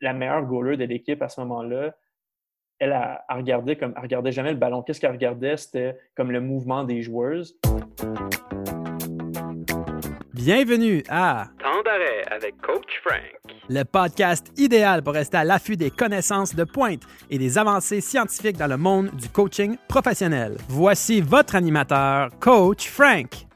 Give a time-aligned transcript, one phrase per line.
[0.00, 1.94] la meilleure goaler de l'équipe à ce moment-là,
[2.78, 4.82] elle, a, regardé comme, elle regardait jamais le ballon.
[4.82, 5.56] Qu'est-ce qu'elle regardait?
[5.56, 7.58] C'était comme le mouvement des joueuses.
[10.32, 13.20] Bienvenue à Temps d'arrêt avec Coach Frank,
[13.68, 18.56] le podcast idéal pour rester à l'affût des connaissances de pointe et des avancées scientifiques
[18.56, 20.56] dans le monde du coaching professionnel.
[20.70, 23.49] Voici votre animateur, Coach Frank.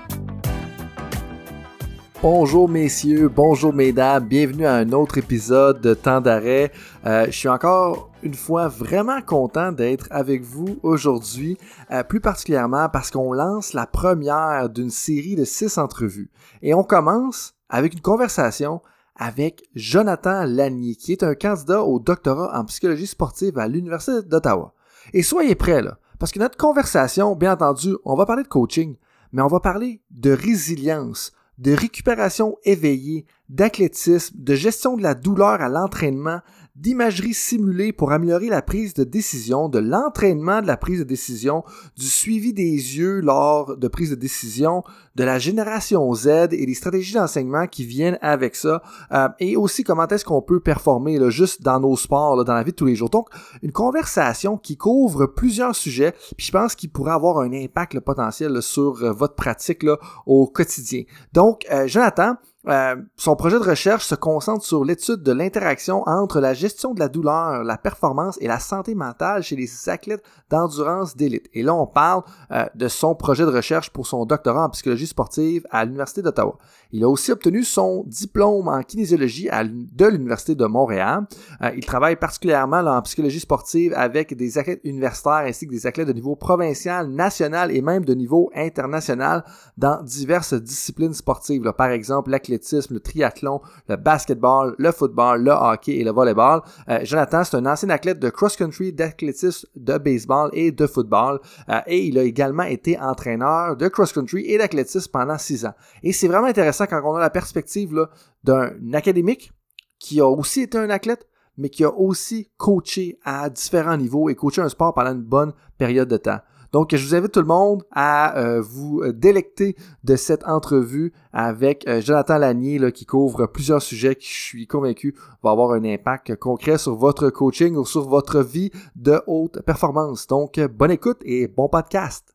[2.27, 6.73] Bonjour messieurs, bonjour mesdames, bienvenue à un autre épisode de Temps d'arrêt.
[7.05, 11.59] Euh, je suis encore une fois vraiment content d'être avec vous aujourd'hui,
[11.91, 16.31] euh, plus particulièrement parce qu'on lance la première d'une série de six entrevues.
[16.63, 18.81] Et on commence avec une conversation
[19.17, 24.73] avec Jonathan Lanier, qui est un candidat au doctorat en psychologie sportive à l'Université d'Ottawa.
[25.13, 28.97] Et soyez prêts là, parce que notre conversation, bien entendu, on va parler de coaching,
[29.33, 35.61] mais on va parler de résilience, de récupération éveillée, d'athlétisme, de gestion de la douleur
[35.61, 36.41] à l'entraînement,
[36.77, 41.63] d'imagerie simulée pour améliorer la prise de décision, de l'entraînement de la prise de décision,
[41.97, 44.83] du suivi des yeux lors de prise de décision,
[45.15, 48.83] de la génération Z et des stratégies d'enseignement qui viennent avec ça,
[49.13, 52.65] euh, et aussi comment est-ce qu'on peut performer là, juste dans nos sports, dans la
[52.65, 53.11] vie de tous les jours.
[53.11, 53.29] Donc,
[53.63, 58.61] une conversation qui couvre plusieurs sujets, puis je pense qu'il pourrait avoir un impact potentiel
[58.63, 61.05] sur euh, votre pratique là, au quotidien.
[61.33, 62.35] Donc, euh, Jonathan,
[62.67, 67.01] euh, son projet de recherche se concentre sur l'étude de l'interaction entre la gestion de
[67.01, 71.49] la douleur, la performance et la santé mentale chez les athlètes d'endurance d'élite.
[71.53, 75.07] Et là, on parle euh, de son projet de recherche pour son doctorat en psychologie
[75.07, 76.57] sportive à l'Université d'Ottawa.
[76.97, 81.27] Il a aussi obtenu son diplôme en kinésiologie de l'Université de Montréal.
[81.61, 86.07] Euh, il travaille particulièrement en psychologie sportive avec des athlètes universitaires ainsi que des athlètes
[86.07, 89.43] de niveau provincial, national et même de niveau international
[89.77, 91.65] dans diverses disciplines sportives.
[91.77, 96.61] Par exemple, l'athlétisme, le triathlon, le basketball, le football, le hockey et le volleyball.
[96.89, 101.41] Euh, Jonathan, c'est un ancien athlète de cross-country, d'athlétisme, de baseball et de football.
[101.69, 105.75] Euh, et il a également été entraîneur de cross-country et d'athlétisme pendant six ans.
[106.05, 108.09] Et c'est vraiment intéressant quand on a la perspective
[108.43, 109.53] d'un académique
[109.99, 114.35] qui a aussi été un athlète, mais qui a aussi coaché à différents niveaux et
[114.35, 116.41] coaché un sport pendant une bonne période de temps.
[116.73, 121.87] Donc, je vous invite tout le monde à euh, vous délecter de cette entrevue avec
[121.87, 125.15] euh, Jonathan Lanier qui couvre plusieurs sujets qui, je suis convaincu,
[125.45, 130.27] va avoir un impact concret sur votre coaching ou sur votre vie de haute performance.
[130.27, 132.34] Donc, bonne écoute et bon podcast.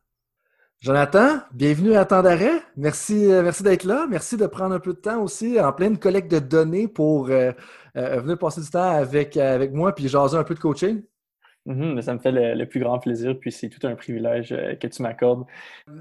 [0.82, 2.62] Jonathan, bienvenue à Temps d'arrêt.
[2.74, 4.06] Merci, euh, merci d'être là.
[4.08, 7.52] Merci de prendre un peu de temps aussi en pleine collecte de données pour euh,
[7.98, 11.02] euh, venir passer du temps avec, avec moi puis jaser un peu de coaching.
[11.66, 15.02] Mm-hmm, ça me fait le, plus grand plaisir, puis c'est tout un privilège que tu
[15.02, 15.44] m'accordes.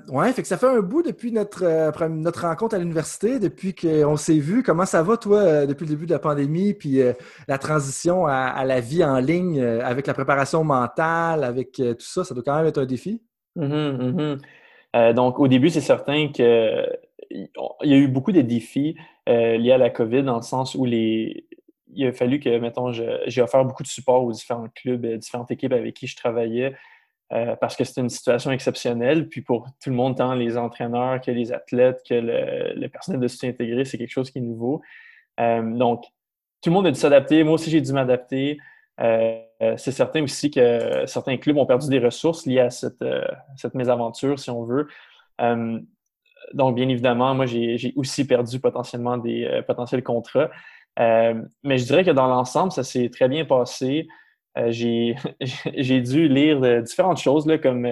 [0.08, 4.16] Ouais, fait que ça fait un bout depuis notre, notre rencontre à l'université, depuis qu'on
[4.16, 4.64] s'est vu.
[4.64, 7.02] Comment ça va, toi, depuis le début de la pandémie, puis
[7.50, 12.34] la transition à, la vie en ligne avec la préparation mentale, avec tout ça, ça
[12.34, 13.22] doit quand même être un défi?
[13.58, 14.40] Mm-hmm, mm-hmm.
[14.96, 17.00] Euh, donc, au début, c'est certain qu'il
[17.32, 18.96] y a eu beaucoup de défis
[19.28, 21.46] euh, liés à la COVID, dans le sens où les,
[21.94, 25.52] il a fallu que, mettons, j'ai offert beaucoup de support aux différents clubs, euh, différentes
[25.52, 26.76] équipes avec qui je travaillais,
[27.62, 29.30] parce que c'était une situation exceptionnelle.
[29.30, 33.28] Puis pour tout le monde, tant les entraîneurs que les athlètes, que le, personnel de
[33.28, 34.82] soutien intégré, c'est quelque chose qui est nouveau.
[35.38, 36.06] donc,
[36.62, 37.44] tout le monde a dû s'adapter.
[37.44, 38.58] Moi aussi, j'ai dû m'adapter.
[39.60, 43.26] C'est certain aussi que certains clubs ont perdu des ressources liées à cette, euh,
[43.74, 44.88] mésaventure, si on veut.
[45.42, 45.80] Euh,
[46.54, 50.50] donc, bien évidemment, moi, j'ai aussi perdu potentiellement des potentiels contrats.
[50.98, 54.08] mais je dirais que dans l'ensemble, ça s'est très bien passé.
[54.70, 55.16] j'ai
[56.02, 57.88] dû lire différentes choses, comme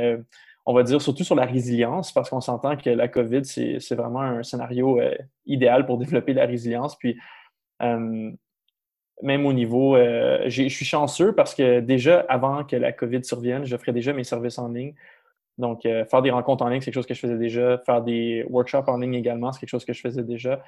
[0.66, 4.22] on va dire surtout sur la résilience, parce qu'on s'entend que la COVID, c'est vraiment
[4.22, 5.00] un scénario
[5.46, 6.96] idéal pour développer la résilience.
[6.98, 7.18] Puis,
[9.22, 13.66] même au niveau, euh, je suis chanceux parce que déjà, avant que la COVID survienne,
[13.66, 14.94] je ferais déjà mes services en ligne.
[15.58, 17.80] Donc, euh, faire des rencontres en ligne, c'est quelque chose que je faisais déjà.
[17.80, 20.62] Faire des workshops en ligne également, c'est quelque chose que je faisais déjà.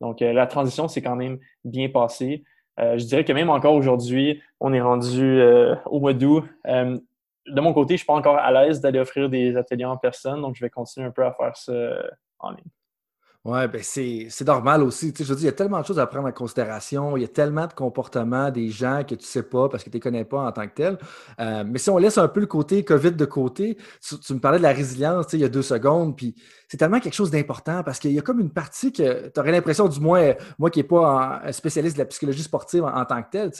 [0.00, 2.44] Donc, euh, la transition s'est quand même bien passée.
[2.78, 5.40] je dirais que même encore aujourd'hui, on est rendu
[5.86, 6.44] au mois d'août.
[6.64, 9.96] de mon côté, je ne suis pas encore à l'aise d'aller offrir des ateliers en
[9.96, 11.72] personne, donc je vais continuer un peu à faire ça
[12.40, 12.72] en ligne.
[13.44, 15.12] Oui, ben c'est normal aussi.
[15.18, 17.16] je veux dire, il y a tellement de choses à prendre en considération.
[17.16, 19.90] Il y a tellement de comportements des gens que tu ne sais pas parce que
[19.90, 20.98] tu ne les connais pas en tant que tel.
[21.40, 24.58] Euh, mais si on laisse un peu le côté COVID de côté, tu, me parlais
[24.58, 26.36] de la résilience il y a deux secondes, puis
[26.68, 29.50] c'est tellement quelque chose d'important parce qu'il y a comme une partie que tu aurais
[29.50, 33.20] l'impression, du moins, moi qui n'ai pas un spécialiste de la psychologie sportive en, tant
[33.24, 33.50] que tel,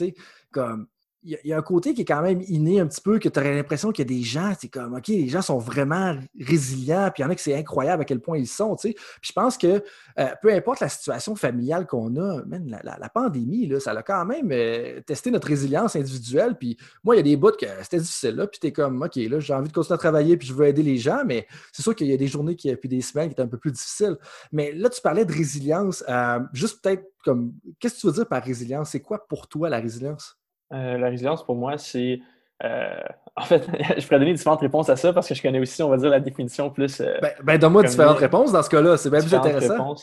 [0.53, 0.87] comme
[1.25, 3.39] il y, a un côté qui est quand même inné un petit peu, que tu
[3.39, 7.09] aurais l'impression qu'il y a des gens, c'est comme, OK, les gens sont vraiment résilients,
[7.13, 8.93] puis il y en a que c'est incroyable à quel point ils sont, tu sais.
[8.93, 9.83] Puis je pense que
[10.19, 12.41] euh, peu importe la situation familiale qu'on a,
[12.83, 16.57] la, pandémie, là, ça a quand même euh, testé notre résilience individuelle.
[16.57, 19.01] Puis moi, il y a des bouts que c'était difficile, là, puis tu es comme,
[19.01, 21.47] OK, là, j'ai envie de continuer à travailler, puis je veux aider les gens, mais
[21.71, 23.57] c'est sûr qu'il y a des journées, qui, puis des semaines qui étaient un peu
[23.57, 24.17] plus difficiles.
[24.51, 26.03] Mais là, tu parlais de résilience.
[26.09, 28.89] Euh, juste peut-être comme, qu'est-ce que tu veux dire par résilience?
[28.91, 30.37] C'est quoi pour toi la résilience?
[30.73, 32.19] Euh, la résilience, pour moi, c'est.
[32.63, 32.93] Euh,
[33.35, 33.65] en fait,
[33.97, 36.09] je pourrais donner différentes réponses à ça parce que je connais aussi, on va dire,
[36.09, 37.01] la définition plus.
[37.01, 39.95] Euh, ben, ben donne-moi différentes réponses dans ce cas-là, c'est bien plus intéressant.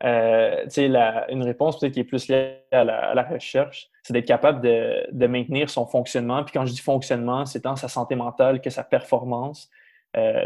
[0.00, 5.06] La, une réponse peut-être qui est plus liée à la, recherche, c'est d'être capable de,
[5.12, 6.42] de, maintenir son fonctionnement.
[6.42, 9.70] Puis quand je dis fonctionnement, c'est tant sa santé mentale que sa performance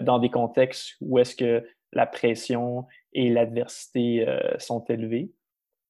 [0.02, 4.26] dans des contextes où est-ce que la pression et l'adversité
[4.58, 5.30] sont élevées.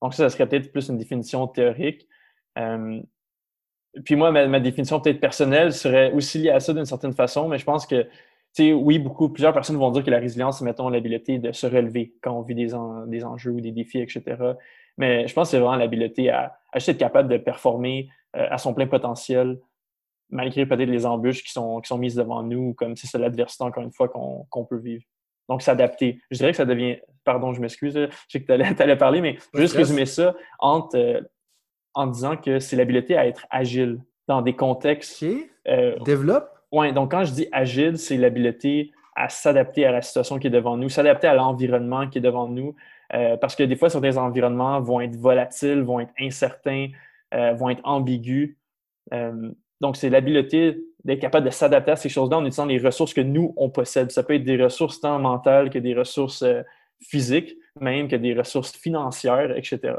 [0.00, 2.06] Donc ça, ça serait peut-être plus une définition théorique.
[4.04, 7.58] Puis moi, ma, définition peut-être personnelle serait aussi liée à ça d'une certaine façon, mais
[7.58, 8.08] je pense que, tu
[8.52, 11.66] sais, oui, beaucoup, plusieurs personnes vont dire que la résilience, c'est, mettons, l'habileté de se
[11.66, 12.72] relever quand on vit des,
[13.06, 14.22] des enjeux ou des défis, etc.
[14.98, 18.58] Mais je pense que c'est vraiment l'habileté à, à être capable de performer euh, à
[18.58, 19.58] son plein potentiel,
[20.30, 23.64] malgré peut-être les embûches qui sont, qui sont mises devant nous, comme si c'est l'adversité,
[23.64, 25.04] encore une fois, qu'on peut vivre.
[25.48, 26.20] Donc, s'adapter.
[26.30, 26.98] Je dirais que ça devient.
[27.24, 30.96] Pardon, je m'excuse, je sais que tu allais, allais, parler, mais juste résumer ça entre
[30.96, 31.20] euh,
[31.96, 33.98] en disant que c'est l'habileté à être agile
[34.28, 35.24] dans des contextes.
[35.66, 36.50] Euh, Développe.
[36.70, 40.50] Oui, donc quand je dis agile, c'est l'habileté à s'adapter à la situation qui est
[40.50, 42.76] devant nous, s'adapter à l'environnement qui est devant nous.
[43.14, 46.88] Euh, parce que des fois, certains environnements vont être volatiles, vont être incertains,
[47.34, 48.56] euh, vont être ambigus.
[49.80, 53.22] donc, c'est l'habileté d'être capable de s'adapter à ces choses-là en utilisant les ressources que
[53.22, 54.10] nous, on possède.
[54.10, 56.44] Ça peut être des ressources tant mentales que des ressources
[57.00, 59.94] physiques, même que des ressources financières, etc.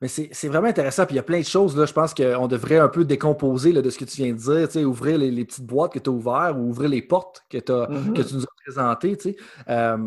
[0.00, 1.04] Mais c'est vraiment intéressant.
[1.04, 3.72] Puis il y a plein de choses, là, je pense qu'on devrait un peu décomposer
[3.72, 6.08] de ce que tu viens de dire, tu sais, ouvrir les, petites boîtes que tu
[6.08, 8.14] as ouvertes ou ouvrir les portes que, mm-hmm.
[8.14, 9.16] que tu nous as présentées.
[9.18, 9.36] Tu sais.
[9.68, 9.98] Euh,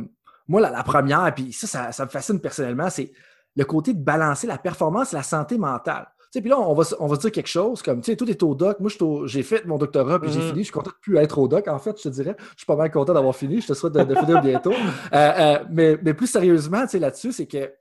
[0.48, 3.12] moi, la, première, puis ça, ça, me fascine personnellement, c'est
[3.56, 6.08] le côté de balancer la performance et la santé mentale.
[6.18, 8.28] Tu sais, puis là, on va, on va dire quelque chose comme, tu sais, tout
[8.28, 8.80] est au doc.
[8.80, 8.90] Moi,
[9.26, 10.48] j'ai fait mon doctorat, puis j'ai mm-hmm.
[10.48, 10.60] fini.
[10.60, 12.36] Je suis content de plus être au doc, en fait, je te dirais.
[12.40, 13.62] Je suis pas mal content d'avoir fini.
[13.62, 14.74] Je te souhaite de, finir bientôt.
[14.74, 14.76] Euh,
[15.14, 17.72] euh, mais, mais, plus sérieusement, tu sais, là-dessus, c'est que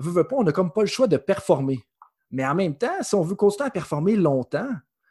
[0.00, 1.84] pas, on n'a comme pas le choix de performer.
[2.30, 4.70] Mais en même temps, si on veut continuer à performer longtemps,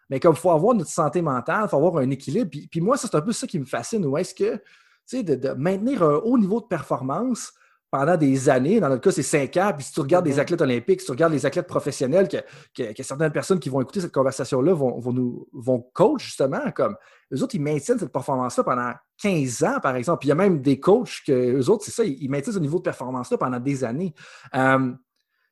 [0.09, 2.49] mais comme il faut avoir notre santé mentale, il faut avoir un équilibre.
[2.49, 4.05] Puis, moi, c'est un peu ça qui me fascine.
[4.05, 4.61] Ou est-ce que, tu
[5.05, 7.53] sais, de, maintenir un haut niveau de performance
[7.91, 10.39] pendant des années, dans notre cas, c'est cinq ans, puis si tu regardes les mm-hmm.
[10.41, 14.01] athlètes olympiques, si tu regardes les athlètes professionnels, que, que, certaines personnes qui vont écouter
[14.01, 16.95] cette conversation-là vont, vont, nous vont coach justement, comme
[17.33, 18.91] eux autres, ils maintiennent cette performance-là pendant
[19.21, 20.19] 15 ans, par exemple.
[20.19, 22.59] Puis il y a même des coachs que eux autres, c'est ça, ils, maintiennent ce
[22.59, 24.13] niveau de performance-là pendant des années.
[24.55, 24.91] Euh,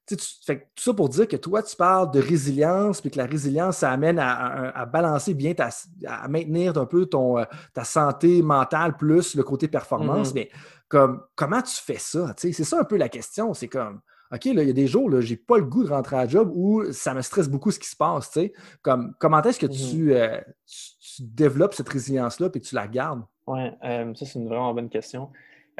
[0.08, 3.26] tu, fait, tout ça pour dire que toi, tu parles de résilience, puis que la
[3.26, 5.70] résilience, ça amène à, balancer bien, ta,
[6.08, 7.44] à maintenir un peu ton, euh,
[7.74, 10.30] ta santé mentale plus le côté performance.
[10.30, 10.36] Mm-hmm.
[10.36, 10.50] Mais
[10.88, 12.34] comme, comment tu fais ça?
[12.38, 13.54] C'est ça un peu la question.
[13.54, 14.02] C'est comme,
[14.32, 16.28] OK, là, il y a des jours, je n'ai pas le goût de rentrer à
[16.28, 18.38] job ou ça me stresse beaucoup ce qui se passe.
[18.82, 20.12] Comme, comment est-ce que mm-hmm.
[20.12, 23.24] euh, tu, développes cette résilience-là et que tu la gardes?
[23.48, 25.32] Oui, euh, ça, c'est une vraiment bonne question.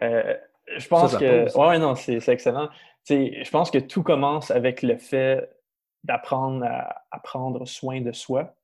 [0.02, 1.46] je pense que.
[1.58, 2.70] Oui, non, c'est excellent
[3.10, 5.50] je pense que tout commence avec le fait
[6.04, 8.56] d'apprendre à, prendre soin de soi.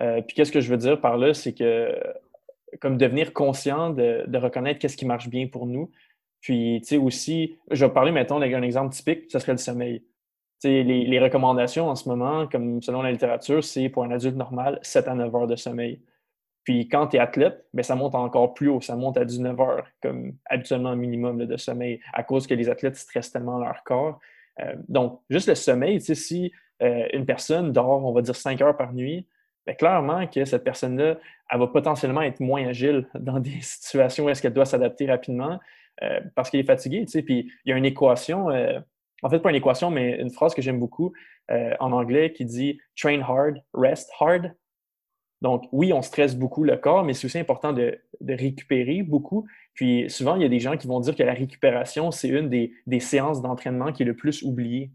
[0.00, 2.00] Euh, puis qu'est-ce que je veux dire par là, c'est que
[2.80, 5.90] comme devenir conscient de, reconnaître qu'est-ce qui marche bien pour nous.
[6.40, 10.00] Puis, tu sais, aussi, je vais parler, mettons, d'un exemple typique, ce serait le sommeil.
[10.60, 14.10] Tu sais, les, les, recommandations en ce moment, comme selon la littérature, c'est pour un
[14.10, 16.00] adulte normal, 7 à 9 heures de sommeil.
[16.68, 19.58] Puis quand tu es athlète, ben, ça monte encore plus haut, ça monte à 19
[19.58, 24.20] heures, comme habituellement minimum de sommeil, à cause que les athlètes stressent tellement leur corps.
[24.60, 28.76] Euh, donc, juste le sommeil, si euh, une personne dort, on va dire 5 heures
[28.76, 29.26] par nuit,
[29.68, 31.18] bien, clairement que cette personne-là,
[31.50, 35.58] elle va potentiellement être moins agile dans des situations où est-ce qu'elle doit s'adapter rapidement
[36.02, 37.04] euh, parce qu'elle est fatiguée.
[37.24, 38.48] Puis il y a une équation,
[39.22, 41.12] en fait, pas une équation, mais une phrase que j'aime beaucoup
[41.48, 44.52] en anglais qui dit Train hard, rest hard.
[45.40, 49.46] Donc, oui, on stresse beaucoup le corps, mais c'est aussi important de, récupérer beaucoup.
[49.74, 52.48] Puis souvent, il y a des gens qui vont dire que la récupération, c'est une
[52.48, 54.90] des, séances d'entraînement qui est le plus oubliée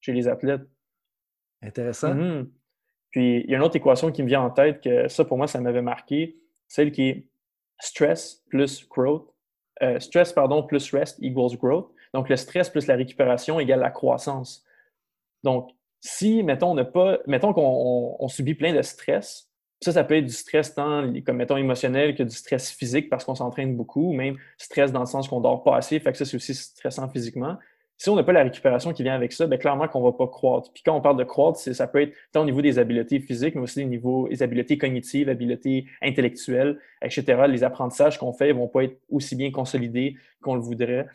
[0.00, 0.62] chez les athlètes.
[1.62, 2.14] Intéressant.
[2.14, 2.50] Mhm.
[3.10, 5.36] Puis il y a une autre équation qui me vient en tête que ça, pour
[5.36, 6.36] moi, ça m'avait marqué,
[6.68, 7.26] celle qui est
[7.80, 9.28] stress plus growth.
[9.82, 11.90] Euh, stress, pardon, plus rest equals growth.
[12.12, 14.64] Donc, le stress plus la récupération égale la croissance.
[15.42, 19.50] Donc, si, mettons, on pas, mettons qu'on subit plein de stress,
[19.82, 23.24] ça, ça peut être du stress tant, comme mettons, émotionnel que du stress physique parce
[23.24, 26.18] qu'on s'entraîne beaucoup, ou même stress dans le sens qu'on dort pas assez, fait que
[26.18, 27.56] ça, c'est aussi stressant physiquement.
[28.00, 30.12] Si on n'a pas la récupération qui vient avec ça, bien, clairement qu'on ne va
[30.12, 30.72] pas croître.
[30.72, 33.54] Puis quand on parle de croître, ça peut être tant au niveau des habiletés physiques,
[33.54, 37.42] mais aussi au niveau des habiletés cognitives, habiletés intellectuelles, etc.
[37.46, 41.08] Les apprentissages qu'on fait ne vont pas être aussi bien consolidés qu'on le voudrait.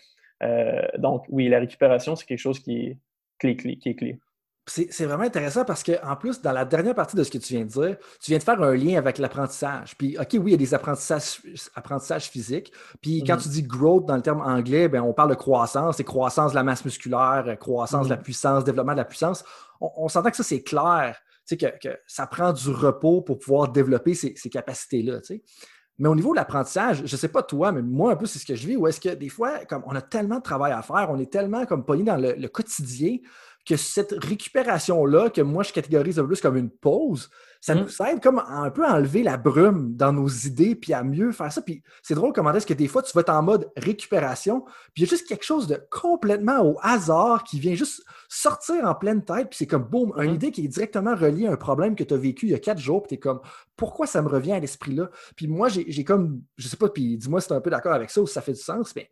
[0.44, 2.98] Euh, donc, oui, la récupération, c'est quelque chose qui est
[3.40, 4.20] clé, clé, qui est clé.
[4.68, 7.66] C'est vraiment intéressant parce qu'en plus, dans la dernière partie de ce que tu viens
[7.66, 9.96] de dire, tu viens de faire un lien avec l'apprentissage.
[9.96, 11.40] Puis, OK, oui, il y a des apprentissages,
[11.76, 12.74] apprentissages physiques.
[13.00, 13.44] Puis, quand mm-hmm.
[13.44, 15.98] tu dis growth dans le terme anglais, ben, on parle de croissance.
[15.98, 18.24] C'est croissance de la masse musculaire, croissance de la mm-hmm.
[18.24, 19.44] puissance, développement de la puissance.
[19.80, 21.16] On, s'entend que ça, c'est clair.
[21.48, 25.20] Tu sais, que, ça prend du repos pour pouvoir développer ces, capacités-là.
[25.20, 25.44] Tu sais.
[26.00, 28.40] Mais au niveau de l'apprentissage, je ne sais pas toi, mais moi, un peu, c'est
[28.40, 30.72] ce que je vis, où est-ce que des fois, comme on a tellement de travail
[30.72, 33.18] à faire, on est tellement comme pogné dans le quotidien
[33.66, 37.30] que cette récupération-là, que moi je catégorise un peu plus comme une pause,
[37.62, 37.80] ça mmh.
[37.80, 41.32] nous aide comme à un peu enlever la brume dans nos idées, puis à mieux
[41.32, 41.64] faire ça.
[41.64, 44.62] Puis c'est drôle comment est-ce que des fois tu vas être en mode récupération,
[44.94, 48.86] puis il y a juste quelque chose de complètement au hasard qui vient juste sortir
[48.86, 50.36] en pleine tête, puis c'est comme boum, une mmh.
[50.36, 52.60] idée qui est directement reliée à un problème que tu as vécu il y a
[52.60, 53.40] quatre jours, puis tu es comme
[53.76, 55.10] pourquoi ça me revient à l'esprit là?
[55.36, 57.94] Puis moi, j'ai comme, je sais pas, puis dis-moi si tu es un peu d'accord
[57.94, 59.10] avec ça ou si ça fait du sens, mais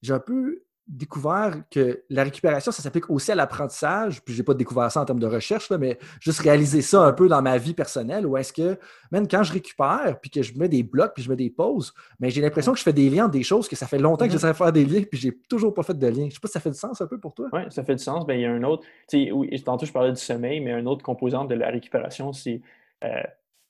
[0.00, 4.22] j'ai un peu découvert que la récupération, ça s'applique aussi à l'apprentissage.
[4.22, 7.12] Puis, je n'ai pas découvert ça en termes de recherche, mais juste réaliser ça un
[7.12, 8.26] peu dans ma vie personnelle.
[8.26, 8.76] Où est-ce que,
[9.12, 11.94] même quand je récupère, puis que je mets des blocs, puis je mets des pauses,
[12.18, 14.32] mais j'ai l'impression que je fais des liens des choses que ça fait longtemps que
[14.32, 16.26] j'essaie de faire des liens, puis j'ai toujours pas fait de lien.
[16.28, 17.48] Je sais pas si ça fait du sens un peu pour toi.
[17.52, 18.26] Oui, ça fait du sens.
[18.26, 21.04] Bien, il y a un autre, oui, tantôt je parlais du sommeil, mais un autre
[21.04, 22.60] composant de la récupération, c'est.
[23.04, 23.22] Euh,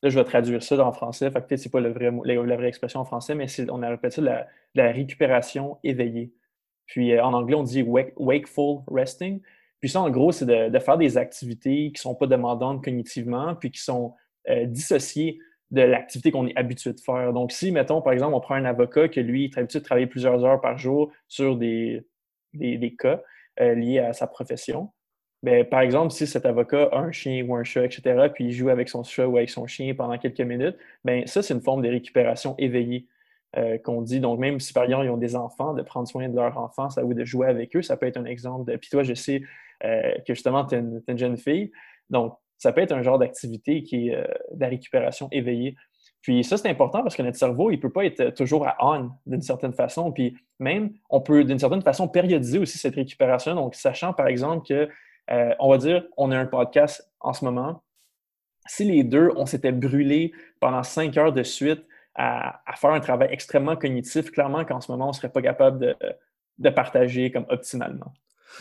[0.03, 1.31] là, je vais traduire ça en français.
[1.31, 4.17] Fait peut-être c'est pas le vrai, la, vraie expression en français, mais on a répété
[4.17, 6.33] ça la, la récupération éveillée.
[6.91, 9.41] Puis euh, en anglais, on dit wakeful resting.
[9.79, 13.55] Puis ça, en gros, c'est de, faire des activités qui ne sont pas demandantes cognitivement,
[13.55, 14.15] puis qui sont
[14.49, 15.39] euh, dissociées
[15.71, 17.33] de l'activité qu'on est habitué de faire.
[17.33, 20.09] Donc, si, mettons, par exemple, on prend un avocat que lui, est habitué de travailler
[20.09, 22.03] plusieurs heures par jour sur des,
[22.53, 23.23] des, cas
[23.61, 24.91] euh, liés à sa profession,
[25.45, 28.53] bien, par exemple, si cet avocat a un chien ou un chat, etc., puis il
[28.53, 31.63] joue avec son chat ou avec son chien pendant quelques minutes, bien, ça, c'est une
[31.63, 33.07] forme de récupération éveillée.
[33.59, 34.21] Euh, qu'on dit.
[34.21, 36.89] Donc, même si par exemple, ils ont des enfants, de prendre soin de leurs enfants,
[36.89, 38.77] ça ou de jouer avec eux, ça peut être un exemple de.
[38.77, 39.43] Puis toi, je sais
[39.83, 41.73] euh, que justement, tu es, une jeune fille.
[42.11, 45.75] Donc, ça peut être un genre d'activité qui est euh, de la récupération éveillée.
[46.23, 48.77] Puis ça, c'est important parce que notre cerveau, il ne peut pas être toujours à
[48.79, 50.13] on d'une certaine façon.
[50.13, 53.57] Puis même, on peut d'une certaine façon périodiser aussi cette récupération.
[53.57, 54.89] Donc, sachant par exemple que,
[55.59, 57.83] on va dire, on a un podcast en ce moment.
[58.67, 61.83] Si les deux, on s'était brûlé pendant cinq heures de suite
[62.15, 65.97] à, faire un travail extrêmement cognitif, clairement qu'en ce moment, on ne serait pas capable
[66.59, 68.13] de, partager comme optimalement.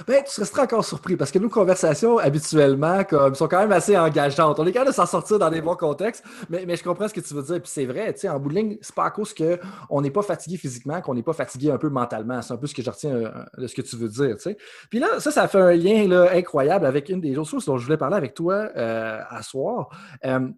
[0.08, 3.98] Ben, tu serais encore surpris parce que nos conversations, habituellement, comme, sont quand même assez
[3.98, 4.60] engageantes.
[4.60, 7.14] On est capable de s'en sortir dans des bons contextes, mais, mais je comprends ce
[7.14, 7.60] que tu veux dire.
[7.60, 10.22] Puis c'est vrai, tu en bout de ligne, c'est pas à cause qu'on n'est pas
[10.22, 12.42] fatigué physiquement qu'on n'est pas fatigué un peu mentalement.
[12.44, 14.56] C'est un peu ce que je retiens euh, de ce que tu veux dire, tu.
[14.92, 17.78] Puis là, ça, ça fait un lien là, incroyable avec une des autres choses dont
[17.78, 19.90] je voulais parler avec toi euh, à soir.
[20.24, 20.50] Euh,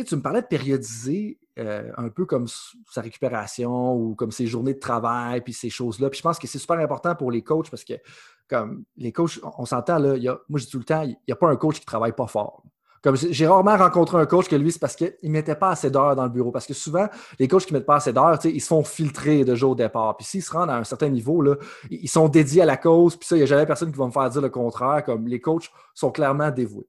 [0.00, 2.46] tu me parlais de périodiser euh, un peu comme
[2.90, 6.08] sa récupération ou comme ses journées de travail, puis ces choses-là.
[6.08, 7.94] Puis je pense que c'est super important pour les coachs parce que,
[8.48, 10.16] comme les coachs, on, s'entend, là,
[10.48, 12.14] moi je dis tout le temps, il n'y a pas un coach qui ne travaille
[12.14, 12.62] pas fort.
[13.02, 15.90] Comme j'ai rarement rencontré un coach que lui, c'est parce qu'il ne mettait pas assez
[15.90, 16.52] d'heures dans le bureau.
[16.52, 17.08] Parce que souvent,
[17.40, 19.74] les coachs qui ne mettent pas assez d'heures, ils se font filtrer de jour au
[19.74, 20.16] départ.
[20.16, 21.56] Puis s'ils se rendent à un certain niveau, là,
[21.90, 23.16] ils sont dédiés à la cause.
[23.16, 25.02] Puis ça, il n'y a jamais personne qui va me faire dire le contraire.
[25.04, 26.86] Comme les coachs sont clairement dévoués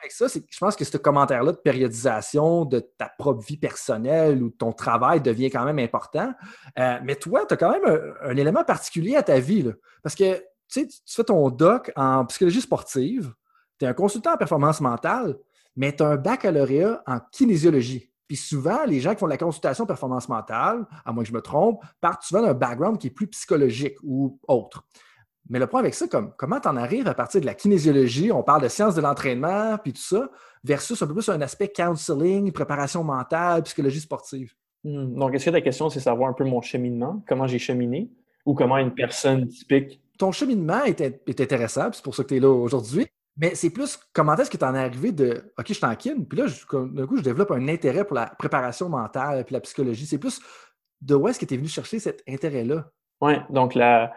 [0.00, 4.42] avec ça, c'est je pense que ce commentaire-là de périodisation de ta propre vie personnelle
[4.42, 6.32] ou de ton travail devient quand même important.
[6.78, 9.70] Euh, mais toi, tu as quand même un, élément particulier à ta vie.
[10.02, 13.32] parce que tu fais ton doc en psychologie sportive,
[13.78, 15.36] tu es un consultant en performance mentale,
[15.76, 18.10] mais tu as un baccalauréat en kinésiologie.
[18.28, 21.34] Puis souvent, les gens qui font de la consultation performance mentale, à moins que je
[21.34, 24.84] me trompe, partent souvent d'un background qui est plus psychologique ou autre.
[25.50, 28.30] Mais le point avec ça, comme, comment tu en arrives à partir de la kinésiologie,
[28.30, 30.30] on parle de sciences de l'entraînement, puis tout ça,
[30.62, 34.54] versus un peu plus un aspect counseling, préparation mentale, psychologie sportive?
[34.84, 35.18] Hmm.
[35.18, 38.12] Donc, est-ce que ta question, c'est savoir un peu mon cheminement, comment j'ai cheminé,
[38.46, 40.00] ou comment une personne typique?
[40.18, 41.00] Ton cheminement est,
[41.40, 43.08] intéressant, c'est pour ça que tu es là aujourd'hui.
[43.36, 45.94] Mais c'est plus comment est-ce que tu en es arrivé de OK, je suis en
[45.96, 49.60] kin, puis là, d'un coup, je développe un intérêt pour la préparation mentale puis la
[49.60, 50.06] psychologie.
[50.06, 50.40] C'est plus
[51.00, 52.90] de où est-ce que tu es venu chercher cet intérêt-là?
[53.22, 54.12] Oui, donc la,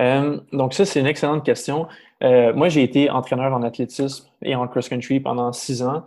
[0.00, 1.86] euh, donc ça, c'est une excellente question.
[2.22, 6.04] Euh, moi, j'ai été entraîneur en athlétisme et en cross-country pendant six ans.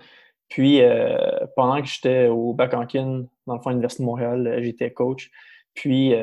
[0.50, 1.18] Puis, euh,
[1.56, 5.32] pendant que j'étais au bac en dans le fond, à l'Université de Montréal, j'étais coach.
[5.74, 6.14] Puis,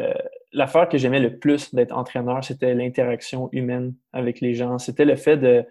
[0.52, 4.78] l'affaire que j'aimais le plus d'être entraîneur, c'était l'interaction humaine avec les gens.
[4.78, 5.64] C'était le fait de,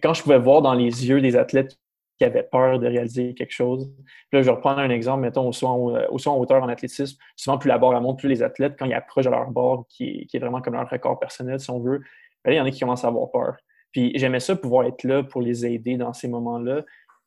[0.00, 1.76] quand je pouvais voir dans les yeux des athlètes
[2.18, 3.90] qui avaient peur de réaliser quelque chose.
[3.96, 6.68] Puis là, je vais reprendre un exemple, mettons, au saut en, euh, en hauteur en
[6.68, 7.18] athlétisme.
[7.36, 10.28] Souvent, plus la barre monte, plus les athlètes, quand ils approchent de leur barre, qui
[10.32, 12.00] est, vraiment comme leur record personnel, si on veut,
[12.44, 13.56] ben il y en a qui commencent à avoir peur.
[13.90, 16.84] Puis j'aimais ça, pouvoir être là pour les aider dans ces moments-là.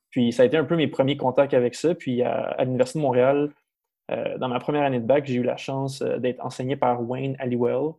[0.10, 1.94] Puis ça a été un peu mes premiers contacts avec ça.
[1.96, 3.52] Puis à, l'Université de Montréal,
[4.12, 7.02] euh, dans ma première année de bac, j'ai eu la chance euh, d'être enseigné par
[7.08, 7.92] Wayne Halliwell.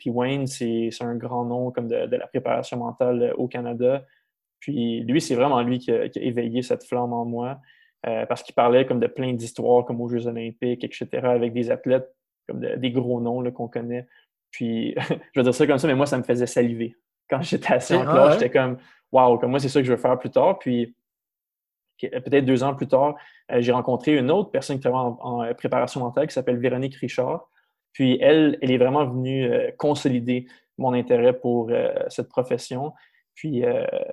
[0.00, 4.04] Puis Wayne, c'est un grand nom comme de, la préparation mentale au Canada.
[4.64, 7.60] Puis lui, c'est vraiment lui qui a, éveillé cette flamme en moi.
[8.02, 12.10] parce qu'il parlait comme de plein d'histoires, comme aux Jeux olympiques, etc., avec des athlètes
[12.48, 14.06] comme des gros noms qu'on connaît.
[14.50, 14.94] Puis,
[15.34, 16.96] je vais dire ça comme ça, mais moi, ça me faisait saliver.
[17.28, 18.78] Quand j'étais assis en classe, j'étais comme,
[19.12, 20.58] waouh, comme moi, c'est ça que je veux faire plus tard.
[20.58, 20.94] Puis,
[22.00, 23.16] peut-être deux ans plus tard,
[23.52, 27.48] euh, j'ai rencontré une autre personne qui travaille en, préparation mentale qui s'appelle Véronique Richard.
[27.92, 30.46] Puis, elle, elle est vraiment venue euh, consolider
[30.78, 32.92] mon intérêt pour euh, cette profession.
[33.34, 33.64] Puis,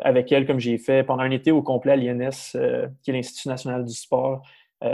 [0.02, 2.58] avec elle, comme j'ai fait pendant un été au complet à l'INS,
[3.04, 4.42] qui est l'Institut national du sport,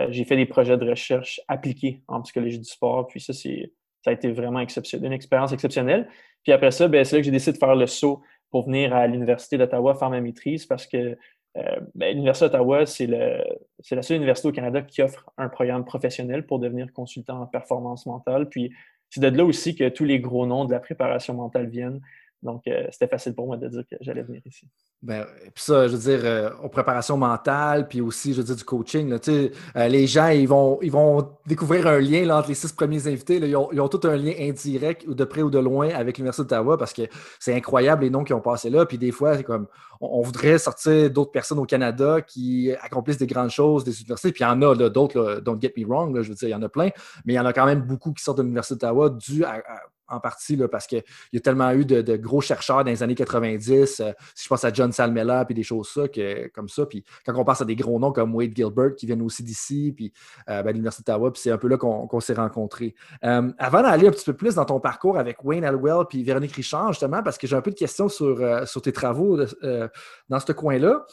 [0.09, 3.07] j'ai fait des projets de recherche appliqués en psychologie du sport.
[3.07, 3.71] Puis, ça, c'est
[4.07, 6.07] ça a été vraiment exceptionnel, une expérience exceptionnelle.
[6.43, 8.95] Puis après ça, ben, c'est là que j'ai décidé de faire le saut pour venir
[8.95, 11.17] à l'Université d'Ottawa faire ma maîtrise parce que
[11.57, 16.45] euh, ben, l'Université d'Ottawa, c'est la seule université au Canada qui offre un programme professionnel
[16.45, 18.47] pour devenir consultant en performance mentale.
[18.47, 18.71] Puis
[19.09, 21.99] c'est de là aussi que tous les gros noms de la préparation mentale viennent.
[22.43, 24.67] Donc, euh, c'était facile pour moi de dire que j'allais venir ici.
[25.01, 28.55] Ben, puis ça, je veux dire, euh, aux préparations mentales, puis aussi, je veux dire,
[28.55, 29.09] du coaching.
[29.09, 33.07] Là, euh, les gens, ils vont, ils vont découvrir un lien entre les six premiers
[33.07, 33.37] invités.
[33.37, 36.17] ils, ont, ils, ont, tout un lien indirect, ou de près ou de loin, avec
[36.19, 37.03] l'Université d'Ottawa, parce que
[37.39, 38.85] c'est incroyable les noms qui ont passé là.
[38.85, 39.67] Puis des fois, c'est comme,
[39.99, 44.31] on, voudrait sortir d'autres personnes au Canada qui accomplissent des grandes choses, des universités.
[44.31, 46.55] Puis il y en a d'autres, don't get me wrong, je veux dire, il y
[46.55, 46.89] en a plein,
[47.25, 49.63] mais il y en a quand même beaucoup qui sortent de l'Université d'Ottawa dû à
[50.07, 53.99] en partie parce qu'il y a tellement eu de, gros chercheurs dans les années 90.
[53.99, 56.85] Euh, si je pense à John Salmela puis des choses ça, que, comme ça.
[56.85, 59.93] Puis quand on pense à des gros noms comme Wade Gilbert qui viennent aussi d'ici,
[59.95, 60.11] puis
[60.49, 62.95] euh, ben, l'Université d'Ottawa, puis c'est un peu là qu'on s'est rencontrés.
[63.23, 66.53] Euh, avant d'aller un petit peu plus dans ton parcours avec Wayne Alwell puis Véronique
[66.53, 70.51] Richard, justement, parce que j'ai un peu de questions sur, sur tes travaux dans ce
[70.51, 71.05] coin-là.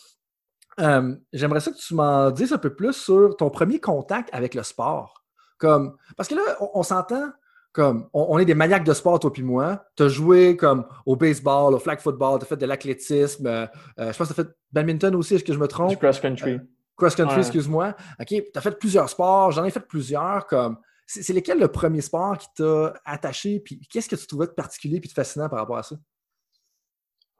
[1.33, 4.63] J'aimerais ça que tu m'en dises un peu plus sur ton premier contact avec le
[4.63, 5.25] sport.
[5.59, 6.43] Comme, parce que là,
[6.75, 7.31] on s'entend,
[7.75, 9.85] comme on, est des maniaques de sport, toi puis moi.
[9.97, 13.49] Tu as joué comme au baseball, au flag football, tu as fait de l'athlétisme.
[13.49, 13.67] Euh,
[13.99, 15.91] euh, je pense que tu as fait badminton aussi, est-ce que je me trompe?
[15.91, 16.53] Du cross-country.
[16.53, 16.59] Euh,
[16.97, 17.97] cross-country, excuse-moi.
[18.21, 20.47] OK, tu as fait plusieurs sports, j'en ai fait plusieurs.
[20.47, 23.59] Comme C'est lequel le premier sport qui t'a attaché?
[23.59, 25.97] Puis qu'est-ce que tu trouvais de particulier et de fascinant par rapport à ça?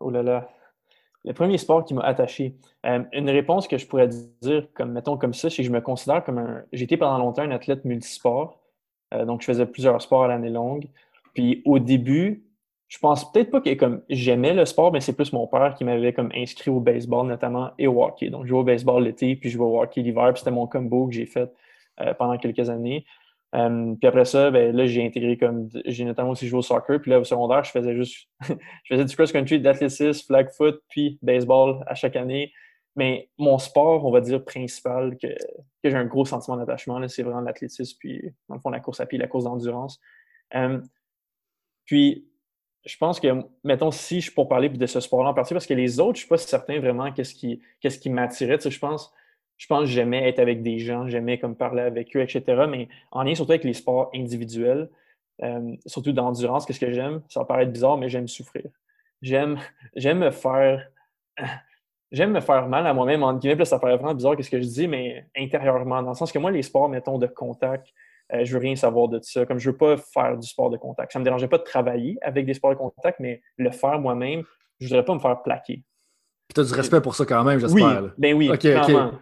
[0.01, 0.49] Oh là là.
[1.25, 2.57] Le premier sport qui m'a attaché.
[2.83, 6.25] une réponse que je pourrais dire, comme mettons comme ça, c'est que je me considère
[6.25, 6.65] comme un.
[6.73, 8.64] J'ai été pendant longtemps un athlète multisport.
[9.15, 10.87] Euh, donc, je faisais plusieurs sports à l'année longue.
[11.35, 12.45] Puis au début,
[12.89, 15.85] je pense peut-être pas que comme j'aimais le sport, mais c'est plus mon père qui
[15.85, 18.31] m'avait comme inscrit au baseball notamment et au hockey.
[18.31, 20.67] Donc, je jouais au baseball l'été, puis je jouais au hockey l'hiver, puis c'était mon
[20.67, 21.51] combo que j'ai fait
[22.01, 23.05] euh, pendant quelques années.
[23.55, 27.01] Euh, puis après ça, ben, là, j'ai intégré comme j'ai notamment aussi joué au soccer.
[27.01, 31.19] Puis là, au secondaire, je faisais juste je faisais du cross-country, d'athlétisme, flag foot, puis
[31.23, 32.53] baseball à chaque année.
[32.97, 35.29] Mais mon sport, on va dire, principal, que,
[35.83, 39.07] j'ai un gros sentiment d'attachement, c'est vraiment l'athlétisme, puis dans le fond, la course à
[39.07, 40.01] pied, la course d'endurance.
[40.55, 40.81] Euh,
[41.85, 42.29] puis,
[42.85, 43.29] je pense que,
[43.65, 46.25] mettons, si je pour parler de ce sport-là en particulier, parce que les autres, je
[46.25, 48.59] ne suis pas certain vraiment qu'est-ce qui, qu'est-ce qui m'attirait.
[48.61, 49.13] je pense,
[49.57, 52.67] je pense que j'aimais être avec des gens, j'aimais comme parler avec eux, etc.
[52.69, 54.91] Mais en lien surtout avec les sports individuels,
[55.43, 57.23] euh, surtout d'endurance, qu'est-ce que j'aime?
[57.29, 58.71] Ça va paraître bizarre, mais j'aime souffrir.
[59.23, 59.59] J'aime,
[59.97, 60.87] j'aime me faire
[62.13, 64.67] j'aime me faire mal à moi-même, en guillemets, ça paraît vraiment bizarre ce que je
[64.67, 67.89] dis, mais intérieurement, dans le sens que moi, les sports, mettons, de contact,
[68.33, 69.45] euh, je veux rien savoir de ça.
[69.45, 71.13] Comme je veux pas faire du sport de contact.
[71.13, 74.43] Ça me dérangeait pas de travailler avec des sports de contact, mais le faire moi-même,
[74.81, 75.83] je voudrais pas me faire plaquer.
[76.55, 78.03] tu as du respect pour ça quand même, j'espère.
[78.03, 79.13] Oui, ben oui, clairement.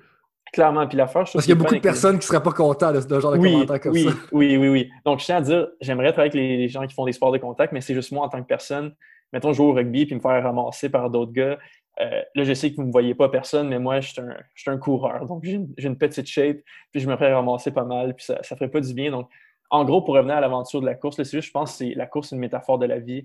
[0.52, 0.86] Clairement.
[0.86, 3.00] Puis l'affaire, Parce qu'il y a beaucoup de personnes qui ne seraient pas contentes de
[3.00, 4.10] ce genre de commentaires comme oui, ça.
[4.32, 4.90] Oui, oui, oui.
[5.04, 7.38] Donc, je tiens à dire, j'aimerais travailler avec les, gens qui font des sports de
[7.38, 8.94] contact, mais c'est juste moi en tant que personne.
[9.32, 11.58] Mettons, jouer au rugby puis me faire ramasser par d'autres gars.
[12.00, 14.12] Euh, là, je sais que vous ne me voyez pas personne, mais moi, je
[14.54, 15.26] suis un, coureur.
[15.26, 16.58] Donc, j'ai une, petite shape,
[16.90, 19.10] puis je me ferais ramasser pas mal, puis ça ne ferait pas du bien.
[19.10, 19.28] Donc,
[19.70, 22.06] en gros, pour revenir à l'aventure de la course, c'est juste, je pense que la
[22.06, 23.24] course, c'est une métaphore de la vie.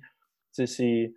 [0.51, 1.13] C'est,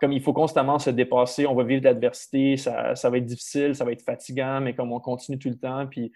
[0.00, 3.26] comme il faut constamment se dépasser, on va vivre de l'adversité, ça, ça, va être
[3.26, 6.12] difficile, ça va être fatigant, mais comme on continue tout le temps, puis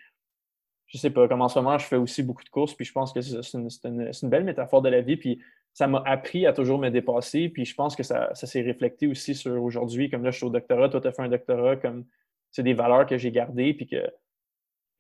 [0.93, 2.93] je sais pas, comme en ce moment, je fais aussi beaucoup de courses, puis je
[2.93, 5.41] pense que c'est une, belle métaphore de la vie, puis
[5.73, 9.35] ça m'a appris à toujours me dépasser, puis je pense que ça, s'est reflété aussi
[9.35, 12.05] sur aujourd'hui, comme là, je suis au doctorat, toi, tu as fait un doctorat, comme
[12.51, 14.07] c'est des valeurs que j'ai gardées, puis que,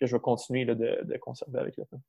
[0.00, 2.00] que je vais continuer de, conserver avec le temps.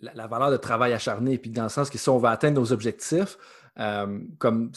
[0.00, 2.72] La, valeur de travail acharné, puis dans le sens que si on veut atteindre nos
[2.72, 3.36] objectifs,
[3.78, 4.72] euh, comme,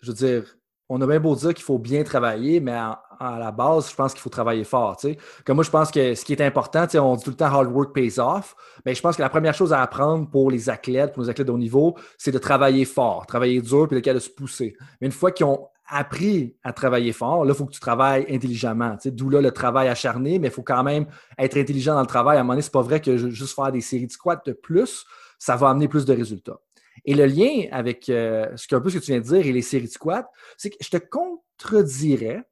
[0.00, 0.56] je veux dire,
[0.88, 4.12] on a bien beau dire qu'il faut bien travailler, mais à la base, je pense
[4.12, 4.98] qu'il faut travailler fort.
[5.44, 7.72] Comme moi, je pense que ce qui est important, on dit tout le temps hard
[7.72, 8.54] work pays off.
[8.84, 11.46] Mais je pense que la première chose à apprendre pour les athlètes, pour les athlètes
[11.46, 14.76] de haut niveau, c'est de travailler fort, travailler dur, puis le cas de se pousser.
[15.00, 18.26] Mais une fois qu'ils ont appris à travailler fort, là, il faut que tu travailles
[18.28, 18.96] intelligemment.
[19.06, 21.06] D'où là le travail acharné, mais il faut quand même
[21.38, 22.36] être intelligent dans le travail.
[22.36, 24.52] À un moment donné, c'est pas vrai que juste faire des séries de squats de
[24.52, 25.06] plus,
[25.38, 26.58] ça va amener plus de résultats.
[27.04, 29.46] Et le lien avec euh, ce, que, un peu ce que tu viens de dire
[29.46, 32.42] et les séries de squats, c'est que je te contredirais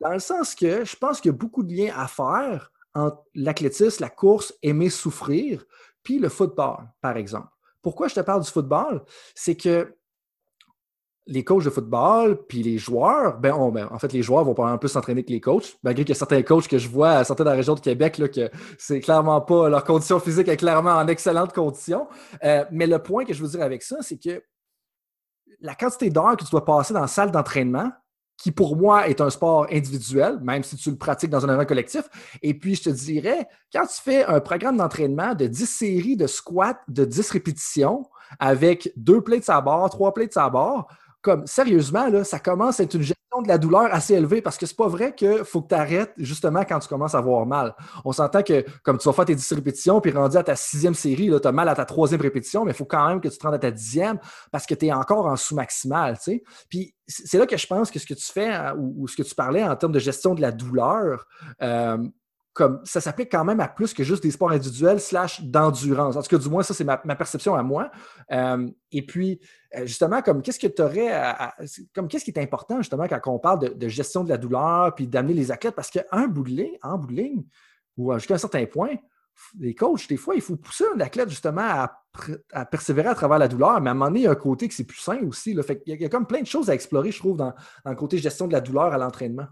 [0.00, 3.22] dans le sens que je pense qu'il y a beaucoup de liens à faire entre
[3.34, 5.64] l'athlétisme, la course, aimer souffrir,
[6.02, 7.48] puis le football, par exemple.
[7.82, 9.04] Pourquoi je te parle du football?
[9.34, 9.94] C'est que
[11.28, 14.68] les coachs de football, puis les joueurs, ben, ben, en fait, les joueurs vont pas
[14.68, 17.24] un peu s'entraîner que les coachs, malgré qu'il y a certains coachs que je vois,
[17.24, 20.56] certains dans la région de Québec, là, que c'est clairement pas, leur condition physique est
[20.56, 22.06] clairement en excellente condition.
[22.44, 24.42] Euh, mais le point que je veux dire avec ça, c'est que
[25.60, 27.90] la quantité d'heures que tu dois passer dans la salle d'entraînement,
[28.36, 31.66] qui pour moi est un sport individuel, même si tu le pratiques dans un environnement
[31.66, 32.04] collectif.
[32.42, 36.26] Et puis, je te dirais, quand tu fais un programme d'entraînement de 10 séries de
[36.26, 38.04] squats de 10 répétitions
[38.38, 40.86] avec deux plates de sa barre, trois plates de sa barre,
[41.26, 44.64] comme sérieusement, ça commence à être une gestion de la douleur assez élevée parce que
[44.64, 47.74] c'est pas vrai qu'il faut que tu arrêtes justement quand tu commences à avoir mal.
[48.04, 50.94] On s'entend que comme tu vas faire tes 10 répétitions, puis rendu à ta sixième
[50.94, 53.36] série, tu as mal à ta troisième répétition, mais il faut quand même que tu
[53.36, 54.20] te rendes à ta dixième
[54.52, 56.16] parce que tu es encore en sous-maximal.
[56.68, 59.24] Puis c'est là que je pense que ce que tu fais hein, ou, ce que
[59.24, 61.26] tu parlais en termes de gestion de la douleur,
[61.60, 61.98] euh,
[62.56, 66.16] comme ça s'applique quand même à plus que juste des sports individuels slash d'endurance.
[66.16, 67.90] En tout cas, du moins, ça, c'est ma, perception à moi.
[68.32, 69.38] Euh, et puis,
[69.76, 71.12] euh, justement, comme qu'est-ce que tu aurais
[71.94, 75.06] comme qu'est-ce qui est important, justement, quand on parle de, gestion de la douleur puis
[75.06, 77.14] d'amener les athlètes, parce qu'un bout de ligne, en bout
[77.98, 78.96] ou jusqu'à un certain point,
[79.58, 83.48] les coachs, des fois, il faut pousser un athlète justement à, persévérer à travers la
[83.48, 85.18] douleur, mais à un moment donné, il y a un côté qui c'est plus sain
[85.26, 85.52] aussi.
[85.52, 87.52] Il, y a, comme plein de choses à explorer, je trouve, dans
[87.84, 89.46] le côté gestion de la douleur à l'entraînement.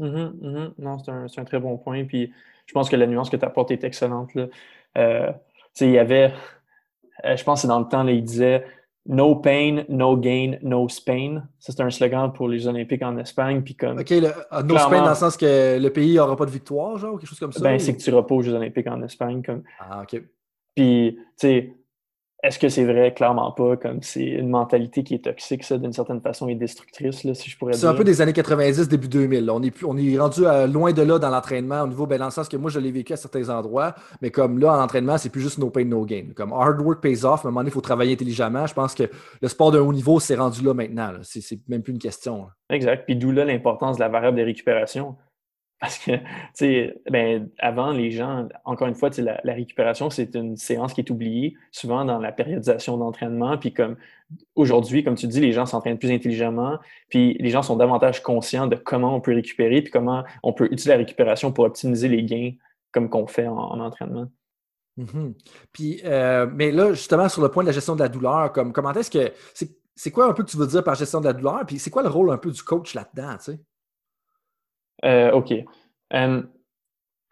[0.00, 0.70] Mm-hmm, mm-hmm.
[0.78, 2.04] Non, c'est un, très bon point.
[2.04, 2.32] Puis
[2.66, 4.34] je pense que la nuance que tu apportes est excellente.
[4.34, 4.46] Là.
[4.98, 5.32] Euh,
[5.80, 6.32] il y avait,
[7.24, 8.64] euh, je pense que c'est dans le temps, là, il disait
[9.06, 11.42] No pain, no gain, no Spain.
[11.58, 13.62] Ça, c'est un slogan pour les Olympiques en Espagne.
[13.62, 16.46] Puis comme, OK, le, ah, no Spain dans le sens que le pays n'aura pas
[16.46, 17.60] de victoire, genre, ou quelque chose comme ça?
[17.60, 19.42] Ben, c'est que tu pas aux Jeux Olympiques en Espagne.
[19.42, 19.62] Comme...
[19.78, 20.22] Ah, OK.
[20.74, 21.74] Puis, tu sais,
[22.42, 23.12] est-ce que c'est vrai?
[23.12, 23.76] Clairement pas.
[23.76, 27.50] Comme c'est une mentalité qui est toxique, ça, d'une certaine façon, et destructrice, là, si
[27.50, 27.80] je pourrais dire.
[27.80, 29.50] C'est un peu des années 90, début 2000.
[29.50, 32.30] On, est on est rendu loin de là dans l'entraînement au niveau, ben, dans le
[32.30, 35.28] sens que moi, je l'ai vécu à certains endroits, mais comme là, en entraînement, c'est
[35.28, 36.28] plus juste no pain, no gain.
[36.34, 38.66] Comme hard work pays off, à un moment donné, il faut travailler intelligemment.
[38.66, 39.04] Je pense que
[39.40, 41.12] le sport d'un haut niveau, c'est rendu là maintenant.
[41.22, 42.46] C'est même plus une question.
[42.70, 43.04] Exact.
[43.04, 45.16] Puis d'où là l'importance de la variable de récupération.
[45.80, 50.34] Parce que, tu sais, ben, avant, les gens, encore une fois, la, la récupération, c'est
[50.34, 53.56] une séance qui est oubliée, souvent dans la périodisation d'entraînement.
[53.56, 53.96] Puis comme
[54.54, 58.66] aujourd'hui, comme tu dis, les gens s'entraînent plus intelligemment, puis les gens sont davantage conscients
[58.66, 62.24] de comment on peut récupérer, puis comment on peut utiliser la récupération pour optimiser les
[62.24, 62.52] gains
[62.92, 64.26] comme qu'on fait en, entraînement.
[64.98, 65.34] Mm-hmm.
[65.72, 68.72] Puis, euh, mais là, justement, sur le point de la gestion de la douleur, comme
[68.72, 69.32] comment est-ce que
[69.94, 71.64] c'est quoi un peu que tu veux dire par gestion de la douleur?
[71.66, 73.60] Puis c'est quoi le rôle un peu du coach là-dedans, tu sais?
[75.04, 75.54] Euh, OK.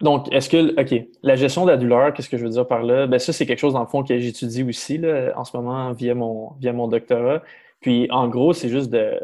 [0.01, 2.85] Donc, est-ce que, OK, la gestion de la douleur, qu'est-ce que je veux dire par
[2.85, 3.09] là?
[3.09, 5.93] Ben, ça, c'est quelque chose, dans le fond, que j'étudie aussi là, en ce moment
[5.93, 7.43] via mon, via mon doctorat.
[7.81, 9.21] Puis, en gros, c'est juste de.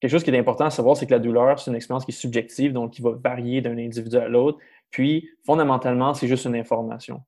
[0.00, 2.10] Quelque chose qui est important à savoir, c'est que la douleur, c'est une expérience qui
[2.10, 4.58] est subjective, donc qui va varier d'un individu à l'autre.
[4.90, 7.22] Puis, fondamentalement, c'est juste une information.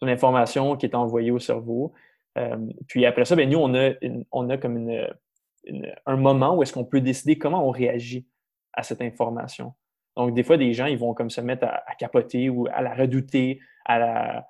[0.00, 1.92] Une information qui est envoyée au cerveau.
[2.86, 3.90] Puis après ça, ben, nous, on a,
[4.30, 5.08] on a comme une,
[6.06, 8.26] un moment où est-ce qu'on peut décider comment on réagit
[8.72, 9.74] à cette information.
[10.18, 12.92] Donc, des fois, des gens, ils vont comme se mettre à, capoter ou à la
[12.92, 14.44] redouter, à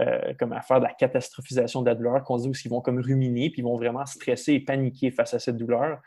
[0.00, 2.98] euh, comme à faire de la catastrophisation de la douleur, qu'on dit, qu'ils vont comme
[2.98, 6.00] ruminer, puis ils vont vraiment stresser et paniquer face à cette douleur,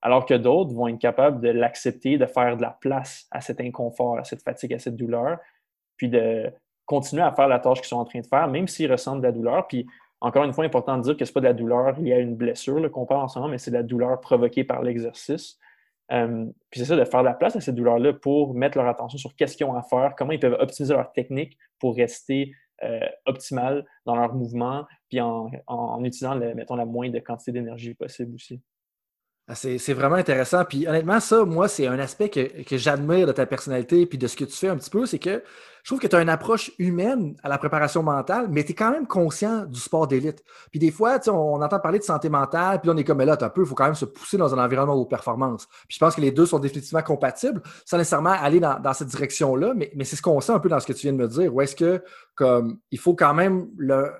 [0.00, 3.60] alors que d'autres vont être capables de l'accepter, de faire de la place à cet
[3.60, 5.38] inconfort, à cette fatigue, à cette douleur,
[5.96, 6.50] puis de
[6.86, 9.26] continuer à faire la tâche qu'ils sont en train de faire, même s'ils ressentent de
[9.26, 9.66] la douleur.
[9.66, 9.84] Puis,
[10.20, 12.18] encore une fois, important de dire que ce n'est pas de la douleur liée à
[12.20, 15.58] une blessure qu'on parle en ce moment, mais c'est de la douleur provoquée par l'exercice.
[16.12, 18.86] Euh, puis c'est ça, de faire de la place à cette douleur-là pour mettre leur
[18.88, 22.52] attention sur qu'est-ce qu'ils ont à faire, comment ils peuvent optimiser leur technique pour rester
[22.82, 25.48] euh, optimal dans leur mouvement, puis en,
[26.04, 28.60] utilisant, mettons, la moindre quantité d'énergie possible aussi.
[29.46, 30.64] Ah, c'est vraiment intéressant.
[30.64, 34.26] Puis honnêtement, ça, moi, c'est un aspect que, que j'admire de ta personnalité puis de
[34.26, 35.42] ce que tu fais un petit peu, c'est que
[35.82, 38.74] je trouve que tu as une approche humaine à la préparation mentale, mais tu es
[38.74, 40.42] quand même conscient du sport d'élite.
[40.70, 43.36] Puis des fois, on, entend parler de santé mentale, puis on est comme, mais là,
[43.38, 45.66] un peu, il faut quand même se pousser dans un environnement de performance.
[45.86, 49.74] Puis je pense que les deux sont définitivement compatibles, sans nécessairement aller dans, cette direction-là,
[49.76, 51.28] mais, mais c'est ce qu'on sent un peu dans ce que tu viens de me
[51.28, 51.54] dire.
[51.54, 52.02] Ou est-ce que,
[52.34, 54.10] comme, il faut quand même le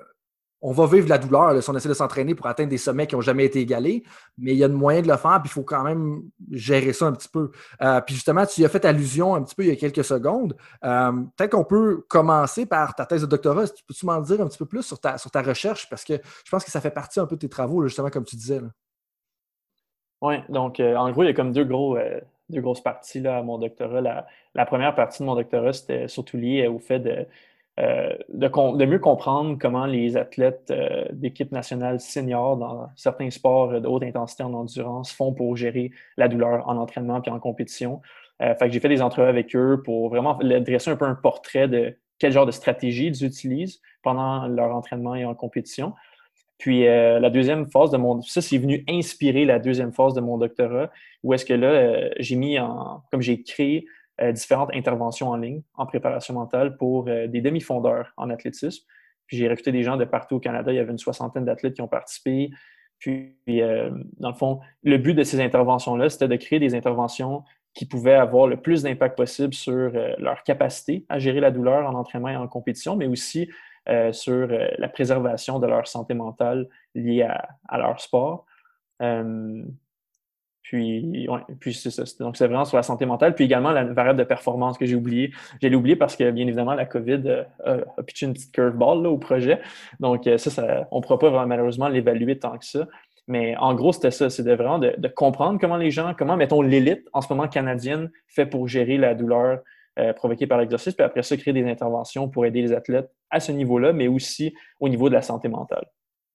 [0.67, 3.15] on va vivre la douleur si on essaie de s'entraîner pour atteindre des sommets qui
[3.15, 4.03] n'ont jamais été égalés,
[4.39, 6.23] mais il y a de moyen de le faire, puis il faut quand même
[6.53, 7.51] gérer ça un petit peu.
[7.83, 10.05] Euh, puis justement, tu y as fait allusion un petit peu il y a quelques
[10.05, 10.57] secondes.
[10.83, 13.67] Euh, peut-être qu'on peut commencer par ta thèse de doctorat.
[13.87, 15.87] Peux-tu m'en dire un petit peu plus sur ta, recherche?
[15.91, 18.25] Parce que je pense que ça fait partie un peu de tes travaux, justement, comme
[18.25, 18.63] tu disais.
[20.23, 21.99] Oui, donc euh, en gros, il y a comme deux, gros,
[22.49, 24.01] deux grosses parties là, à mon doctorat.
[24.01, 27.27] La, la première partie de mon doctorat, c'était surtout lié au fait de
[27.81, 33.89] euh, de, mieux comprendre comment les athlètes euh, d'équipe nationale seniors dans certains sports de
[33.89, 38.01] haute intensité en endurance font pour gérer la douleur en entraînement puis en compétition.
[38.43, 41.97] Euh, j'ai fait des entrevues avec eux pour vraiment dresser un peu un portrait de
[42.21, 45.95] quel genre de stratégie ils utilisent pendant leur entraînement et en compétition.
[46.59, 48.23] Puis la deuxième phase de mon...
[48.23, 50.91] Ça, c'est venu inspirer la deuxième phase de mon doctorat,
[51.25, 53.03] où est-ce que là, j'ai mis en...
[53.11, 53.87] Comme j'ai créé
[54.21, 58.85] euh, différentes interventions en ligne en préparation mentale pour euh, des demi-fondeurs en athlétisme.
[59.27, 60.73] Puis j'ai recruté des gens de partout au Canada.
[60.73, 62.51] Il y avait une soixantaine d'athlètes qui ont participé.
[63.01, 67.43] Puis, euh, dans le fond, le but de ces interventions-là, c'était de créer des interventions
[67.75, 71.95] qui pouvaient avoir le plus d'impact possible sur leur capacité à gérer la douleur en
[71.95, 73.51] entraînement et en compétition, mais aussi
[74.13, 78.47] sur la préservation de leur santé mentale liée à, à leur sport.
[80.65, 82.05] Puis, ouais, puis c'est ça.
[82.21, 83.35] Donc, c'est vraiment sur la santé mentale.
[83.35, 85.31] Puis également, la variable de performance que j'ai oublié.
[85.61, 89.11] J'ai oublié parce que, bien évidemment, la COVID euh, a pitché une petite curveball là,
[89.11, 89.61] au projet.
[90.01, 92.89] Donc, euh, ça, ça on ne pourra pas malheureusement l'évaluer tant que ça.
[93.29, 94.31] Mais en gros, c'était ça.
[94.31, 98.47] C'était vraiment de, comprendre comment les gens, comment, mettons, l'élite en ce moment canadienne fait
[98.47, 99.61] pour gérer la douleur
[99.99, 100.95] euh, provoquée par l'exercice.
[100.95, 104.55] Puis après ça, créer des interventions pour aider les athlètes à ce niveau-là, mais aussi
[104.81, 105.85] au niveau de la santé mentale.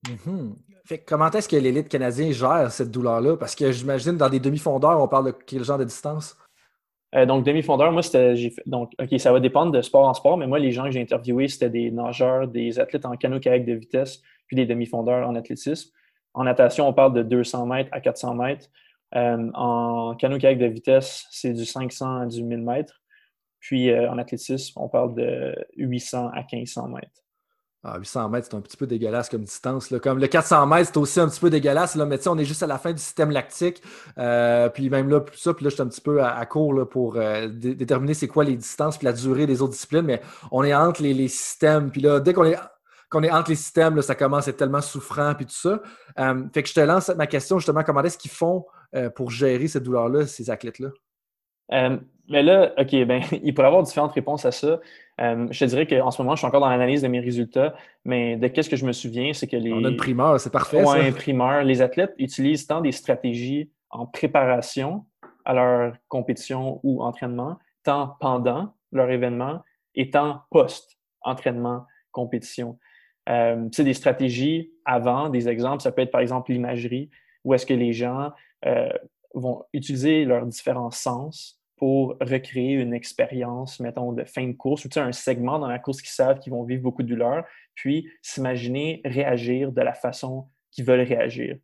[0.08, 0.54] Mm-hmm
[0.98, 3.38] comment est-ce que l'élite canadienne gère cette douleur-là?
[3.38, 6.38] Parce que j'imagine dans des demi-fondeurs, on parle de quel genre de distance?
[7.16, 8.36] Euh, donc, demi-fondeur, moi, c'était.
[8.66, 11.02] Donc, OK, ça va dépendre de sport en sport, mais moi, les gens que j'ai
[11.02, 15.92] interviewés, c'était des nageurs, des athlètes en canot-kayak de vitesse, puis des demi-fondeurs en athlétisme.
[16.36, 18.68] En natation, on parle de 200 mètres à 400 mètres.
[19.16, 23.02] Euh, en canot-kayak de vitesse, c'est du 500 à du 1000 mètres.
[23.60, 27.24] Puis euh, en athlétisme, on parle de 800 à 1500 mètres.
[27.82, 29.90] Ah, 800 mètres, c'est un petit peu dégueulasse comme distance.
[29.90, 30.00] Là.
[30.00, 31.96] Comme le 400 mètres, c'est aussi un petit peu dégueulasse.
[31.96, 33.82] Là, mais on est juste à la fin du système lactique.
[34.18, 36.86] Euh, puis même là, ça, puis là, je suis un petit peu à, court là,
[36.86, 40.02] pour euh, déterminer c'est quoi les distances puis la durée des autres disciplines.
[40.02, 41.90] Mais on est entre les, systèmes.
[41.90, 42.58] Puis là, dès qu'on est,
[43.10, 45.82] qu'on est entre les systèmes, là, ça commence à être tellement souffrant puis tout ça.
[46.20, 48.66] Euh, fait que je te lance ma question justement, comment est-ce qu'ils font
[49.16, 50.90] pour gérer cette douleur-là, ces athlètes-là?
[52.30, 54.80] Mais là, OK, ben, il pourrait y avoir différentes réponses à ça.
[55.20, 57.76] Euh, je te dirais qu'en ce moment, je suis encore dans l'analyse de mes résultats,
[58.06, 59.74] mais de qu'est-ce que je me souviens, c'est que les.
[59.74, 60.84] On a une primeur, c'est parfait.
[60.86, 61.64] Oui, primeur.
[61.64, 65.06] Les athlètes utilisent tant des stratégies en préparation
[65.44, 69.62] à leur compétition ou entraînement, tant pendant leur événement
[69.96, 72.78] et tant post-entraînement, compétition.
[73.30, 77.10] Euh, c'est des stratégies avant, des exemples, ça peut être par exemple l'imagerie,
[77.44, 78.32] où est-ce que les gens
[78.66, 78.90] euh,
[79.34, 84.90] vont utiliser leurs différents sens pour recréer une expérience, mettons, de fin de course, ou
[85.00, 89.02] un segment dans la course qu'ils savent qu'ils vont vivre beaucoup de douleur, puis s'imaginer
[89.06, 91.58] réagir de la façon qu'ils veulent réagir.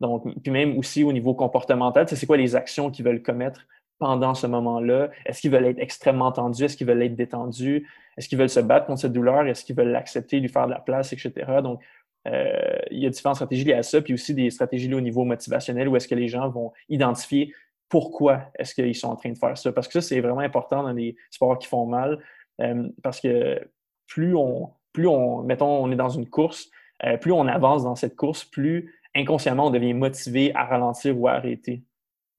[0.00, 3.66] Donc, puis même aussi au niveau comportemental, c'est quoi les actions qu'ils veulent commettre
[3.98, 5.08] pendant ce moment-là?
[5.24, 6.64] Est-ce qu'ils veulent être extrêmement tendus?
[6.64, 7.88] Est-ce qu'ils veulent être détendus?
[8.18, 9.46] Est-ce qu'ils veulent se battre contre cette douleur?
[9.46, 11.32] Est-ce qu'ils veulent l'accepter, lui faire de la place, etc.?
[11.62, 11.80] Donc,
[12.28, 15.24] euh, il y a différentes stratégies liées à ça, puis aussi des stratégies au niveau
[15.24, 17.54] motivationnel où est-ce que les gens vont identifier
[17.88, 19.72] pourquoi est-ce qu'ils sont en train de faire ça?
[19.72, 22.22] Parce que ça, c'est vraiment important dans les sports qui font mal.
[22.60, 23.60] Euh, parce que
[24.06, 26.70] plus on, plus on, mettons, on est dans une course,
[27.04, 31.28] euh, plus on avance dans cette course, plus inconsciemment on devient motivé à ralentir ou
[31.28, 31.82] à arrêter.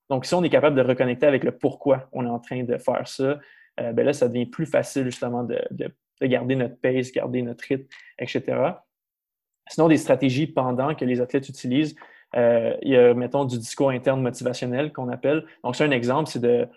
[0.09, 2.77] Donc, si on est capable de reconnecter avec le pourquoi on est en train de
[2.77, 3.39] faire ça,
[3.79, 5.91] euh, ben là, ça devient plus facile justement de, de,
[6.23, 8.71] garder notre pace, garder notre rythme, etc.
[9.69, 11.95] Sinon, des stratégies pendant que les athlètes utilisent,
[12.35, 15.45] euh, il y a, mettons, du discours interne motivationnel qu'on appelle.
[15.63, 16.67] Donc, c'est un exemple, c'est de,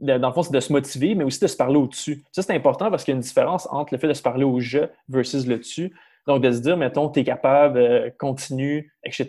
[0.00, 2.24] dans le fond, c'est de se motiver, mais aussi de se parler au-dessus.
[2.32, 4.44] Ça, c'est important parce qu'il y a une différence entre le fait de se parler
[4.44, 5.94] au je versus le tu.
[6.26, 9.28] Donc, de se dire, mettons, tu es capable, euh, continue, etc.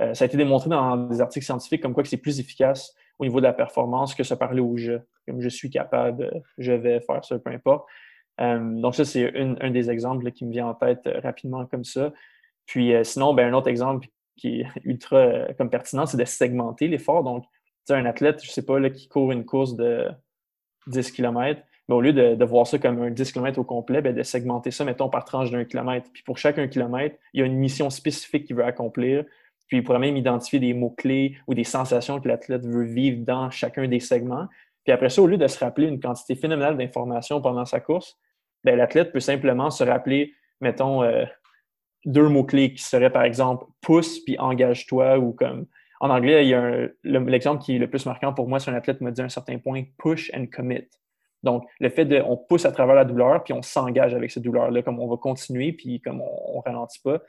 [0.00, 2.94] Euh, ça a été démontré dans des articles scientifiques comme quoi que c'est plus efficace
[3.18, 4.94] au niveau de la performance que se parler au je.
[5.26, 7.86] Comme je suis capable, je vais faire ça, peu importe.
[8.38, 12.12] donc, ça, c'est un des exemples qui me vient en tête rapidement comme ça.
[12.66, 16.88] Puis sinon, ben, un autre exemple qui est ultra euh, comme pertinent, c'est de segmenter
[16.88, 17.22] l'effort.
[17.24, 17.48] Donc, tu
[17.86, 20.08] sais, un athlète, je ne sais pas, là, qui court une course de
[20.86, 24.12] 10 km, mais au lieu de, voir ça comme un 10 km au complet, bien,
[24.12, 26.10] de segmenter ça, mettons, par tranche d'un kilomètre.
[26.12, 29.24] Puis pour chaque un kilomètre, il y a une mission spécifique qu'il veut accomplir.
[29.68, 33.50] Puis il pourrait même identifier des mots-clés ou des sensations que l'athlète veut vivre dans
[33.50, 34.46] chacun des segments.
[34.84, 38.16] Puis après ça, au lieu de se rappeler une quantité phénoménale d'informations pendant sa course,
[38.62, 41.24] ben, l'athlète peut simplement se rappeler, mettons, euh,
[42.06, 45.66] deux mots-clés qui seraient, par exemple, pousse puis engage-toi ou comme.
[45.98, 48.74] En anglais, il y a l'exemple qui est le plus marquant pour moi, c'est un
[48.74, 50.86] athlète qui m'a dit à un certain point push and commit.
[51.42, 54.42] Donc, le fait de, on pousse à travers la douleur, puis on s'engage avec cette
[54.42, 57.20] douleur-là, comme on va continuer, puis comme on, ne ralentit pas.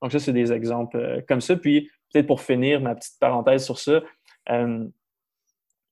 [0.00, 1.56] Donc, ça, c'est des exemples euh, comme ça.
[1.56, 4.02] Puis, peut-être pour finir ma petite parenthèse sur ça,
[4.50, 4.86] euh,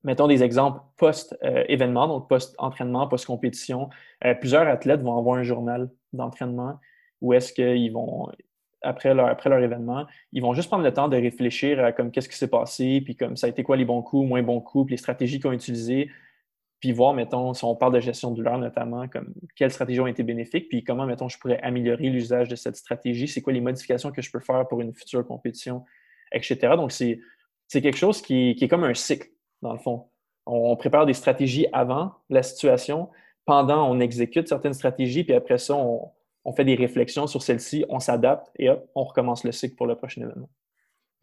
[0.04, 3.88] mettons des exemples post-événement, donc post-entraînement, post-compétition.
[4.24, 6.78] Euh, plusieurs athlètes vont avoir un journal d'entraînement
[7.22, 8.28] où est-ce qu'ils vont,
[8.82, 12.10] après leur, après leur événement, ils vont juste prendre le temps de réfléchir à comme
[12.10, 14.60] qu'est-ce qui s'est passé, puis comme ça a été quoi les bons coups, moins bons
[14.60, 16.10] coups, puis les stratégies qu'ils ont utilisées,
[16.80, 20.08] puis voir, mettons, si on parle de gestion de douleur notamment, comme quelles stratégies ont
[20.08, 23.60] été bénéfiques, puis comment, mettons, je pourrais améliorer l'usage de cette stratégie, c'est quoi les
[23.60, 25.84] modifications que je peux faire pour une future compétition,
[26.32, 26.74] etc.
[26.76, 27.20] Donc, c'est
[27.70, 29.28] quelque chose qui, qui est comme un cycle
[29.62, 30.08] dans le fond.
[30.44, 33.10] On prépare des stratégies avant la situation,
[33.44, 36.10] pendant, on exécute certaines stratégies, puis après ça, on,
[36.50, 39.94] fait des réflexions sur celles-ci, on s'adapte et hop, on recommence le cycle pour le
[39.94, 40.50] prochain événement.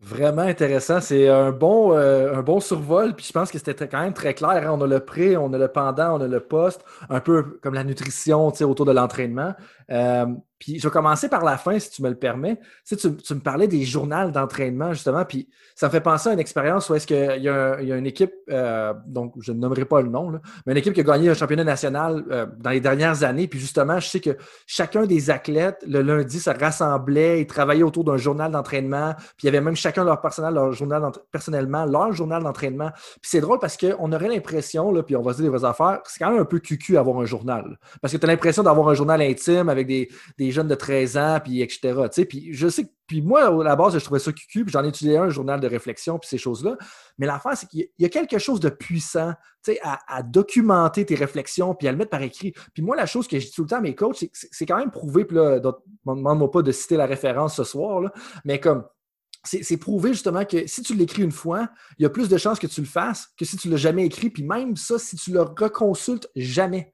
[0.02, 1.02] Vraiment intéressant.
[1.02, 3.16] C'est un bon, euh, survol.
[3.16, 4.50] Puis je pense que c'était quand même très clair.
[4.66, 4.70] Hein.
[4.72, 7.74] On a le pré, on a le pendant, on a le poste, un peu comme
[7.74, 9.56] la nutrition autour de l'entraînement.
[9.92, 10.26] Euh,
[10.60, 12.60] puis je vais commencer par la fin, si tu me le permets.
[12.86, 16.90] Tu, me parlais des journaux d'entraînement, justement, puis ça me fait penser à une expérience
[16.90, 20.32] où est-ce qu'il y, a une équipe, euh, donc je ne nommerai pas le nom,
[20.66, 23.48] mais une équipe qui a gagné un championnat national euh, dans les dernières années.
[23.48, 28.04] Puis justement, je sais que chacun des athlètes, le lundi, se rassemblait, et travaillait autour
[28.04, 29.14] d'un journal d'entraînement.
[29.16, 32.92] Puis il y avait même chacun leur personnel, leur journal personnellement, leur journal d'entraînement.
[32.94, 36.02] Puis c'est drôle parce qu'on aurait l'impression, puis on va se dire des vraies affaires,
[36.06, 37.78] c'est quand même un peu cucu avoir un journal.
[38.02, 41.40] Parce que tu as l'impression d'avoir un journal intime avec des jeunes de 13 ans,
[41.44, 42.26] puis etc.
[42.28, 44.90] Puis je sais puis moi, à la base, je trouvais ça cucu, puis j'en ai
[44.90, 46.78] étudié un, journal de réflexion, puis ces choses-là.
[47.18, 49.34] Mais l'affaire, c'est qu'il y a quelque chose de puissant
[49.82, 52.54] à, à, documenter tes réflexions, puis à le mettre par écrit.
[52.72, 54.78] Puis moi, la chose que je dis tout le temps à mes coachs, c'est quand
[54.78, 55.60] même prouvé, puis là,
[56.06, 58.12] demande-moi pas de citer la référence ce soir,
[58.46, 58.86] mais comme
[59.44, 62.60] c'est prouvé justement que si tu l'écris une fois, il y a plus de chances
[62.60, 64.30] que tu le fasses que si tu ne l'as jamais écrit.
[64.30, 66.92] Puis même ça, si tu le reconsultes jamais.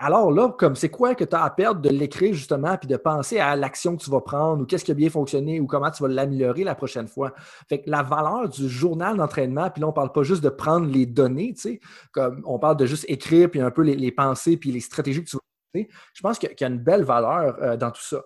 [0.00, 2.96] Alors là, comme c'est quoi que tu as à perdre de l'écrire justement, puis de
[2.96, 5.90] penser à l'action que tu vas prendre ou qu'est-ce qui a bien fonctionné ou comment
[5.90, 7.34] tu vas l'améliorer la prochaine fois?
[7.68, 10.86] Fait que la valeur du journal d'entraînement, puis là, on parle pas juste de prendre
[10.86, 11.80] les données, tu sais,
[12.12, 15.30] comme on parle de juste écrire, puis un peu les, pensées, puis les stratégies que
[15.30, 15.82] tu vas
[16.14, 18.22] Je pense qu'il y, a une belle valeur euh, dans tout ça.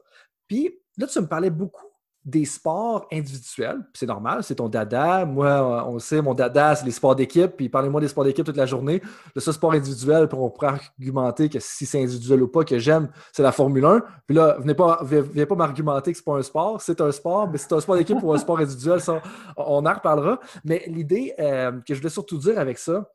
[0.46, 1.91] Puis là, tu me parlais beaucoup
[2.24, 3.84] des sports individuels.
[3.94, 5.24] C'est normal, c'est ton dada.
[5.24, 7.56] Moi, on sait, mon dada, c'est les sports d'équipe.
[7.56, 9.02] Puis parlez-moi des sports d'équipe toute la journée.
[9.34, 13.08] Le seul sport individuel, on pourrait argumenter que si c'est individuel ou pas, que j'aime,
[13.32, 14.04] c'est la Formule 1.
[14.26, 16.80] Puis là, venez pas, venez pas m'argumenter que c'est pas un sport.
[16.80, 19.20] C'est un sport, mais c'est un sport d'équipe ou un sport individuel, ça,
[19.56, 20.38] on en reparlera.
[20.64, 23.10] Mais l'idée euh, que je voulais surtout dire avec ça,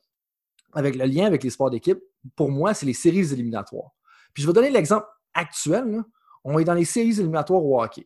[0.73, 1.99] avec le lien avec les sports d'équipe,
[2.35, 3.91] pour moi, c'est les séries éliminatoires.
[4.33, 6.03] Puis je vais donner l'exemple actuel.
[6.43, 8.05] On est dans les séries éliminatoires au hockey.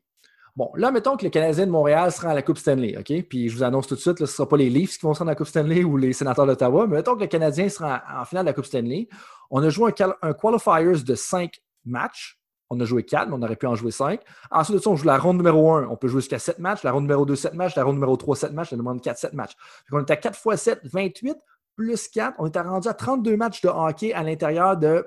[0.56, 3.26] Bon, là, mettons que le Canadien de Montréal sera à la Coupe Stanley, OK?
[3.30, 5.14] Puis je vous annonce tout de suite, ce ne sera pas les Leafs qui vont
[5.14, 7.70] se rendre à la Coupe Stanley ou les sénateurs d'Ottawa, mais mettons que le Canadien
[7.70, 9.08] sera en, finale de la Coupe Stanley.
[9.50, 12.38] On a joué un, qualifiers de cinq matchs.
[12.70, 14.22] On a joué quatre, mais on aurait pu en jouer cinq.
[14.50, 15.88] Ensuite de ça, on joue la ronde numéro un.
[15.90, 16.84] On peut jouer jusqu'à sept matchs.
[16.84, 17.76] La ronde numéro deux, sept matchs.
[17.76, 18.72] La ronde numéro trois, sept matchs.
[18.72, 19.56] La numéro quatre, sept matchs.
[19.90, 21.38] Donc, on est à 4 fois 7, 28,
[21.76, 22.36] plus 4.
[22.40, 25.06] On est rendu à 32 matchs de hockey à l'intérieur de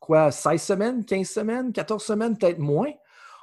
[0.00, 2.90] quoi, 16 semaines, 15 semaines, 14 semaines, peut-être moins.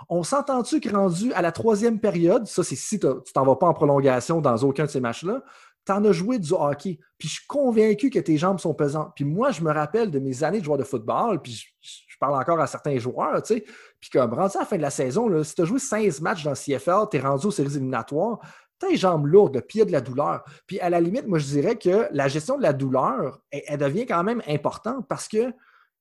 [0.10, 3.68] On s'entend-tu que rendu à la troisième période, ça c'est si tu t'en vas pas
[3.68, 5.44] en prolongation dans aucun de ces matchs-là,
[5.86, 7.00] tu en as joué du hockey.
[7.18, 9.12] Puis je suis convaincu que tes jambes sont pesantes.
[9.16, 12.40] Puis moi, je me rappelle de mes années de joueur de football, puis je, parle
[12.40, 13.66] encore à certains joueurs, tu sais.
[14.00, 16.22] Puis comme rendu à la fin de la saison, là, si tu as joué 16
[16.22, 18.40] matchs dans le CFL, tu es rendu aux séries éliminatoires,
[18.80, 20.46] tu as les jambes lourdes, le pied de la douleur.
[20.66, 24.06] Puis à la limite, moi, je dirais que la gestion de la douleur, elle, devient
[24.06, 25.54] quand même importante parce que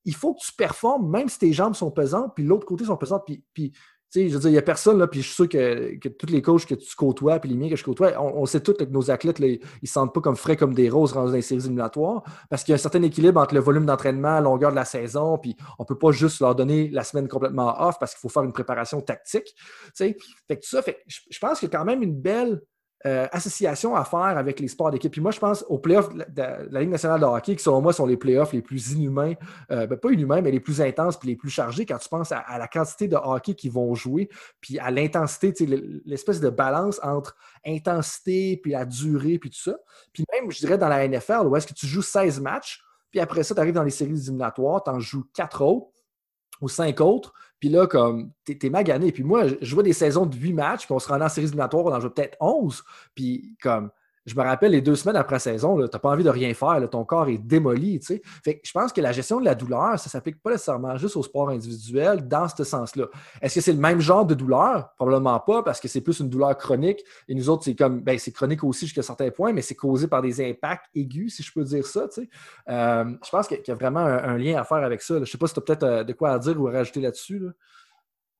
[0.04, 2.96] il faut que tu performes, même si tes jambes sont pesantes, puis l'autre côté sont
[2.96, 3.24] pesantes.
[3.52, 3.72] Puis,
[4.12, 6.08] sais, je veux dire, il n'y a personne, là, puis je suis sûr que, que
[6.08, 8.74] tous les coachs que tu côtoies, puis les miens que je côtoie, on, sait tous
[8.74, 11.42] que nos athlètes, ils ne se sentent pas comme frais comme des roses dans les
[11.42, 14.70] séries éliminatoires, parce qu'il y a un certain équilibre entre le volume d'entraînement, la longueur
[14.70, 17.98] de la saison, puis on ne peut pas juste leur donner la semaine complètement off
[17.98, 19.54] parce qu'il faut faire une préparation tactique.
[19.96, 20.14] Fait
[20.48, 22.60] que tout ça, fait, je pense qu'il y a quand même une belle
[23.04, 25.10] euh, association à faire avec les sports d'équipe.
[25.10, 26.22] Puis moi, je pense aux playoffs de
[26.70, 29.34] la, Ligue nationale de hockey, qui selon moi sont les playoffs les plus inhumains,
[29.72, 32.30] euh, ben, pas inhumains, mais les plus intenses puis les plus chargés quand tu penses
[32.30, 34.28] à, la quantité de hockey qu'ils vont jouer,
[34.60, 35.52] puis à l'intensité,
[36.04, 37.36] l'espèce de balance entre
[37.66, 39.76] intensité, puis la durée, puis tout ça.
[40.12, 43.18] Puis même, je dirais, dans la NFL, où est-ce que tu joues 16 matchs, puis
[43.18, 45.88] après ça, tu arrives dans les séries éliminatoires, tu en joues 4 autres
[46.60, 47.32] ou 5 autres,
[47.62, 49.12] puis là, comme, t'es es magané.
[49.12, 51.46] Puis moi, je vois des saisons de 8 matchs, puis on se rend en séries
[51.46, 52.82] éliminatoires, on en joue peut-être 11.
[53.14, 53.90] Puis comme,
[54.24, 56.88] je me rappelle les deux semaines après saison, tu n'as pas envie de rien faire,
[56.88, 58.00] ton corps est démoli.
[58.02, 61.16] Fait je pense que la gestion de la douleur, ça ne s'applique pas nécessairement juste
[61.16, 63.06] au sport individuel dans ce sens-là.
[63.40, 64.90] Est-ce que c'est le même genre de douleur?
[64.96, 67.02] Probablement pas, parce que c'est plus une douleur chronique.
[67.28, 70.06] Et nous autres, c'est comme ben, c'est chronique aussi jusqu'à certains points, mais c'est causé
[70.06, 72.06] par des impacts aigus, si je peux dire ça.
[72.68, 75.14] Euh, je pense qu'il y a vraiment un, lien à faire avec ça.
[75.14, 76.72] Je ne sais pas si tu as peut-être euh, de quoi à dire ou à
[76.72, 77.42] rajouter là-dessus.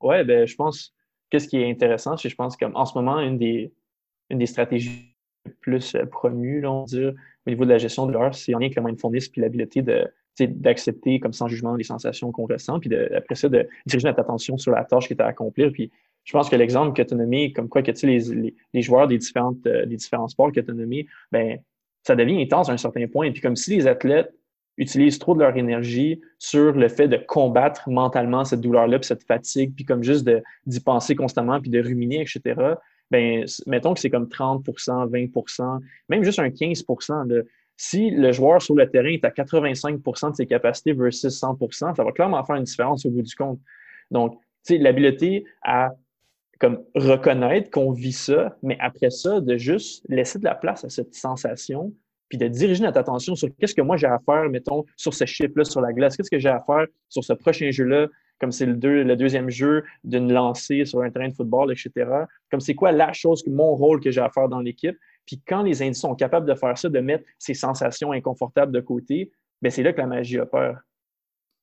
[0.01, 0.95] Oui, ben, je pense
[1.28, 3.72] qu'est-ce qui est intéressant, c'est je pense qu'en ce moment, une des,
[4.30, 5.11] une des stratégies
[5.61, 7.12] plus euh, promu, là, on dire,
[7.47, 9.82] au niveau de la gestion de l'heure, c'est en lien avec le mindfulness puis l'habileté
[9.82, 10.07] de
[10.40, 14.57] d'accepter comme sans jugement les sensations qu'on ressent, puis après ça, de diriger notre attention
[14.57, 15.70] sur la tâche qui est à accomplir.
[15.72, 15.90] Puis
[16.24, 19.09] je pense que l'exemple que tu as nommé, comme quoi que les, les, les, joueurs
[19.09, 21.59] des, différentes, euh, des différents sports que tu as nommés, ben,
[22.03, 23.26] ça devient intense à un certain point.
[23.26, 24.32] Et puis comme si les athlètes
[24.78, 29.24] utilisent trop de leur énergie sur le fait de combattre mentalement cette douleur-là, puis cette
[29.24, 30.28] fatigue, puis comme juste
[30.66, 32.55] d'y penser constamment, puis de ruminer, etc.,
[33.12, 37.44] ben, mettons que c'est comme 30% 20% même juste un 15%
[37.76, 42.02] Si le joueur sur le terrain est à 85% de ses capacités versus 100% ça
[42.04, 43.60] va clairement faire une différence au bout du compte.
[44.10, 44.38] Donc,
[44.68, 45.90] l'habileté à
[46.58, 50.88] comme reconnaître qu'on vit ça, mais après ça, de juste laisser de la place à
[50.88, 51.92] cette sensation,
[52.28, 55.26] puis de diriger notre attention sur qu'est-ce que moi j'ai à faire, mettons, sur ce
[55.26, 58.06] chip-là sur la glace, qu'est-ce que j'ai à faire sur ce prochain jeu-là,
[58.43, 62.11] comme c'est le, le, deuxième jeu d'une lancée sur un terrain de football, etc.
[62.51, 64.99] Comme c'est quoi la chose, mon rôle que j'ai à faire dans l'équipe.
[65.26, 68.80] Puis quand les indices sont capables de faire ça, de mettre ces sensations inconfortables de
[68.80, 69.30] côté,
[69.62, 70.80] ben c'est là que la magie opère.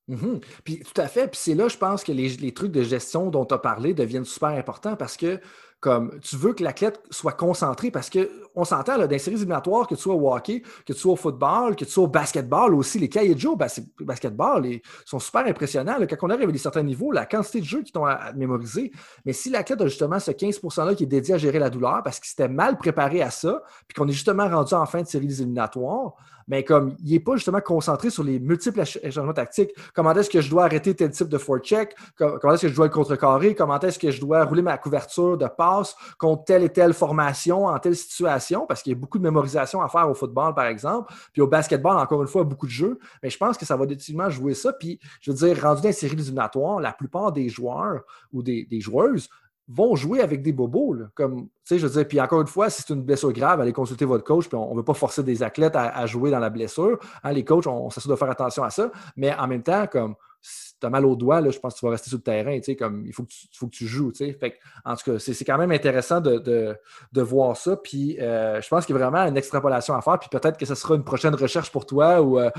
[0.08, 1.28] Mm Puis tout à fait.
[1.28, 3.92] Puis c'est là, je pense que les, les, trucs de gestion dont tu as parlé
[3.92, 5.38] deviennent super importants parce que
[5.80, 9.94] comme tu veux que l'athlète soit concentré parce qu'on s'entend dans les séries éliminatoires, que
[9.94, 12.98] tu sois au hockey, que tu sois au football, que tu sois au basketball aussi,
[12.98, 14.66] les cahiers de jeu au basketball
[15.06, 15.96] sont super impressionnants.
[16.08, 18.92] Quand on arrive à des certains niveaux, la quantité de jeux qui t'ont à, mémoriser.
[19.24, 22.20] Mais si l'athlète a justement ce 15%-là qui est dédié à gérer la douleur parce
[22.20, 25.26] qu'il s'était mal préparé à ça, puis qu'on est justement rendu en fin de série
[25.26, 26.14] éliminatoires,
[26.48, 30.40] mais comme il n'est pas justement concentré sur les multiples changements tactiques, comment est-ce que
[30.40, 33.78] je dois arrêter tel type de forecheck, comment est-ce que je dois le contrecarrer, comment
[33.80, 37.78] est-ce que je dois rouler ma couverture de passe contre telle et telle formation en
[37.78, 41.12] telle situation, parce qu'il y a beaucoup de mémorisation à faire au football, par exemple,
[41.32, 43.86] puis au basketball, encore une fois, beaucoup de jeux, mais je pense que ça va
[43.86, 44.72] définitivement jouer ça.
[44.72, 48.64] Puis, je veux dire, rendu dans les séries éliminatoires, la plupart des joueurs ou des,
[48.64, 49.28] des joueuses
[49.72, 50.96] vont jouer avec des bobos.
[51.14, 54.24] comme, je veux puis encore une fois, si c'est une blessure grave, allez consulter votre
[54.24, 56.98] coach, puis on ne veut pas forcer des athlètes à, jouer dans la blessure.
[57.22, 58.90] Hein, les coachs, on, s'assure de faire attention à ça.
[59.16, 61.80] Mais en même temps, comme si tu as mal au doigt, là, je pense que
[61.80, 64.12] tu vas rester sur le terrain, comme il faut que tu, faut que tu joues.
[64.84, 66.76] En tout cas, c'est quand même intéressant de,
[67.14, 67.76] voir ça.
[67.76, 70.18] Puis euh, je pense qu'il y a vraiment une extrapolation à faire.
[70.18, 72.50] Puis peut-être que ce sera une prochaine recherche pour toi ou euh,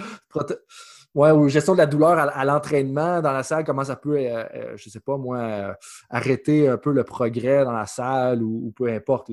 [1.13, 4.45] Ouais, ou gestion de la douleur à, l'entraînement dans la salle, comment ça peut, euh,
[4.53, 5.73] euh, je ne sais pas moi, euh,
[6.09, 9.31] arrêter un peu le progrès dans la salle ou, peu importe.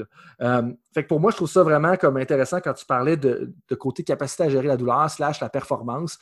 [0.92, 4.02] fait que pour moi, je trouve ça vraiment comme intéressant quand tu parlais de, côté
[4.02, 6.18] capacité à gérer la douleur slash la performance.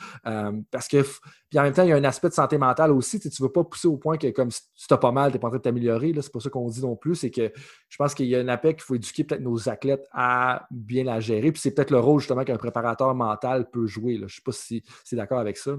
[0.70, 1.02] parce que,
[1.48, 3.18] puis en même temps, il y a un aspect de santé mentale aussi.
[3.18, 5.36] Tu ne veux pas pousser au point que comme si tu as pas mal, tu
[5.36, 6.12] n'es pas en train de t'améliorer.
[6.20, 7.14] C'est pas ça qu'on dit non plus.
[7.14, 7.52] C'est que
[7.88, 11.04] je pense qu'il y a un appel qu'il faut éduquer peut-être nos athlètes à bien
[11.04, 11.52] la gérer.
[11.52, 14.16] Puis c'est peut-être le rôle justement qu'un préparateur mental peut jouer.
[14.16, 15.72] Je ne sais pas si c'est d'accord avec ça.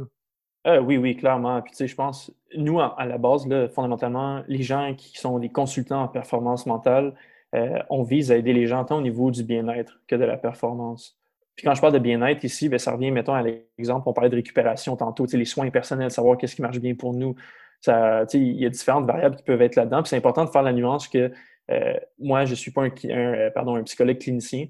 [0.67, 1.61] Euh, oui, oui, clairement.
[1.61, 5.49] Puis, tu sais, je pense, nous, à, la base, fondamentalement, les gens qui sont des
[5.49, 7.15] consultants en performance mentale,
[7.55, 10.37] euh, on vise à aider les gens tant au niveau du bien-être que de la
[10.37, 11.17] performance.
[11.55, 14.29] Puis quand je parle de bien-être ici, bien, ça revient, mettons, à l'exemple, on parlait
[14.29, 17.35] de récupération tantôt, les soins personnels, savoir qu'est-ce qui marche bien pour nous.
[17.79, 20.03] Ça, il y a différentes variables qui peuvent être là-dedans.
[20.03, 21.31] Puis c'est important de faire la nuance que
[21.71, 24.67] euh, moi, je ne suis pas un, pardon, un psychologue clinicien.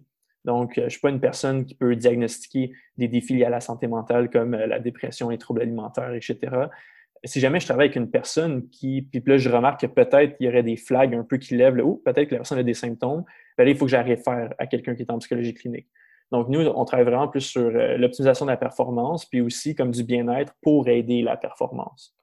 [0.47, 3.49] Donc, euh, je ne suis pas une personne qui peut diagnostiquer des défis liés à
[3.49, 6.39] la santé mentale comme euh, la dépression, les troubles alimentaires, etc.
[7.25, 10.45] Si jamais je travaille avec une personne qui, puis là, je remarque que peut-être il
[10.45, 12.63] y aurait des flags un peu qui lèvent, là, ou peut-être que la personne a
[12.63, 13.25] des symptômes,
[13.57, 15.87] ben là, il faut que j'arrive faire à quelqu'un qui est en psychologie clinique.
[16.31, 19.91] Donc, nous, on travaille vraiment plus sur euh, l'optimisation de la performance, puis aussi comme
[19.91, 22.15] du bien-être pour aider la performance.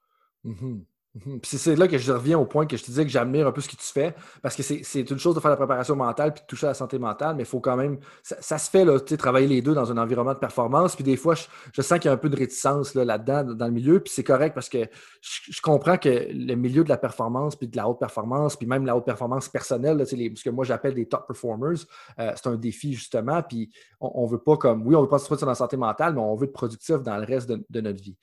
[0.47, 0.81] Mm-hmm.
[1.15, 1.39] Mhm.
[1.45, 3.61] c'est là que je reviens au point que je te disais que j'admire un peu
[3.61, 6.43] ce que tu fais, parce que c'est une chose de faire la préparation mentale puis
[6.43, 7.99] de toucher à la santé mentale, mais il faut quand même.
[8.23, 10.97] Ça, se fait, là, travailler les deux dans un environnement de performance.
[10.97, 13.73] Puis des fois, je, sens qu'il y a un peu de réticence là-dedans, dans le
[13.73, 14.01] milieu.
[14.01, 14.89] Puis c'est correct parce que
[15.21, 18.85] je, comprends que le milieu de la performance, puis de la haute performance, puis même
[18.85, 21.79] la haute performance personnelle, là, ce que moi j'appelle des top performers,
[22.19, 23.41] euh, c'est un défi justement.
[23.43, 24.85] Puis on, ne veut pas comme.
[24.85, 26.97] Oui, on veut pas se trouver dans la santé mentale, mais on veut être productif
[26.97, 28.17] dans le reste de, notre vie.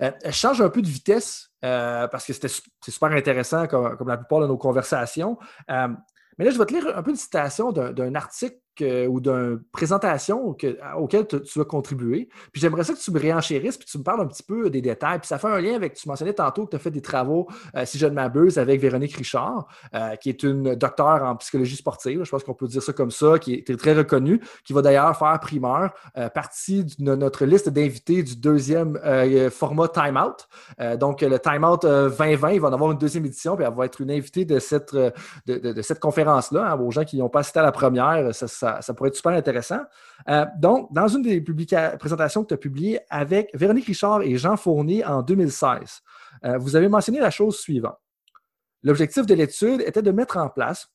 [0.00, 1.50] Euh, je change un peu de vitesse.
[1.64, 5.38] Euh, parce que c'est super intéressant comme, la plupart de nos conversations.
[5.70, 5.88] Euh,
[6.38, 10.54] mais là, je vais te lire un peu une citation d'un article ou d'une présentation
[10.54, 12.28] que, auquel tu as contribué.
[12.52, 14.80] Puis j'aimerais ça que tu me réenchérisses, puis tu me parles un petit peu des
[14.80, 15.18] détails.
[15.18, 17.48] Puis ça fait un lien avec, tu mentionnais tantôt que tu as fait des travaux,
[17.74, 21.76] euh, si je ne m'abuse, avec Véronique Richard, euh, qui est une docteure en psychologie
[21.76, 24.82] sportive, je pense qu'on peut dire ça comme ça, qui est très reconnue, qui va
[24.82, 28.98] d'ailleurs faire primeur, euh, partie de notre liste d'invités du deuxième
[29.50, 30.98] format Time Out.
[30.98, 33.86] donc, le Time Out 2020, il va en avoir une deuxième édition, puis elle va
[33.86, 36.72] être une invitée de cette, de, cette conférence-là.
[36.72, 38.46] Hein, aux gens qui n'ont pas assisté à la première, ça,
[38.96, 39.80] pourrait être super intéressant.
[40.58, 41.40] donc, dans une des
[41.98, 46.02] présentations que tu as publiées avec Véronique Richard et Jean Fournier en 2016,
[46.44, 47.98] euh, vous avez mentionné la chose suivante.
[48.82, 50.88] L'objectif de l'étude était de mettre en place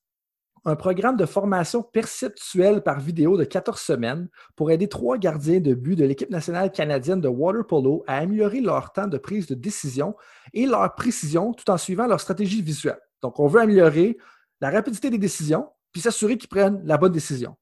[0.63, 5.73] un programme de formation perceptuelle par vidéo de 14 semaines pour aider trois gardiens de
[5.73, 9.55] but de l'équipe nationale canadienne de water polo à améliorer leur temps de prise de
[9.55, 10.15] décision
[10.53, 12.99] et leur précision tout en suivant leur stratégie visuelle.
[13.23, 14.17] Donc, on veut améliorer
[14.61, 17.57] la rapidité des décisions puis s'assurer qu'ils prennent la bonne décision.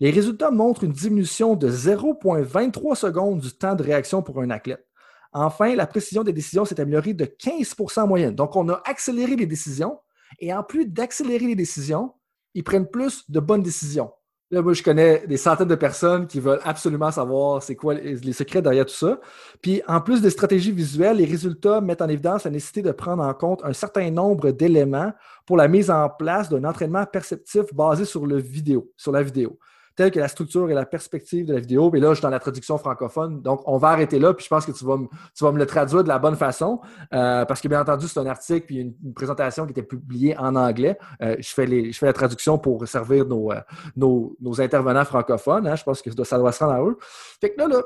[0.00, 4.86] Les résultats montrent une diminution de 0,23 secondes du temps de réaction pour un athlète.
[5.32, 8.34] Enfin, la précision des décisions s'est améliorée de 15% en moyenne.
[8.34, 9.98] Donc, on a accéléré les décisions
[10.38, 12.14] et en plus d'accélérer les décisions,
[12.54, 14.10] ils prennent plus de bonnes décisions.
[14.50, 18.32] Là, moi, je connais des centaines de personnes qui veulent absolument savoir c'est quoi les
[18.32, 19.20] secrets derrière tout ça.
[19.60, 23.22] Puis, en plus des stratégies visuelles, les résultats mettent en évidence la nécessité de prendre
[23.22, 25.12] en compte un certain nombre d'éléments
[25.46, 29.58] pour la mise en place d'un entraînement perceptif basé sur, le vidéo, sur la vidéo
[29.96, 31.90] telle que la structure et la perspective de la vidéo.
[31.92, 33.42] Mais là, je suis dans la traduction francophone.
[33.42, 35.58] Donc, on va arrêter là, puis je pense que tu vas me, tu vas me
[35.58, 36.80] le traduire de la bonne façon.
[37.12, 40.56] Euh, parce que, bien entendu, c'est un article puis une, présentation qui était publiée en
[40.56, 40.98] anglais.
[41.22, 43.60] Euh, je, fais les, je fais la traduction pour servir nos, euh,
[43.96, 45.66] nos, nos intervenants francophones.
[45.66, 45.76] Hein.
[45.76, 46.96] Je pense que ça doit se rendre à eux.
[47.40, 47.82] Fait que là, là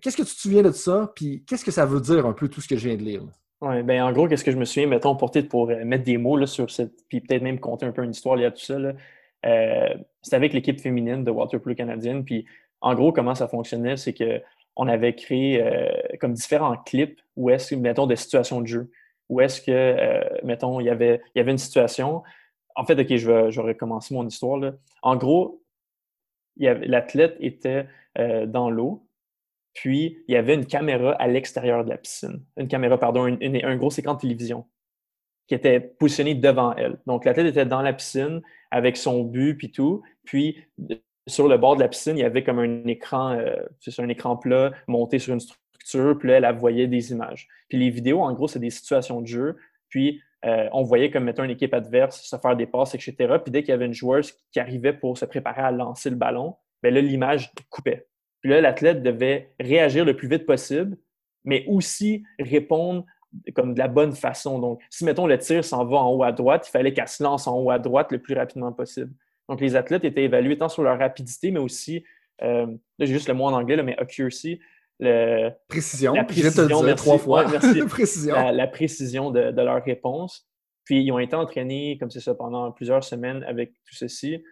[0.00, 1.12] qu'est-ce que tu te souviens de ça?
[1.14, 3.22] Puis qu'est-ce que ça veut dire un peu tout ce que je viens de lire?
[3.60, 6.36] Oui, ben en gros, qu'est-ce que je me souviens, mettons, porter pour mettre des mots
[6.36, 8.78] là, sur cette, puis peut-être même compter un peu une histoire liée à tout ça.
[8.78, 8.94] Là.
[10.22, 12.24] C'était avec l'équipe féminine de Waterpolo canadienne.
[12.24, 12.46] Puis
[12.80, 15.90] en gros, comment ça fonctionnait, c'est qu'on avait créé euh,
[16.20, 18.90] comme différents clips où est-ce que, mettons, des situations de jeu.
[19.28, 22.22] Où est-ce que, euh, mettons, il y, avait, y avait une situation.
[22.74, 24.58] En fait, OK, je vais, je recommencer mon histoire.
[24.58, 24.72] Là.
[25.02, 25.62] En gros,
[26.56, 29.06] l'athlète était dans l'eau,
[29.72, 32.44] puis il y avait une caméra à l'extérieur de la piscine.
[32.56, 34.66] Une caméra, pardon, un gros écran de télévision
[35.46, 36.98] qui était positionné devant elle.
[37.06, 40.02] Donc, l'athlète était dans la piscine avec son but puis tout.
[40.24, 40.64] Puis,
[41.26, 44.08] sur le bord de la piscine, il y avait comme un écran, euh, c'est un
[44.08, 46.18] écran plat monté sur une structure.
[46.18, 47.48] Puis là, elle voyait des images.
[47.68, 49.56] Puis les vidéos, en gros, c'est des situations de jeu.
[49.88, 53.14] Puis, euh, on voyait comme, mettons, une équipe adverse se faire des passes, etc.
[53.42, 56.16] Puis dès qu'il y avait une joueuse qui arrivait pour se préparer à lancer le
[56.16, 58.06] ballon, bien là, l'image coupait.
[58.40, 60.96] Puis là, l'athlète devait réagir le plus vite possible,
[61.44, 63.04] mais aussi répondre
[63.54, 64.58] comme de la bonne façon.
[64.58, 67.22] Donc, si, mettons, le tir s'en va en haut à droite, il fallait qu'elle se
[67.22, 69.12] lance en haut à droite le plus rapidement possible.
[69.48, 72.04] Donc, les athlètes étaient évalués tant sur leur rapidité, mais aussi,
[72.42, 74.60] euh, là, j'ai juste le mot en anglais, là, mais accuracy,
[74.98, 76.12] le, précision.
[76.12, 77.48] La précision, je te trois fois.
[77.48, 77.80] merci.
[77.88, 78.50] précision.
[78.52, 80.46] La, précision de, de, leur réponse.
[80.84, 84.42] Puis, ils ont été entraînés, comme c'est ça, pendant plusieurs semaines avec tout ceci.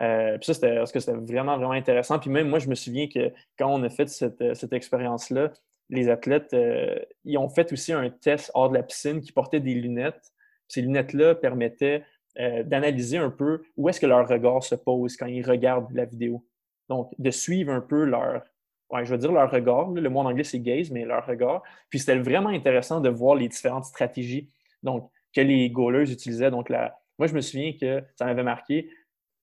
[0.00, 2.18] Euh, puis ça, c'était, parce que c'était vraiment, vraiment intéressant.
[2.18, 5.52] Puis même moi, je me souviens que quand on a fait cette, cette expérience-là,
[5.90, 9.60] les athlètes, euh, ils ont fait aussi un test hors de la piscine qui portait
[9.60, 10.32] des lunettes.
[10.68, 12.04] Ces lunettes-là permettaient
[12.38, 16.04] euh, d'analyser un peu où est-ce que leur regard se pose quand ils regardent la
[16.04, 16.44] vidéo.
[16.88, 18.42] Donc, de suivre un peu leur,
[18.90, 19.90] ouais, je veux dire leur regard.
[19.90, 21.62] Le mot en anglais, c'est gaze, mais leur regard.
[21.90, 24.50] Puis c'était vraiment intéressant de voir les différentes stratégies
[24.82, 26.50] donc, que les goalers utilisaient.
[26.50, 28.90] Donc, moi, je me souviens que ça m'avait marqué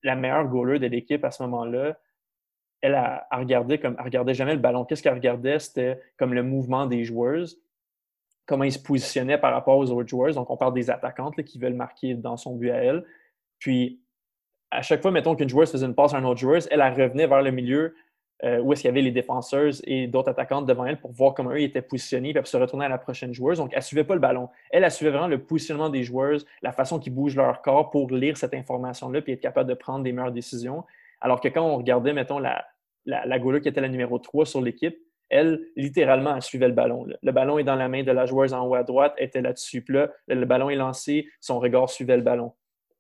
[0.03, 1.97] la meilleure goaler de l'équipe à ce moment-là,
[2.81, 4.85] elle, a, regardé comme, elle regardait jamais le ballon.
[4.85, 5.59] Qu'est-ce qu'elle regardait?
[5.59, 7.47] C'était comme le mouvement des joueurs,
[8.45, 10.33] comment ils se positionnaient par rapport aux autres joueurs.
[10.33, 13.03] Donc, on parle des attaquantes qui veulent marquer dans son but à elle.
[13.59, 13.99] Puis,
[14.71, 17.27] à chaque fois, mettons qu'une joueuse faisait une passe à un autre joueur, elle, revenait
[17.27, 17.95] vers le milieu
[18.43, 21.33] euh, où est-ce qu'il y avait les défenseuses et d'autres attaquantes devant elle pour voir
[21.33, 23.59] comment eux étaient positionnés puis se retourner à la prochaine joueuse.
[23.59, 24.49] Donc, elle ne suivait pas le ballon.
[24.71, 28.11] Elle, elle suivait vraiment le positionnement des joueuses, la façon qu'ils bougent leur corps pour
[28.11, 30.83] lire cette information-là puis être capable de prendre des meilleures décisions.
[31.25, 32.63] Alors que quand on regardait, mettons, la,
[33.07, 34.95] la, qui était la numéro 3 sur l'équipe,
[35.27, 37.07] elle, littéralement, elle suivait le ballon.
[37.19, 39.41] Le ballon est dans la main de la joueuse en haut à droite, elle était
[39.41, 39.83] là-dessus.
[39.89, 42.53] Là, le ballon est lancé, son regard suivait le ballon.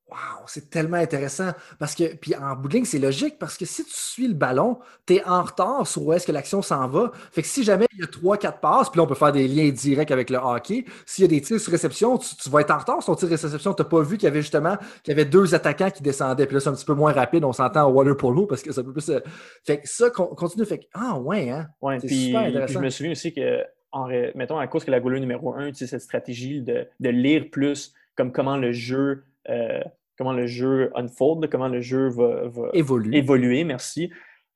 [0.07, 1.49] Wow, c'est tellement intéressant.
[1.79, 4.77] Parce que, puis en bout c'est logique parce que si tu suis le ballon,
[5.07, 7.11] tu es en retard sur où est-ce que l'action s'en va.
[7.31, 9.31] Fait que si jamais il y a trois, quatre passes, puis là, on peut faire
[9.31, 10.85] des liens directs avec le hockey.
[11.07, 13.29] S'il y a des tirs sur réception, tu, vas être en retard sur ton tir
[13.29, 13.73] de réception.
[13.73, 16.45] Tu n'as pas vu qu'il y avait justement qu'il y avait deux attaquants qui descendaient.
[16.45, 17.43] Puis là, c'est un petit peu moins rapide.
[17.43, 19.09] On s'entend au water polo parce que ça peut plus.
[19.09, 19.21] Euh,
[19.63, 20.65] fait que ça continue.
[20.65, 21.67] Fait que, ah ouais, hein.
[21.81, 22.73] Ouais, puis, super intéressant.
[22.73, 25.89] je me souviens aussi que, en, mettons, à cause que la goaler numéro un utilise
[25.89, 29.23] cette stratégie de, de lire plus comme comment le jeu.
[29.49, 29.81] Euh,
[30.17, 33.15] comment le jeu unfold, comment le jeu va, va Évolue.
[33.15, 33.63] évoluer.
[33.63, 34.11] Merci.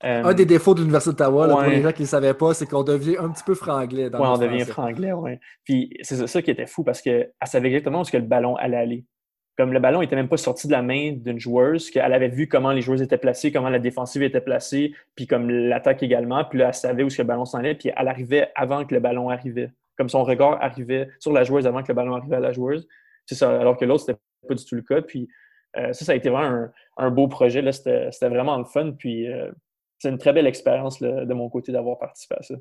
[0.06, 1.76] Euh, Un des défauts de l'Université d'Ottawa, là, pour Ouais.
[1.76, 4.10] les gens qui ne le savaient pas, c'est qu'on devient un petit peu franglais Ouais,
[4.12, 5.40] le on devient franglais, ouais.
[5.66, 8.56] Puis c'est ça, qui était fou parce qu'elle savait exactement où est-ce que le ballon
[8.56, 9.06] allait aller.
[9.58, 12.48] Comme le ballon était même pas sorti de la main d'une joueuse, qu'elle avait vu
[12.48, 16.46] comment les joueuses étaient placées, comment la défensive était placée, puis comme l'attaque également.
[16.46, 18.86] Puis là, elle savait où est-ce que le ballon s'en allait, puis elle arrivait avant
[18.86, 19.70] que le ballon arrivait.
[19.98, 22.88] Comme son regard arrivait sur la joueuse avant que le ballon arrivait à la joueuse.
[23.26, 24.18] C'est ça, alors que l'autre, c'était
[24.48, 25.02] pas du tout le cas.
[25.02, 25.28] Puis
[25.78, 27.70] euh, ça, ça a été vraiment un, un beau projet.
[27.72, 28.92] C'était vraiment le fun.
[28.92, 29.52] Puis euh,
[29.98, 32.56] c'est une très belle expérience de mon côté d'avoir participé à ça.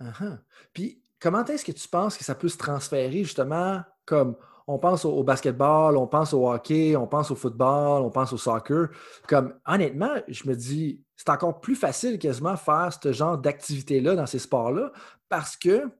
[0.00, 0.38] Uh-huh.
[0.72, 5.04] Puis, comment est-ce que tu penses que ça peut se transférer justement comme on pense
[5.04, 8.88] au, basketball, on pense au hockey, on pense au football, on pense au soccer.
[9.28, 14.26] Comme honnêtement, je me dis, c'est encore plus facile quasiment faire ce genre d'activité-là dans
[14.26, 14.90] ces sports-là
[15.28, 15.90] parce que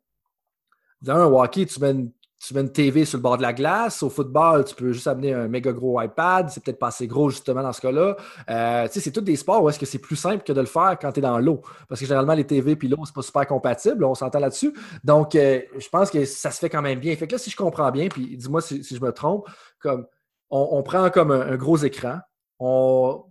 [1.02, 2.06] d'un, au hockey, tu mets,
[2.38, 4.02] tu mets une TV sur le bord de la glace.
[4.02, 6.50] Au football, tu peux juste amener un méga gros iPad.
[6.50, 8.16] C'est peut-être pas assez gros justement dans ce cas-là.
[8.50, 10.98] Euh, c'est tous des sports où est-ce que c'est plus simple que de le faire
[11.00, 11.62] quand tu es dans l'eau.
[11.88, 14.04] Parce que généralement, les TV et l'eau, c'est pas super compatible.
[14.04, 14.74] On s'entend là-dessus.
[15.04, 17.16] Donc, euh, je pense que ça se fait quand même bien.
[17.16, 20.06] Fait que là, si je comprends bien, puis dis-moi si, je me trompe, comme
[20.50, 22.18] on, on prend comme un, un gros écran,
[22.58, 23.24] on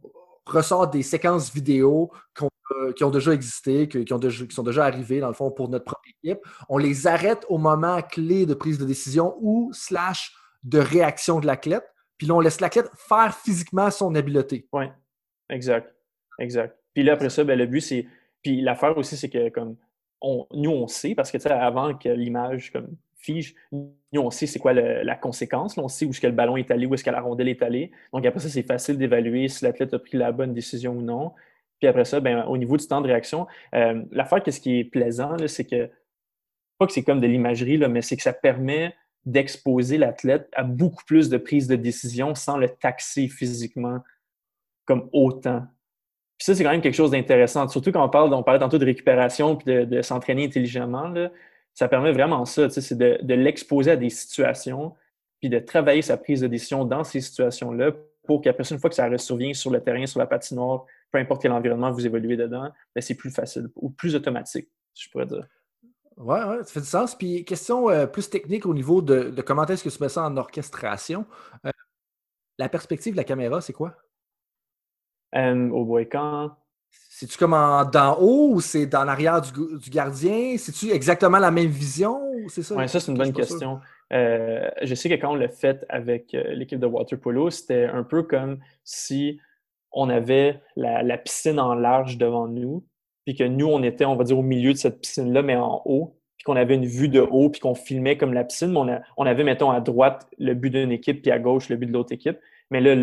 [0.45, 5.33] ressort des séquences vidéo euh, qui ont déjà existé, qui, sont déjà arrivées, dans le
[5.33, 6.39] fond, pour notre propre équipe.
[6.69, 10.33] On les arrête au moment clé de prise de décision ou slash
[10.63, 11.85] de réaction de l'athlète.
[12.17, 14.67] Puis là, on laisse l'athlète faire physiquement son habileté.
[14.71, 14.85] Oui,
[15.49, 15.93] exact.
[16.39, 16.77] Exact.
[16.93, 18.07] Puis là, après ça, ben, le but, c'est.
[18.41, 19.77] Puis l'affaire aussi, c'est que comme
[20.53, 22.95] nous, on sait, parce que tu sais, avant que l'image comme
[23.31, 25.77] nous, on sait c'est quoi la conséquence.
[25.77, 27.61] on sait où est-ce que le ballon est allé, où est-ce que la rondelle est
[27.61, 27.91] allée.
[28.11, 31.31] Donc après ça, c'est facile d'évaluer si l'athlète a pris la bonne décision ou non.
[31.79, 34.83] Puis après ça, ben, au niveau du temps de réaction, euh, l'affaire, qu'est-ce qui est
[34.83, 35.89] plaisant, c'est que,
[36.77, 38.95] pas que c'est comme de l'imagerie, mais c'est que ça permet
[39.25, 43.99] d'exposer l'athlète à beaucoup plus de prises de décision sans le taxer physiquement
[44.85, 45.63] comme autant.
[46.37, 47.67] Puis ça, c'est quand même quelque chose d'intéressant.
[47.69, 51.31] Surtout quand on parle, on parlait tantôt de récupération puis de, de s'entraîner intelligemment, là,
[51.73, 54.93] ça permet vraiment ça, c'est de, de l'exposer à des situations,
[55.39, 57.91] puis de travailler sa prise de décision dans ces situations-là
[58.25, 61.41] pour qu'après une fois que ça ressurvient sur le terrain, sur la patinoire, peu importe
[61.41, 65.25] quel environnement vous évoluez dedans, ben, c'est plus facile ou plus automatique, si je pourrais
[65.25, 65.47] dire.
[66.17, 67.15] Oui, ouais, ça fait du sens.
[67.15, 70.23] Puis, question euh, plus technique au niveau de, de comment est-ce que tu mets ça
[70.23, 71.25] en orchestration.
[71.65, 71.71] Euh,
[72.57, 73.95] la perspective de la caméra, c'est quoi?
[75.35, 76.55] Euh, au boy, quand
[77.09, 80.55] C'est-tu comme en d'en haut ou c'est dans l'arrière du, gardien?
[80.57, 82.19] C'est-tu exactement la même vision?
[82.49, 82.75] C'est ça?
[82.75, 83.79] Ouais, ça, c'est une bonne question.
[84.11, 87.85] Euh, je sais que quand on l'a fait avec euh, l'équipe de water polo, c'était
[87.85, 89.39] un peu comme si
[89.91, 92.83] on avait la, la piscine en large devant nous,
[93.25, 95.81] puis que nous, on était, on va dire, au milieu de cette piscine-là, mais en
[95.85, 98.79] haut, puis qu'on avait une vue de haut, puis qu'on filmait comme la piscine, mais
[98.79, 101.77] on, a- on avait, mettons, à droite le but d'une équipe, puis à gauche le
[101.77, 102.37] but de l'autre équipe.
[102.69, 102.95] Mais là,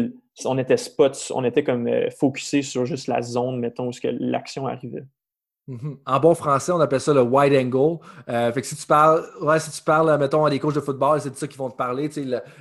[0.45, 4.67] on était spots, on était comme euh, focusé sur juste la zone, mettons, où l'action
[4.67, 5.05] arrivait.
[5.69, 5.99] Mhm.
[6.05, 7.99] En bon français, on appelle ça le wide angle.
[8.29, 11.31] Euh, fait que si tu parles, ouais, parles, mettons, à des coachs de football, c'est
[11.31, 12.11] de ça qu'ils vont te parler,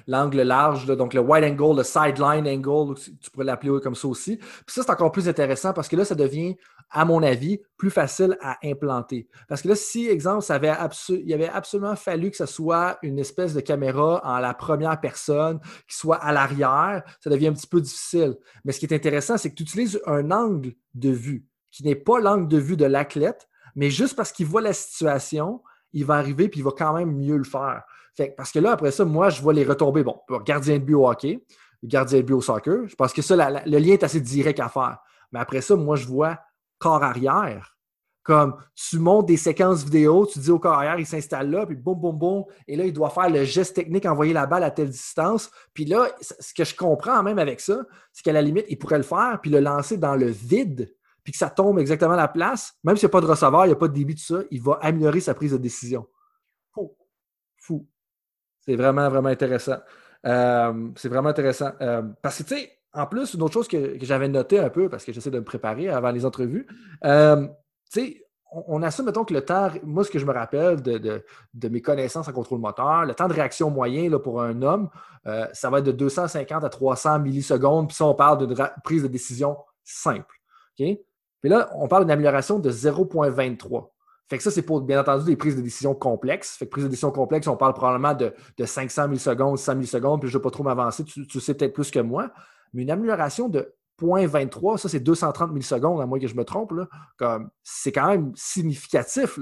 [0.06, 4.38] l'angle large, donc le wide angle, le sideline angle, tu pourrais l'appeler comme ça aussi.
[4.38, 6.56] Puis ça, c'est encore plus intéressant parce que là, ça devient,
[6.91, 9.28] à mon avis, plus facile à implanter.
[9.47, 10.74] Parce que là, si, exemple, ça avait
[11.10, 15.60] il avait absolument fallu que ce soit une espèce de caméra en la première personne,
[15.88, 18.36] qui soit à l'arrière, ça devient un petit peu difficile.
[18.66, 21.95] Mais ce qui est intéressant, c'est que tu utilises un angle de vue qui n'est
[21.95, 25.61] pas l'angle de vue de l'athlète, mais juste parce qu'il voit la situation,
[25.93, 27.84] il va arriver puis il va quand même mieux le faire.
[28.36, 30.03] Parce que là, après ça, moi, je vois les retombées.
[30.03, 31.43] Bon, gardien de but au hockey,
[31.84, 32.88] gardien de but au soccer.
[32.88, 34.97] Je pense que ça, le lien est assez direct à faire.
[35.32, 36.39] Mais après ça, moi, je vois
[36.78, 37.78] corps arrière.
[38.24, 41.76] Comme tu montes des séquences vidéo, tu dis au corps arrière, il s'installe là, puis
[41.76, 42.43] boum, boum, boum.
[42.67, 45.49] Et là, il doit faire le geste technique, envoyer la balle à telle distance.
[45.74, 47.80] Puis là, ce que je comprends même avec ça,
[48.11, 50.93] c'est qu'à la limite, il pourrait le faire, puis le lancer dans le vide,
[51.30, 52.73] puis que ça tombe exactement à la place.
[52.84, 54.41] Même s'il n'y a pas de receveur, il n'y a pas de débit, tout ça,
[54.49, 56.07] il va améliorer sa prise de décision.
[56.73, 56.95] Fou.
[57.57, 57.88] Fou.
[58.61, 59.77] C'est vraiment, vraiment intéressant.
[60.25, 61.69] Euh, c'est vraiment intéressant.
[61.82, 64.89] Euh, parce que, tu sais, en plus, une autre chose que, j'avais noté un peu,
[64.89, 66.65] parce que j'essaie de me préparer avant les entrevues,
[67.05, 67.45] euh,
[67.91, 71.23] tu sais, on, assume, mettons, que le temps, moi, ce que je me rappelle de,
[71.69, 74.89] mes connaissances en contrôle moteur, le temps de réaction moyen là, pour un homme,
[75.53, 79.07] ça va être de 250 à 300 millisecondes, puis ça, on parle d'une prise de
[79.07, 80.36] décision simple.
[80.80, 80.97] OK?
[81.42, 83.90] Puis là, on parle d'une amélioration de 0,23.
[84.30, 86.56] Fait que ça, c'est pour, bien entendu, des prises de décision complexes.
[86.56, 90.22] Fait que prise de décision complexe, on parle probablement de, de 500 millisecondes, 100 millisecondes,
[90.22, 92.32] puis je ne vais pas trop m'avancer, tu, sais peut-être plus que moi.
[92.74, 96.74] Mais une amélioration de 0,23, ça, c'est 230 millisecondes, à moins que je me trompe,
[96.74, 97.40] là.
[97.64, 99.40] C'est quand même significatif,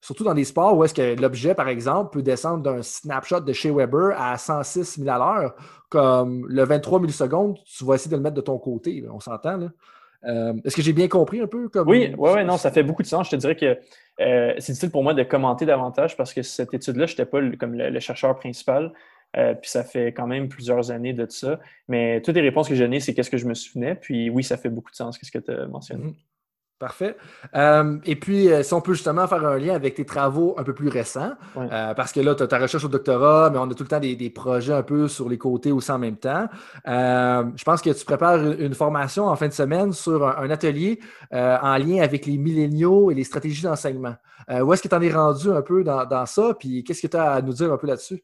[0.00, 3.52] surtout dans des sports où est-ce que l'objet, par exemple, peut descendre d'un snapshot de
[3.52, 5.54] chez Weber à 106 000 à l'heure,
[5.90, 9.04] comme le 23 millisecondes, tu vas essayer de le mettre de ton côté.
[9.10, 9.68] on s'entend, là?
[10.24, 11.68] Euh, est-ce que j'ai bien compris un peu?
[11.68, 11.88] Comme...
[11.88, 12.70] Oui, ouais, ouais, non, ça?
[12.70, 13.26] fait beaucoup de sens.
[13.26, 13.78] Je te dirais que
[14.20, 17.38] euh, c'est difficile pour moi de commenter davantage parce que cette étude-là, je n'étais pas
[17.58, 18.92] comme le, chercheur principal.
[19.36, 21.60] Euh, puis ça fait quand même plusieurs années de ça.
[21.86, 23.94] Mais toutes les réponses que j'ai données, c'est qu'est-ce que je me souvenais.
[23.94, 26.14] Puis oui, ça fait beaucoup de sens, qu'est-ce que tu as mentionné.
[26.78, 27.16] Parfait.
[27.56, 30.62] Euh, et puis, euh, si on peut justement faire un lien avec tes travaux un
[30.62, 33.68] peu plus récents, euh, parce que là, tu as ta recherche au doctorat, mais on
[33.68, 36.46] a tout le temps des, projets un peu sur les côtés aussi en même temps.
[36.86, 41.00] je pense que tu prépares une formation en fin de semaine sur un, atelier
[41.32, 44.14] en lien avec les milléniaux et les stratégies d'enseignement.
[44.48, 46.54] où est-ce que tu en es rendu un peu dans, ça?
[46.58, 48.22] Puis, qu'est-ce que tu as à nous dire un peu là-dessus?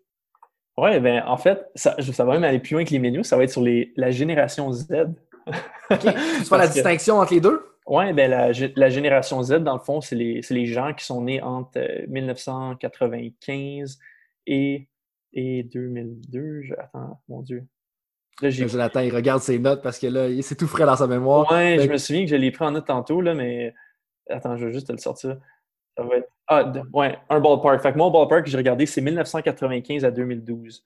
[0.77, 3.25] Oui, bien, en fait, ça, ça, va même aller plus loin que les milléniaux.
[3.25, 4.87] Ça va être sur les, la génération Z.
[5.91, 6.01] OK.
[6.01, 7.74] Tu fais la distinction entre les deux?
[7.87, 11.21] Oui, ben la, la, génération Z, dans le fond, c'est les, les, gens qui sont
[11.23, 14.03] nés entre 1995 euh,
[14.47, 14.89] et,
[15.35, 16.63] et 2002.
[16.79, 17.67] attends, mon Dieu.
[18.41, 21.47] Là, Jonathan, il regarde ses notes parce que là, c'est tout frais dans sa mémoire.
[21.53, 23.75] Oui, je me souviens que je l'ai pris en note tantôt, là, mais
[24.29, 25.37] attends, je vais juste te le sortir.
[25.97, 26.29] Ça va être.
[26.47, 27.81] Ah, ouais, un ballpark.
[27.81, 30.85] Fait que mon ballpark que j'ai regardé, c'est 1995 à 2012.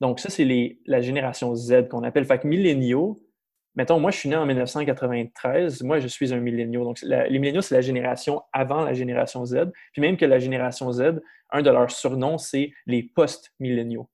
[0.00, 2.24] Donc, ça, c'est la génération Z qu'on appelle.
[2.24, 3.18] Fait que milléniaux,
[3.78, 5.82] mettons, moi, je suis né en 1993.
[5.84, 6.84] Moi, je suis un milléniaux.
[6.84, 9.70] Donc, les milléniaux, c'est la génération avant la génération Z.
[9.92, 14.08] Puis même que la génération Z, un de leurs surnoms, c'est les post-milléniaux.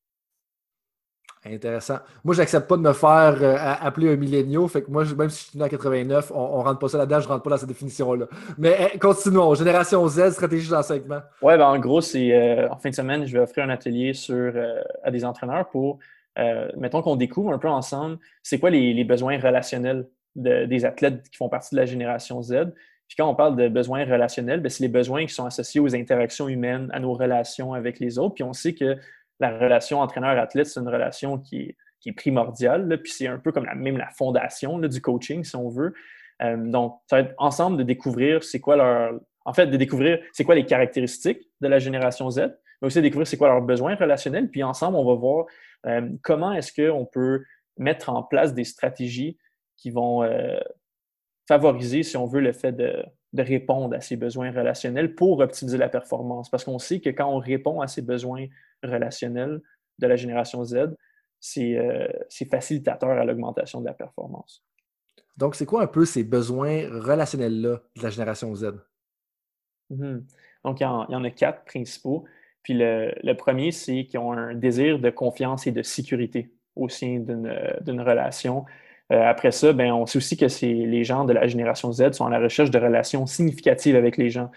[1.46, 1.98] Intéressant.
[2.24, 4.66] Moi, je n'accepte pas de me faire euh, appeler un milléniaux.
[4.66, 6.98] Fait que moi, même si je suis né en 89, on ne rentre pas ça
[6.98, 8.26] là-dedans, je ne rentre pas dans cette définition-là.
[8.56, 9.54] Mais eh, continuons.
[9.54, 11.20] Génération Z, stratégie d'enseignement.
[11.42, 14.14] Oui, ben, en gros, c'est euh, en fin de semaine, je vais offrir un atelier
[14.14, 15.98] sur, euh, à des entraîneurs pour
[16.38, 21.36] euh, mettons qu'on découvre un peu ensemble, c'est quoi les, besoins relationnels des athlètes qui
[21.36, 22.72] font partie de la génération Z?
[23.08, 25.94] Puis quand on parle de besoins relationnels, ben, c'est les besoins qui sont associés aux
[25.94, 28.34] interactions humaines, à nos relations avec les autres.
[28.34, 28.96] Puis on sait que
[29.40, 31.76] la relation entraîneur-athlète, c'est une relation qui
[32.06, 33.00] est, primordiale.
[33.02, 35.94] puis c'est un peu comme la, même la fondation du coaching, si on veut.
[36.42, 39.20] Euh, donc, ça va être ensemble de découvrir c'est quoi leur.
[39.46, 42.50] En fait, de découvrir c'est quoi les caractéristiques de la génération Z,
[42.80, 44.50] mais aussi découvrir c'est quoi leurs besoins relationnels.
[44.50, 45.46] Puis ensemble, on va voir
[45.86, 47.44] euh, comment est-ce qu'on peut
[47.76, 49.38] mettre en place des stratégies
[49.76, 50.58] qui vont euh,
[51.48, 53.04] favoriser, si on veut, le fait de,
[53.36, 56.48] répondre à ces besoins relationnels pour optimiser la performance?
[56.48, 58.46] Parce qu'on sait que quand on répond à ces besoins
[58.82, 59.60] relationnels
[59.98, 60.94] de la génération Z,
[61.40, 62.08] c'est euh,
[62.50, 64.64] facilitateur à l'augmentation de la performance.
[65.36, 68.74] Donc, c'est quoi un peu ces besoins relationnels-là de la génération Z?
[69.90, 70.22] Mm-hmm.
[70.64, 72.24] Donc, il y, en, a quatre principaux.
[72.64, 77.20] Puis le, premier, c'est qu'ils ont un désir de confiance et de sécurité au sein
[77.20, 78.64] d'une relation.
[79.12, 82.26] Euh, après ça, ben, on sait aussi que les gens de la génération Z sont
[82.26, 84.50] à la recherche de relations significatives avec les gens.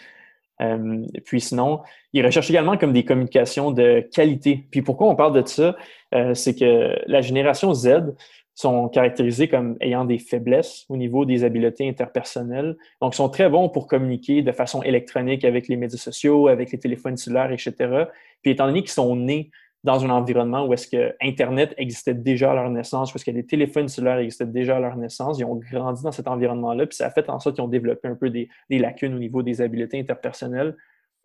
[0.62, 1.82] Euh, puis sinon,
[2.14, 4.66] ils recherchent également comme des communications de qualité.
[4.72, 5.76] Puis pourquoi on parle de ça?
[6.16, 8.16] Euh, c'est que la génération Z,
[8.58, 12.76] sont caractérisés comme ayant des faiblesses au niveau des habiletés interpersonnelles.
[13.02, 16.72] Donc, ils sont très bons pour communiquer de façon électronique avec les médias sociaux, avec
[16.72, 18.06] les téléphones cellulaires, etc.
[18.42, 19.52] Puis, étant donné qu'ils sont nés
[19.84, 23.32] dans un environnement où est-ce que Internet existait déjà à leur naissance, où est-ce que
[23.32, 26.96] les téléphones cellulaires existaient déjà à leur naissance, ils ont grandi dans cet environnement-là, puis
[26.96, 29.62] ça a fait en sorte qu'ils ont développé un peu des, lacunes au niveau des
[29.62, 30.76] habiletés interpersonnelles.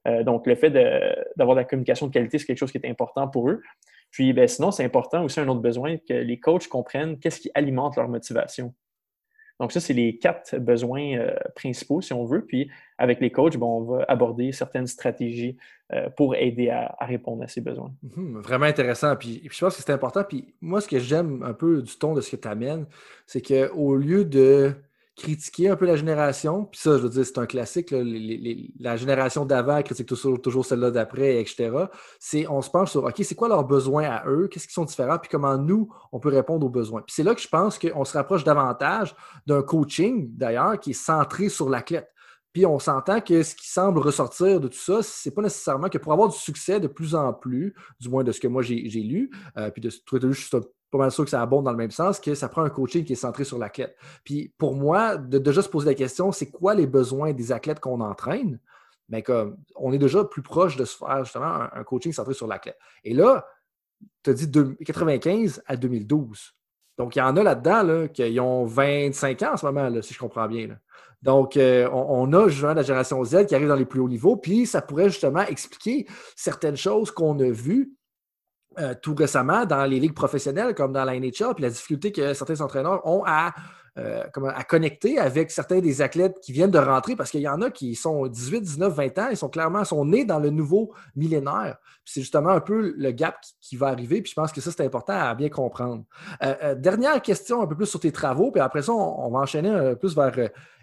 [0.06, 2.90] Euh, donc, le fait d'avoir de, la communication de qualité, c'est quelque chose qui est
[2.90, 3.62] important pour eux.
[4.12, 7.50] Puis ben, sinon, c'est important aussi un autre besoin que les coachs comprennent qu'est-ce qui
[7.54, 8.72] alimente leur motivation.
[9.60, 12.44] Donc, ça, c'est les quatre besoins euh, principaux, si on veut.
[12.44, 15.56] Puis, avec les coachs, bon, on va aborder certaines stratégies
[15.92, 17.92] euh, pour aider à, répondre à ces besoins.
[18.02, 19.14] Mhm, vraiment intéressant.
[19.14, 20.24] Puis, puis, je pense que c'est important.
[20.24, 22.86] Puis, moi, ce que j'aime un peu du ton de ce que tu amènes,
[23.26, 24.74] c'est qu'au lieu de
[25.22, 26.64] critiquer un peu la génération.
[26.64, 27.94] Puis ça, je veux dire, c'est un classique.
[28.80, 31.70] la génération d'avant critique toujours, celle-là d'après, etc.
[32.18, 34.84] C'est on se penche sur OK, c'est quoi leurs besoins à eux, qu'est-ce qui sont
[34.84, 37.02] différents, puis comment nous, on peut répondre aux besoins?
[37.02, 39.14] Puis c'est là que je pense qu'on se rapproche davantage
[39.46, 42.08] d'un coaching, d'ailleurs, qui est centré sur l'athlète.
[42.52, 45.98] Puis on s'entend que ce qui semble ressortir de tout ça, c'est pas nécessairement que
[45.98, 48.76] pour avoir du succès de plus en plus, du moins de ce que moi j'ai
[48.84, 50.50] lu, euh, puis de que je suis
[50.92, 53.02] pas mal sûr que ça abonde dans le même sens, que ça prend un coaching
[53.02, 53.96] qui est centré sur l'athlète.
[54.24, 57.80] Puis pour moi, de déjà se poser la question, c'est quoi les besoins des athlètes
[57.80, 58.60] qu'on entraîne?
[59.08, 62.34] Mais ben, comme on est déjà plus proche de se faire justement un, coaching centré
[62.34, 62.78] sur l'athlète.
[63.04, 63.46] Et là,
[64.22, 66.54] tu as dit de 95 à 2012.
[66.98, 70.02] Donc, il y en a là-dedans là, qui ont 25 ans en ce moment, là,
[70.02, 70.76] si je comprends bien.
[71.22, 74.36] Donc, euh, on, a justement la génération Z qui arrive dans les plus hauts niveaux,
[74.36, 77.94] puis ça pourrait justement expliquer certaines choses qu'on a vues
[78.78, 82.34] euh, tout récemment dans les ligues professionnelles comme dans la NHL, puis la difficulté que
[82.34, 83.52] certains entraîneurs ont à
[83.98, 87.60] euh, à connecter avec certains des athlètes qui viennent de rentrer parce qu'il y en
[87.60, 90.94] a qui sont 18, 19, 20 ans, ils sont clairement sont nés dans le nouveau
[91.14, 91.76] millénaire.
[92.02, 94.22] C'est justement un peu le gap qui, va arriver.
[94.22, 96.04] Puis je pense que ça, c'est important à bien comprendre.
[96.42, 99.68] Euh, dernière question un peu plus sur tes travaux, puis après ça, on, va enchaîner
[99.68, 100.34] un peu plus vers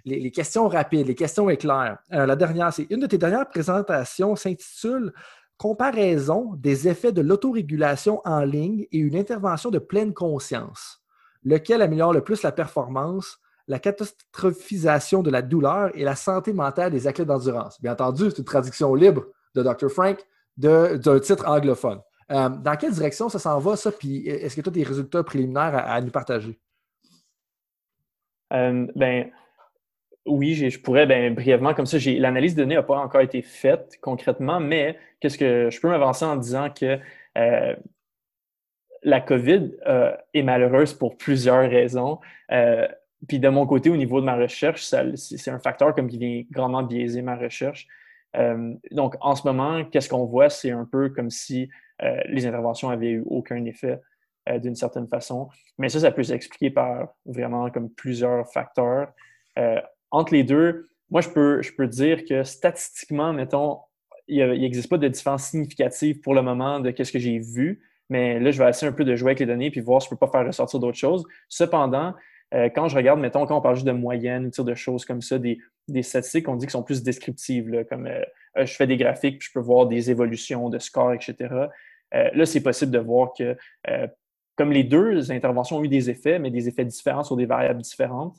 [0.06, 1.98] les, les, questions rapides, les questions éclairs.
[2.12, 5.14] la dernière, c'est une de tes dernières présentations s'intitule
[5.60, 11.04] Comparaison des effets de l'autorégulation en ligne et une intervention de pleine conscience
[11.44, 16.94] lequel améliore le plus la performance, la catastrophisation de la douleur et la santé mentale
[16.94, 17.82] des athlètes d'endurance.
[17.82, 19.90] Bien entendu, c'est une traduction libre de Dr.
[19.90, 22.00] Frank d'un titre anglophone.
[22.32, 23.92] Euh, dans quelle direction ça s'en va, ça?
[23.92, 26.58] Puis est-ce que tu as des résultats préliminaires à, nous partager?
[28.54, 29.30] Euh, ben,
[30.26, 33.98] oui, je pourrais ben, brièvement, comme ça, l'analyse de données n'a pas encore été faite
[34.02, 37.00] concrètement, mais qu'est-ce que je peux m'avancer en disant que
[37.38, 37.76] euh,
[39.04, 42.20] la COVID euh, est malheureuse pour plusieurs raisons.
[42.52, 42.88] Euh,
[43.28, 44.84] puis de mon côté, au niveau de ma recherche,
[45.16, 47.88] c'est un facteur comme qui vient grandement biaiser ma recherche.
[48.92, 50.50] Donc, en ce moment, qu'est-ce qu'on voit?
[50.50, 51.70] C'est un peu comme si
[52.28, 54.00] les interventions avaient eu aucun effet
[54.50, 55.50] d'une certaine façon.
[55.78, 59.12] Mais ça, ça peut s'expliquer par vraiment comme plusieurs facteurs.
[60.12, 63.80] Entre les deux, moi, je peux, je peux dire que statistiquement, mettons,
[64.28, 67.82] il n'existe pas de différence significative pour le moment de ce que j'ai vu.
[68.10, 70.08] Mais là, je vais essayer un peu de jouer avec les données puis voir si
[70.08, 71.26] je ne peux pas faire ressortir d'autres choses.
[71.48, 72.14] Cependant,
[72.54, 75.38] euh, quand je regarde, mettons, quand on parle juste de moyenne, de choses comme ça,
[75.38, 75.60] des,
[76.02, 78.22] statistiques, on dit qui sont plus descriptives, comme euh,
[78.58, 81.68] euh, je fais des graphiques puis je peux voir des évolutions de scores, etc.
[82.12, 83.56] là, c'est possible de voir que,
[84.56, 87.82] comme les deux interventions ont eu des effets, mais des effets différents sur des variables
[87.82, 88.36] différentes.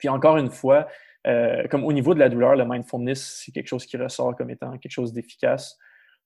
[0.00, 0.88] Puis encore une fois,
[1.70, 4.76] comme au niveau de la douleur, le mindfulness, c'est quelque chose qui ressort comme étant
[4.78, 5.78] quelque chose d'efficace.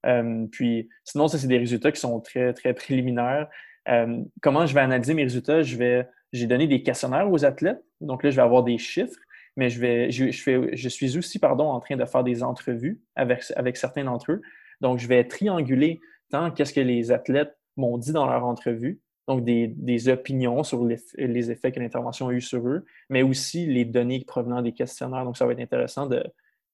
[0.05, 3.49] Euh, puis sinon, ça, c'est des résultats qui sont très, très préliminaires.
[3.89, 5.63] Euh, comment je vais analyser mes résultats?
[5.63, 7.83] Je vais, j'ai donné des questionnaires aux athlètes.
[8.01, 9.19] Donc là, je vais avoir des chiffres,
[9.57, 13.77] mais je, vais, je suis aussi pardon, en train de faire des entrevues avec, avec
[13.77, 14.43] certains d'entre eux.
[14.81, 16.01] Donc, je vais trianguler
[16.31, 20.85] tant qu'est-ce que les athlètes m'ont dit dans leur entrevue, donc des, des opinions sur
[20.85, 24.73] les, les effets que l'intervention a eu sur eux, mais aussi les données provenant des
[24.73, 25.25] questionnaires.
[25.25, 26.25] Donc, ça va être intéressant de,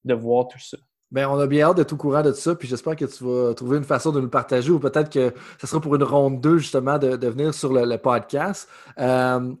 [0.03, 0.77] de voir tout ça.
[1.11, 3.53] Ben, on a bien hâte d'être au courant de ça, puis j'espère que tu vas
[3.53, 6.57] trouver une façon de nous partager ou peut-être que ce sera pour une ronde 2
[6.57, 8.69] justement de, venir sur le, podcast.
[8.97, 9.51] Euh,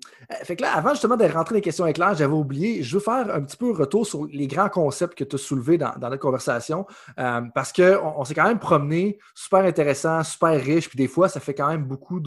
[0.43, 3.01] fait que là, avant justement de rentrer dans les questions éclairs, j'avais oublié, je veux
[3.01, 6.19] faire un petit peu retour sur les grands concepts que tu as soulevés dans, notre
[6.19, 6.85] conversation
[7.19, 11.27] euh, parce qu'on on, s'est quand même promené, super intéressant, super riche, puis des fois,
[11.27, 12.21] ça fait quand même beaucoup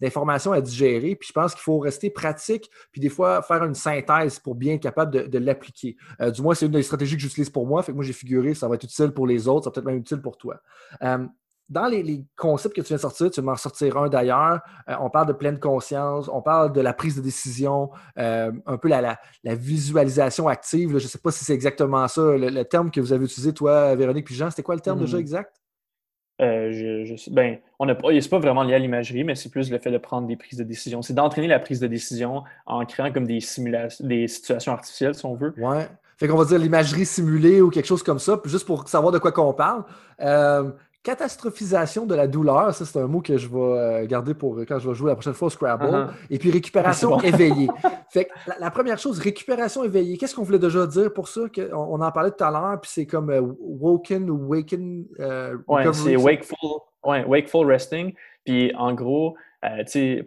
[0.00, 3.74] d'informations à digérer, puis je pense qu'il faut rester pratique, puis des fois faire une
[3.74, 5.96] synthèse pour bien être capable de, l'appliquer.
[6.20, 8.14] Euh, du moins, c'est une des stratégies que j'utilise pour moi, fait que moi j'ai
[8.14, 10.56] figuré ça va être utile pour les autres, ça va peut-être même utile pour toi.
[11.02, 11.26] Euh,
[11.68, 14.94] dans les, concepts que tu viens de sortir, tu vas m'en sortir un d'ailleurs, euh,
[15.00, 18.88] on parle de pleine conscience, on parle de la prise de décision, euh, un peu
[18.88, 20.90] la, visualisation active.
[20.90, 23.94] je ne sais pas si c'est exactement ça, le, terme que vous avez utilisé, toi,
[23.96, 25.20] Véronique puis Jean, c'était quoi le terme déjà hmm.
[25.20, 25.56] exact?
[26.40, 29.92] je, ben, on a, c'est pas vraiment lié à l'imagerie, mais c'est plus le fait
[29.92, 31.00] de prendre des prises de décision.
[31.00, 35.24] C'est d'entraîner la prise de décision en créant comme des simulations, des situations artificielles, si
[35.24, 35.54] on veut.
[35.56, 35.86] Ouais.
[36.22, 39.18] Fait qu'on va dire l'imagerie simulée ou quelque chose comme ça, juste pour savoir de
[39.18, 39.82] quoi qu'on parle.
[40.20, 40.70] Euh,
[41.02, 44.78] catastrophisation de la douleur, ça c'est un mot que je vais euh, garder pour quand
[44.78, 45.86] je vais jouer la prochaine fois au Scrabble.
[45.86, 46.10] Uh-huh.
[46.30, 47.66] Et puis récupération éveillée.
[48.10, 50.16] Fait que la, première chose, récupération éveillée.
[50.16, 51.40] Qu'est-ce qu'on voulait déjà dire pour ça?
[51.72, 55.04] On, en parlait tout à l'heure, puis c'est comme euh, woken ou waken.
[55.66, 56.56] oui, c'est wakeful,
[57.04, 58.14] ouais, wakeful resting.
[58.44, 59.34] Puis en gros,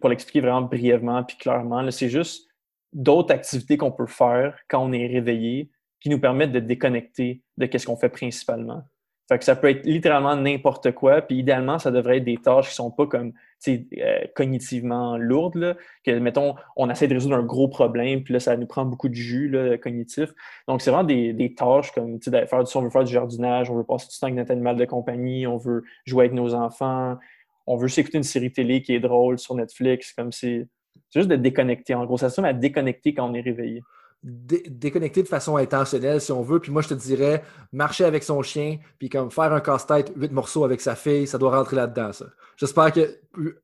[0.02, 2.50] pour l'expliquer vraiment brièvement puis clairement, c'est juste
[2.92, 5.70] d'autres activités qu'on peut faire quand on est réveillé
[6.00, 8.84] qui nous permettent de déconnecter de ce qu'on fait principalement.
[9.28, 12.70] Fait que ça peut être littéralement n'importe quoi, puis idéalement, ça devrait être des tâches
[12.70, 13.34] qui sont pas comme
[13.68, 15.56] euh, cognitivement lourdes.
[15.56, 18.86] Là, que, mettons, on essaie de résoudre un gros problème, puis là, ça nous prend
[18.86, 20.30] beaucoup de jus cognitif.
[20.68, 23.84] Donc, c'est vraiment des, tâches comme faire, si on veut faire du jardinage, on veut
[23.84, 27.18] passer du temps avec notre animal de compagnie, on veut jouer avec nos enfants,
[27.66, 30.68] on veut juste écouter une série télé qui est drôle sur Netflix, comme c'est
[31.16, 31.96] juste de déconnecter.
[31.96, 33.82] En gros, ça sert à déconnecter quand on est réveillé
[34.26, 36.60] déconnecter de façon intentionnelle, si on veut.
[36.60, 40.32] Puis moi, je te dirais, marcher avec son chien, puis comme faire un casse-tête, huit
[40.32, 42.26] morceaux avec sa fille, ça doit rentrer là-dedans, ça.
[42.58, 43.20] J'espère que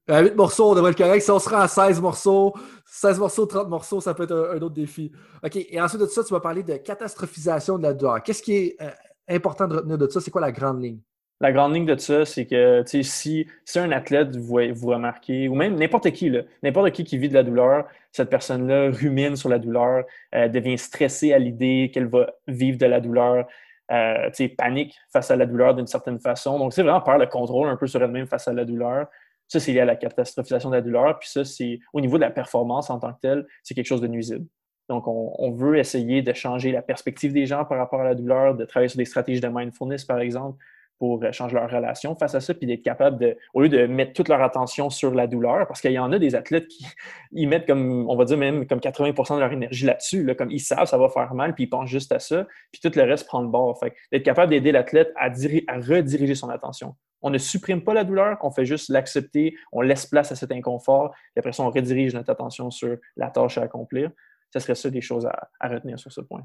[0.08, 1.22] à 8 morceaux, on devrait être correct.
[1.22, 2.54] Si on sera à 16 morceaux,
[2.86, 5.12] 16 morceaux, 30 morceaux, ça peut être un, autre défi.
[5.44, 5.56] OK.
[5.56, 8.22] Et ensuite de ça, tu vas parler de catastrophisation de la douleur.
[8.22, 8.90] Qu'est-ce qui est euh,
[9.30, 10.20] important de retenir de ça?
[10.20, 11.00] C'est quoi la grande ligne?
[11.42, 15.56] la grande ligne de ça, c'est que si, si un athlète vous, vous remarquez, ou
[15.56, 16.32] même n'importe qui,
[16.62, 20.06] n'importe qui qui vit de la douleur, cette personne-là rumine sur la douleur,
[20.36, 23.48] euh, devient stressée à l'idée qu'elle va vivre de la douleur,
[23.92, 26.58] euh, panique face à la douleur d'une certaine façon.
[26.58, 29.08] Donc, c'est vraiment perdre le contrôle un peu sur elle-même face à la douleur.
[29.48, 31.20] Ça, c'est lié à la catastrophisation de la douleur.
[31.20, 34.02] Puis ça, c'est au niveau de la performance en tant que telle, c'est quelque chose
[34.02, 34.46] de nuisible.
[34.88, 38.56] Donc, on, veut essayer de changer la perspective des gens par rapport à la douleur,
[38.56, 40.58] de travailler sur des stratégies de mindfulness, par exemple,
[41.02, 43.88] pour euh, changer leur relation face à ça, puis d'être capable de, au lieu de
[43.88, 46.86] mettre toute leur attention sur la douleur, parce qu'il y en a des athlètes qui
[47.32, 50.52] ils mettent comme, on va dire même comme 80% de leur énergie là-dessus, là, comme
[50.52, 53.02] ils savent ça va faire mal, puis ils pensent juste à ça, puis tout le
[53.02, 53.80] reste prend le bord.
[53.80, 56.94] Fait d'être capable d'aider l'athlète à, à rediriger son attention.
[57.24, 60.52] On ne supprime pas la douleur, on fait juste l'accepter, on laisse place à cet
[60.52, 64.12] inconfort, et après ça, on redirige notre attention sur la tâche à accomplir
[64.54, 66.42] ce serait ça des choses à, retenir sur ce point.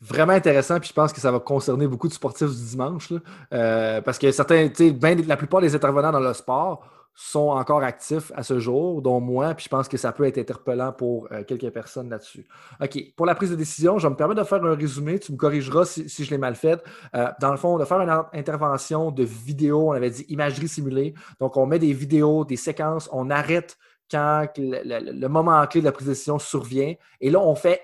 [0.00, 3.12] Vraiment intéressant, puis je pense que ça va concerner beaucoup de sportifs du dimanche,
[3.52, 8.32] euh, parce que certains, ben, la plupart des intervenants dans le sport sont encore actifs
[8.34, 11.44] à ce jour, dont moi, puis je pense que ça peut être interpellant pour euh,
[11.44, 12.46] quelques personnes là-dessus.
[12.80, 15.32] OK, pour la prise de décision, je vais me permettre de faire un résumé, tu
[15.32, 16.82] me corrigeras si, je l'ai mal fait.
[17.14, 21.14] Euh, dans le fond, de faire une intervention de vidéo, on avait dit imagerie simulée,
[21.38, 23.76] donc on met des vidéos, des séquences, on arrête
[24.12, 26.94] quand le, moment clé de la prise de décision survient.
[27.20, 27.82] Et là, on fait,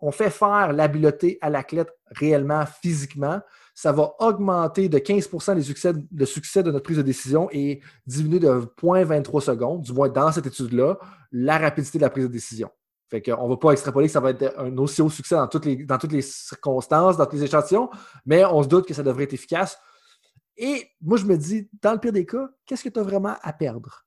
[0.00, 3.40] on fait faire l'habileté à l'athlète réellement, physiquement.
[3.74, 7.80] Ça va augmenter de 15 les succès, le succès de notre prise de décision et
[8.06, 10.98] diminuer de 0.23 secondes, du moins dans cette étude-là,
[11.30, 12.68] la rapidité de la prise de décision.
[13.08, 15.66] Fait ne va pas extrapoler que ça va être un aussi haut succès dans toutes,
[15.66, 17.90] les, dans toutes les circonstances, dans tous les échantillons,
[18.26, 19.78] mais on se doute que ça devrait être efficace.
[20.56, 23.36] Et moi, je me dis, dans le pire des cas, qu'est-ce que tu as vraiment
[23.42, 24.04] à perdre?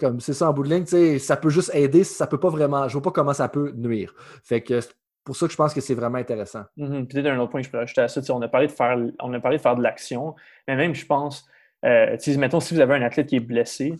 [0.00, 2.88] Comme c'est ça en bout de ligne, ça peut juste aider, ça peut pas vraiment.
[2.88, 4.14] Je vois pas comment ça peut nuire.
[4.44, 4.92] Fait que c'est
[5.24, 6.62] pour ça que je pense que c'est vraiment intéressant.
[6.76, 7.06] Mm-hmm.
[7.06, 8.98] Peut-être un autre point que je pourrais ajouter à ça, on a parlé de faire,
[9.20, 10.34] on a parlé de faire de l'action,
[10.66, 11.46] mais même je pense,
[11.84, 13.94] euh, mettons, si vous avez un athlète qui est blessé,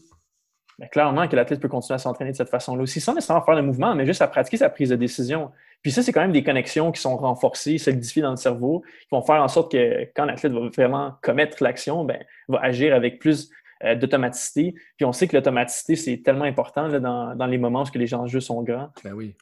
[0.78, 3.56] ben, clairement que l'athlète peut continuer à s'entraîner de cette façon-là aussi, sans nécessairement faire
[3.56, 5.50] de mouvement, mais juste à pratiquer sa prise de décision.
[5.82, 9.08] Puis ça, c'est quand même des connexions qui sont renforcées, solidifiées dans le cerveau, qui
[9.10, 13.18] vont faire en sorte que quand l'athlète va vraiment commettre l'action, ben, va agir avec
[13.18, 13.50] plus
[13.84, 14.74] euh, d'automaticité.
[14.96, 18.62] Puis on sait que l'automaticité, c'est tellement important dans, les moments où les enjeux sont
[18.62, 18.90] grands.
[19.04, 19.36] Ben oui.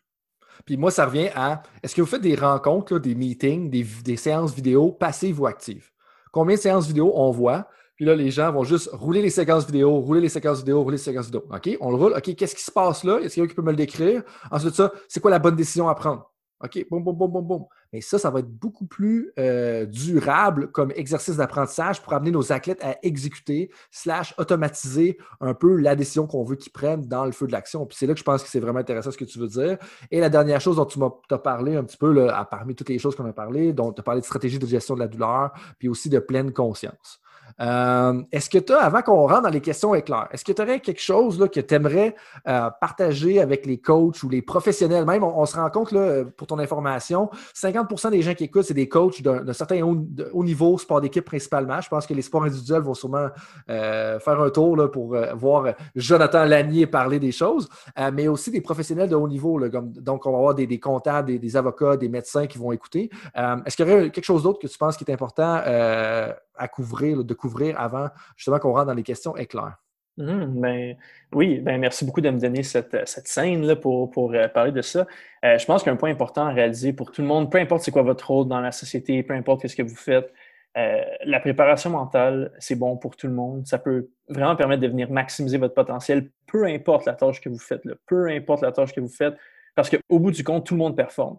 [0.64, 4.54] Puis moi, ça revient à est-ce que vous faites des rencontres, des meetings, des, séances
[4.54, 5.90] vidéo passives ou actives?
[6.32, 7.68] Combien de séances vidéo on voit?
[7.96, 10.96] Puis là, les gens vont juste rouler les séquences vidéo, rouler les séquences vidéo, rouler
[10.96, 11.44] les séquences vidéo.
[11.50, 12.12] OK, on le roule.
[12.14, 13.18] OK, qu'est-ce qui se passe là?
[13.20, 14.22] Est-ce qu'il y a quelqu'un qui peut me le décrire?
[14.50, 16.30] Ensuite ça, c'est quoi la bonne décision à prendre?
[16.64, 17.64] OK, boum, boum, boum, boum, boum.
[17.92, 22.52] Mais ça, ça va être beaucoup plus euh, durable comme exercice d'apprentissage pour amener nos
[22.52, 27.32] athlètes à exécuter, slash automatiser un peu la décision qu'on veut qu'ils prennent dans le
[27.32, 27.84] feu de l'action.
[27.84, 29.78] Puis c'est là que je pense que c'est vraiment intéressant ce que tu veux dire.
[30.10, 32.98] Et la dernière chose dont tu m'as parlé un petit peu, là, parmi toutes les
[32.98, 35.52] choses qu'on a parlé, dont tu as parlé de stratégie de gestion de la douleur,
[35.78, 37.20] puis aussi de pleine conscience.
[37.60, 40.60] Euh, est-ce que tu as, avant qu'on rentre dans les questions éclairs, est-ce que tu
[40.60, 42.14] aurais quelque chose là, que tu aimerais
[42.46, 45.04] euh, partager avec les coachs ou les professionnels?
[45.06, 48.74] Même, on, se rend compte, là, pour ton information, 50% des gens qui écoutent, c'est
[48.74, 51.80] des coachs d'un certain haut, niveau, sport d'équipe principalement.
[51.80, 53.28] Je pense que les sports individuels vont sûrement
[53.70, 57.68] euh, faire un tour là, pour voir Jonathan Lanier parler des choses,
[58.12, 59.58] mais aussi des professionnels de haut niveau.
[59.58, 63.10] Là, donc, on va avoir des, comptables, des, avocats, des médecins qui vont écouter.
[63.34, 65.62] est-ce qu'il y aurait quelque chose d'autre que tu penses qui est important
[66.58, 69.76] à couvrir, de couvrir avant justement qu'on rentre dans les questions éclairs.
[70.18, 70.96] Mmh, ben,
[71.32, 74.80] oui, ben, merci beaucoup de me donner cette, scène là pour, pour euh, parler de
[74.80, 75.06] ça.
[75.44, 77.90] Euh, je pense qu'un point important à réaliser pour tout le monde, peu importe c'est
[77.90, 80.32] quoi votre rôle dans la société, peu importe ce que vous faites,
[80.78, 83.66] euh, la préparation mentale, c'est bon pour tout le monde.
[83.66, 87.58] Ça peut vraiment permettre de venir maximiser votre potentiel, peu importe la tâche que vous
[87.58, 89.34] faites, peu importe la tâche que vous faites,
[89.74, 91.38] parce qu'au bout du compte, tout le monde performe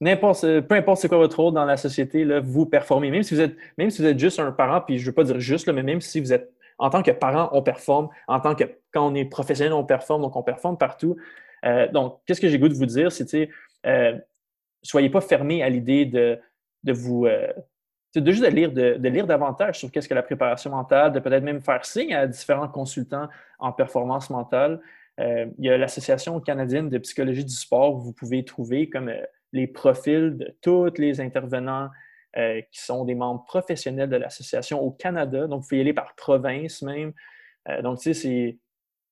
[0.00, 3.10] peu importe c'est quoi votre rôle dans la société, là, vous performez.
[3.10, 5.14] Même si vous êtes, même si vous êtes juste un parent, puis je ne veux
[5.14, 8.08] pas dire juste, là, mais même si vous êtes en tant que parent, on performe.
[8.26, 11.16] En tant que quand on est professionnel, on performe, donc on performe partout.
[11.66, 13.50] Euh, donc, qu'est-ce que j'ai goût de vous dire, c'est
[13.86, 14.18] euh,
[14.82, 16.38] soyez pas fermés à l'idée de,
[16.84, 17.52] de vous euh,
[18.14, 21.44] de juste de lire, de, lire davantage sur qu'est-ce que la préparation mentale, de peut-être
[21.44, 23.28] même faire signe à différents consultants
[23.58, 24.80] en performance mentale.
[25.20, 29.12] Euh, il y a l'Association canadienne de psychologie du sport vous pouvez trouver comme
[29.52, 31.88] les profils de tous les intervenants
[32.36, 35.48] euh, qui sont des membres professionnels de l'association au Canada.
[35.48, 37.12] Donc, vous pouvez y aller par province même.
[37.68, 38.58] Euh, donc, tu sais,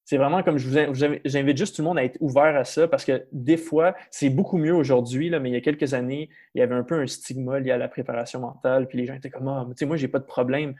[0.04, 2.88] c'est vraiment comme je vous j'invite juste tout le monde à être ouvert à ça
[2.88, 6.60] parce que des fois, c'est beaucoup mieux aujourd'hui, mais il y a quelques années, il
[6.60, 9.30] y avait un peu un stigma lié à la préparation mentale, puis les gens étaient
[9.30, 10.74] comme Ah, tu sais, moi, j'ai pas de problème.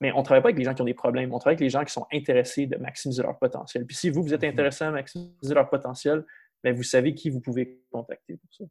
[0.00, 1.60] Mais on ne travaille pas avec les gens qui ont des problèmes, on travaille avec
[1.60, 3.84] les gens qui sont intéressés de maximiser leur potentiel.
[3.84, 4.50] Puis si vous, vous êtes mm-hmm.
[4.50, 6.24] intéressé à maximiser leur potentiel,
[6.62, 8.64] bien, vous savez qui vous pouvez contacter pour ça.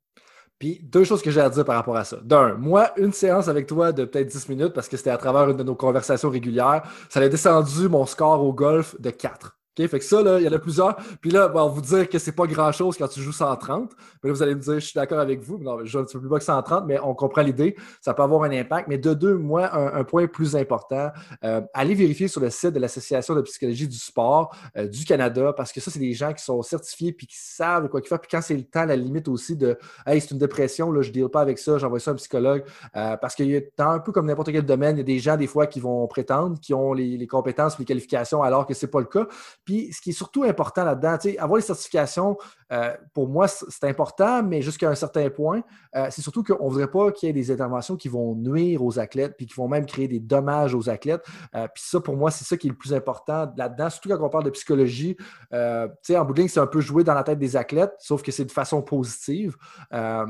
[0.59, 2.17] Puis deux choses que j'ai à dire par rapport à ça.
[2.23, 5.49] D'un, moi, une séance avec toi de peut-être 10 minutes, parce que c'était à travers
[5.49, 9.56] une de nos conversations régulières, ça a descendu mon score au golf de 4.
[9.85, 10.95] Fait que ça, là, il y en a plusieurs.
[11.21, 13.91] Puis là, on va vous dire que c'est pas grand-chose quand tu joues 130.
[14.23, 15.59] Mais vous allez me dire, je suis d'accord avec vous.
[15.59, 17.75] Non, je joue un petit peu plus bas que 130, mais on comprend l'idée.
[18.01, 18.87] Ça peut avoir un impact.
[18.87, 21.11] Mais de deux, moi, un, point plus important,
[21.43, 25.53] euh, allez vérifier sur le site de l'Association de psychologie du sport euh, du Canada,
[25.53, 28.17] parce que ça, c'est des gens qui sont certifiés puis qui savent quoi font.
[28.17, 31.09] Puis quand c'est le temps, la limite aussi de Hey, c'est une dépression, là, je
[31.09, 32.63] ne deal pas avec ça, j'envoie ça à un psychologue.
[32.95, 33.43] Euh, parce que
[33.77, 35.79] dans un peu comme n'importe quel domaine, il y a des gens, des fois, qui
[35.79, 39.05] vont prétendre, qui ont les, les compétences, les qualifications, alors que ce n'est pas le
[39.05, 39.27] cas.
[39.67, 42.37] Puis ce qui est surtout important là-dedans, avoir les certifications,
[42.71, 45.61] euh, pour moi, c'est important, mais jusqu'à un certain point,
[45.95, 48.83] euh, c'est surtout qu'on ne voudrait pas qu'il y ait des interventions qui vont nuire
[48.83, 51.25] aux athlètes, puis qui vont même créer des dommages aux athlètes.
[51.55, 54.21] Euh, puis ça, pour moi, c'est ça qui est le plus important là-dedans, surtout quand
[54.21, 55.17] on parle de psychologie.
[55.51, 58.31] en bout de ligne, c'est un peu jouer dans la tête des athlètes, sauf que
[58.31, 59.55] c'est de façon positive.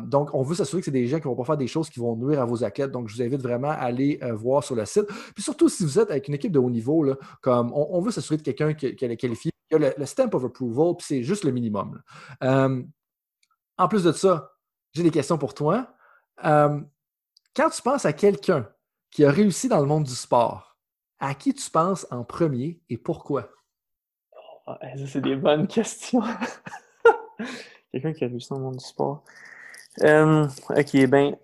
[0.06, 1.90] donc, on veut s'assurer que c'est des gens qui ne vont pas faire des choses
[1.90, 2.92] qui vont nuire à vos athlètes.
[2.92, 5.06] Donc, je vous invite vraiment à aller voir sur le site.
[5.34, 7.06] Puis surtout, si vous êtes avec une équipe de haut niveau,
[7.42, 10.46] comme on, veut s'assurer de quelqu'un qui est qualifié il y a le, stamp of
[10.46, 12.02] approval, puis c'est juste le minimum.
[12.44, 12.84] Euh,
[13.78, 14.52] en plus de ça,
[14.94, 15.94] j'ai des questions pour toi.
[16.46, 16.80] Euh,
[17.56, 18.68] quand tu penses à quelqu'un
[19.12, 20.78] qui a réussi dans le monde du sport,
[21.20, 23.50] à qui tu penses en premier et pourquoi?
[24.68, 24.74] Oh,
[25.08, 26.22] c'est des bonnes questions.
[27.92, 29.24] quelqu'un qui a réussi dans le monde du sport.
[30.04, 31.36] Euh, ok, ben,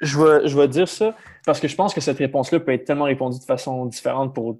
[0.00, 1.14] je vais, je vais dire ça
[1.44, 4.58] parce que je pense que cette réponse-là peut être tellement répondue de façon différente pour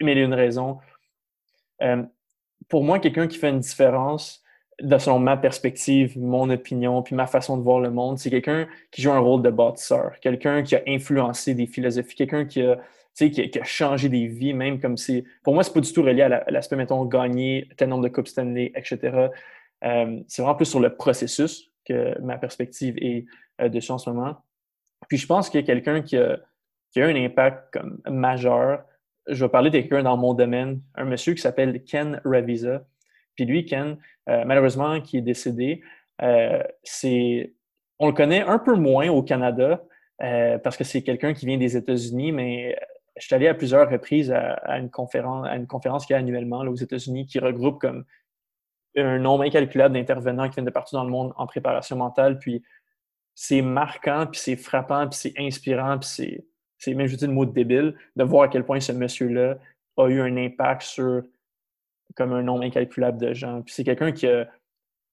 [0.00, 0.78] mille une raisons.
[1.82, 2.02] Euh,
[2.68, 4.44] pour moi, quelqu'un qui fait une différence,
[4.80, 8.66] de selon ma perspective, mon opinion, puis ma façon de voir le monde, c'est quelqu'un
[8.90, 12.78] qui joue un rôle de bâtisseur, quelqu'un qui a influencé des philosophies, quelqu'un qui a,
[13.14, 15.24] qui, a, changé des vies, même comme si.
[15.42, 18.26] Pour moi, c'est pas du tout relié à l'aspect, mettons, gagner tel nombre de Coupes
[18.26, 19.28] Stanley, etc.
[19.84, 23.26] Euh, c'est vraiment plus sur le processus que ma perspective est
[23.60, 24.36] euh, dessus en ce moment.
[25.08, 26.40] Puis je pense qu'il y a quelqu'un qui a,
[26.90, 28.84] qui a un impact comme majeur
[29.26, 32.84] je vais parler de quelqu'un dans mon domaine, un monsieur qui s'appelle Ken Ravisa.
[33.36, 33.98] Puis lui, Ken,
[34.28, 35.82] euh, malheureusement, qui est décédé,
[36.22, 37.54] euh, c'est,
[37.98, 39.82] on le connaît un peu moins au Canada
[40.22, 42.76] euh, parce que c'est quelqu'un qui vient des États-Unis, mais
[43.16, 46.20] je suis allé à plusieurs reprises à, une conférence, à une conférence qu'il y a
[46.20, 48.04] annuellement aux États-Unis qui regroupe comme
[48.96, 52.38] un nombre incalculable d'intervenants qui viennent de partout dans le monde en préparation mentale.
[52.38, 52.62] Puis
[53.34, 56.44] c'est marquant, puis c'est frappant, puis c'est inspirant, puis c'est
[56.78, 59.58] c'est même, je le mot débile, de voir à quel point ce monsieur-là
[59.96, 61.22] a eu un impact sur
[62.16, 63.62] comme un nombre incalculable de gens.
[63.62, 64.26] Puis c'est quelqu'un qui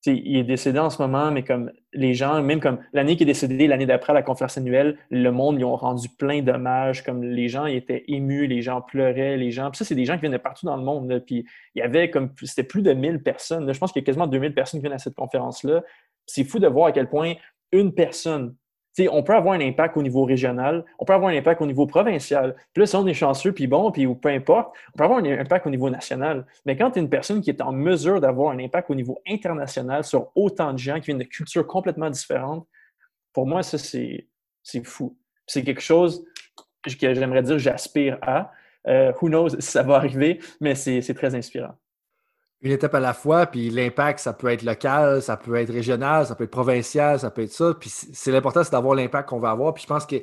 [0.08, 3.28] il est décédé en ce moment, mais comme les gens, même comme l'année qui est
[3.28, 7.48] décédé, l'année d'après la conférence annuelle, le monde, ils ont rendu plein d'hommages, comme les
[7.50, 9.70] gens ils étaient émus, les gens pleuraient, les gens.
[9.70, 11.24] Puis ça, c'est des gens qui viennent de partout dans le monde.
[11.26, 11.46] Puis
[11.76, 13.72] il y avait comme, c'était plus de 1000 personnes.
[13.72, 15.84] Je pense qu'il y a quasiment 2000 personnes qui viennent à cette conférence-là.
[16.26, 17.34] C'est fou de voir à quel point
[17.72, 18.56] une personne
[19.00, 21.86] on peut avoir un impact au niveau régional, on peut avoir un impact au niveau
[21.88, 22.56] provincial.
[22.74, 25.26] Puis là, si on est chanceux, puis bon, puis peu importe, on peut avoir un
[25.26, 26.46] impact au niveau national.
[26.66, 29.22] Mais quand tu es une personne qui est en mesure d'avoir un impact au niveau
[29.28, 32.68] international sur autant de gens qui viennent de cultures complètement différentes,
[33.34, 34.28] pour moi, ça, c'est
[34.84, 35.18] fou.
[35.48, 36.26] C'est quelque chose
[36.86, 38.52] que j'aimerais dire j'aspire à.
[38.88, 41.76] Euh, who knows si ça va arriver, mais c'est très inspirant
[42.62, 46.28] une étape à la fois, puis l'impact, ça peut être local, ça peut être régional,
[46.28, 47.74] ça peut être provincial, ça peut être ça.
[47.74, 49.74] Puis c'est l'important, c'est d'avoir l'impact qu'on va avoir.
[49.74, 50.18] Puis je pense que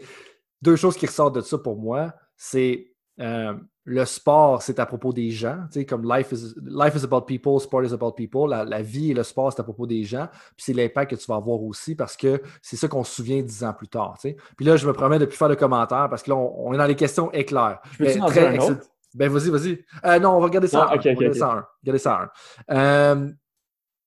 [0.62, 5.12] deux choses qui ressortent de ça pour moi, c'est euh, le sport, c'est à propos
[5.12, 5.56] des gens.
[5.72, 8.48] Tu sais, comme life is, life is about people, sport is about people.
[8.48, 10.28] La, vie et le sport, c'est à propos des gens.
[10.56, 13.42] Puis c'est l'impact que tu vas avoir aussi parce que c'est ça qu'on se souvient
[13.42, 14.16] dix ans plus tard.
[14.20, 14.36] Tu sais.
[14.56, 16.74] Puis là, je me promets de ne plus faire de commentaires parce que là, on,
[16.74, 17.80] est dans les questions éclairs.
[17.92, 18.86] Je peux très, un autre?
[19.14, 19.84] Ben, vas-y, vas-y.
[20.04, 20.88] Euh, non, on va regarder ça.
[20.90, 22.32] Ah, ça ça
[22.70, 23.30] euh,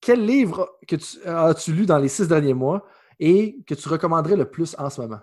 [0.00, 2.86] quel livre que tu, as-tu lu dans les six derniers mois
[3.18, 5.20] et que tu recommanderais le plus en ce moment?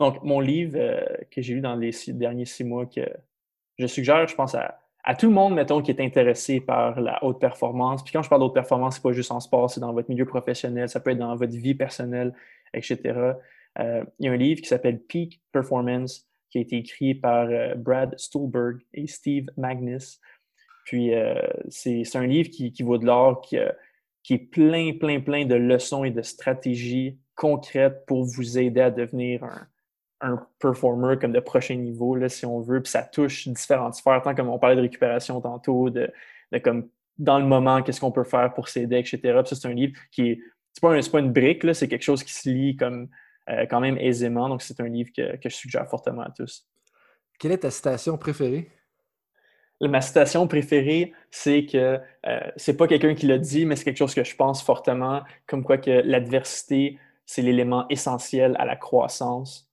[0.00, 1.00] Donc, mon livre euh,
[1.30, 3.02] que j'ai lu dans les six, derniers six mois, que
[3.78, 4.78] je suggère, je pense, à,
[5.16, 8.02] tout le monde, mettons, qui est intéressé par la haute performance.
[8.04, 10.24] Puis quand je parle haute performance, c'est pas juste en sport, c'est dans votre milieu
[10.24, 12.32] professionnel, ça peut être dans votre vie personnelle,
[12.72, 12.98] etc.
[13.78, 17.74] il y a un livre qui s'appelle Peak Performance qui a été écrit par euh,
[17.74, 20.20] Brad Stulberg et Steve Magnus.
[20.84, 21.34] Puis euh,
[21.70, 23.70] c'est un livre qui, vaut de l'or, qui, euh,
[24.22, 28.90] qui, est plein, plein, plein de leçons et de stratégies concrètes pour vous aider à
[28.90, 29.42] devenir
[30.20, 32.82] un, performer comme de prochain niveau, là, si on veut.
[32.82, 36.12] Puis ça touche différentes sphères, tant comme on parlait de récupération tantôt, de,
[36.62, 36.88] comme
[37.18, 39.18] dans le moment, qu'est-ce qu'on peut faire pour s'aider, etc.
[39.20, 40.40] Puis ça, c'est un livre qui est.
[40.74, 43.08] C'est pas, pas une brique, c'est quelque chose qui se lit comme
[43.68, 44.48] quand même aisément.
[44.48, 46.66] Donc, c'est un livre que, je suggère fortement à tous.
[47.38, 48.70] Quelle est ta citation préférée?
[49.88, 53.96] Ma citation préférée, c'est que euh, c'est pas quelqu'un qui l'a dit, mais c'est quelque
[53.96, 59.68] chose que je pense fortement, comme quoi que l'adversité, c'est l'élément essentiel à la croissance.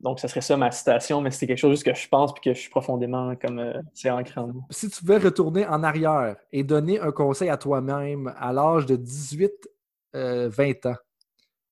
[0.00, 2.54] donc, ça serait ça ma citation, mais c'est quelque chose que je pense puis que
[2.54, 4.62] je suis profondément comme euh, c'est ancré en moi.
[4.70, 8.96] Si tu pouvais retourner en arrière et donner un conseil à toi-même à l'âge de
[8.96, 10.96] 18-20 ans,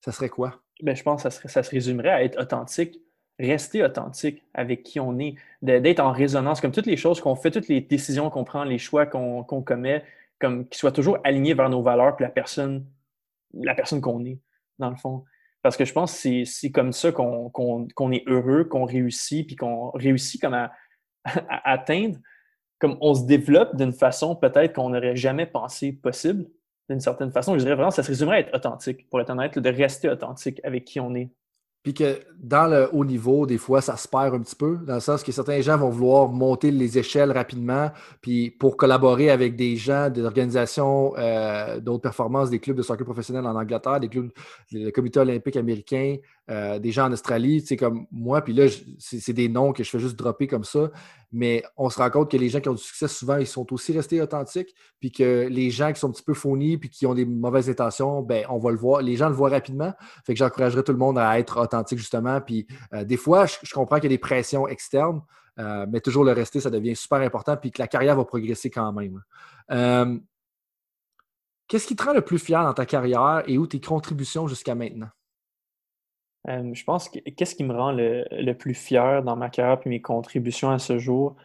[0.00, 0.62] ça serait quoi?
[0.82, 3.00] Ben, je pense que ça, ça se résumerait à être authentique,
[3.38, 7.50] rester authentique avec qui on est, d'être en résonance, comme toutes les choses qu'on fait,
[7.50, 10.04] toutes les décisions qu'on prend, les choix qu'on commet,
[10.38, 12.86] comme qu'ils soient toujours alignés vers nos valeurs puis la personne,
[13.54, 14.38] la personne qu'on est,
[14.78, 15.24] dans le fond.
[15.62, 19.90] Parce que je pense que c'est comme ça qu'on est heureux, qu'on réussit, puis qu'on
[19.90, 20.72] réussit comme à,
[21.24, 22.18] atteindre,
[22.78, 26.46] comme on se développe d'une façon peut-être qu'on n'aurait jamais pensé possible,
[26.88, 27.54] d'une certaine façon.
[27.54, 30.60] Je dirais vraiment, ça se résumerait à être authentique, pour être honnête, de rester authentique
[30.64, 31.30] avec qui on est.
[31.86, 34.94] Puis que dans le haut niveau, des fois, ça se perd un petit peu, dans
[34.94, 39.54] le sens que certains gens vont vouloir monter les échelles rapidement, puis pour collaborer avec
[39.54, 44.08] des gens, des organisations euh, d'autres performances, des clubs de soccer professionnels en Angleterre, des
[44.08, 44.32] clubs,
[44.72, 46.16] le comité olympique américain,
[46.50, 48.66] euh, des gens en Australie, tu sais, comme moi, puis là,
[48.98, 50.90] c'est des noms que je fais juste dropper comme ça,
[51.32, 53.72] mais on se rend compte que les gens qui ont du succès, souvent, ils sont
[53.72, 57.06] aussi restés authentiques, puis que les gens qui sont un petit peu faunis, puis qui
[57.06, 59.92] ont des mauvaises intentions, ben, on va le voir, les gens le voient rapidement,
[60.24, 63.72] fait que j'encouragerais tout le monde à être authentique, justement, puis euh, des fois, je,
[63.72, 65.22] comprends qu'il y a des pressions externes,
[65.58, 68.70] euh, mais toujours le rester, ça devient super important, puis que la carrière va progresser
[68.70, 69.20] quand même.
[71.68, 74.76] Qu'est-ce qui te rend le plus fier dans ta carrière et où tes contributions jusqu'à
[74.76, 75.08] maintenant?
[76.48, 79.88] Euh, je pense que qu'est-ce qui me rend le, plus fier dans ma carrière et
[79.88, 81.36] mes contributions à ce jour?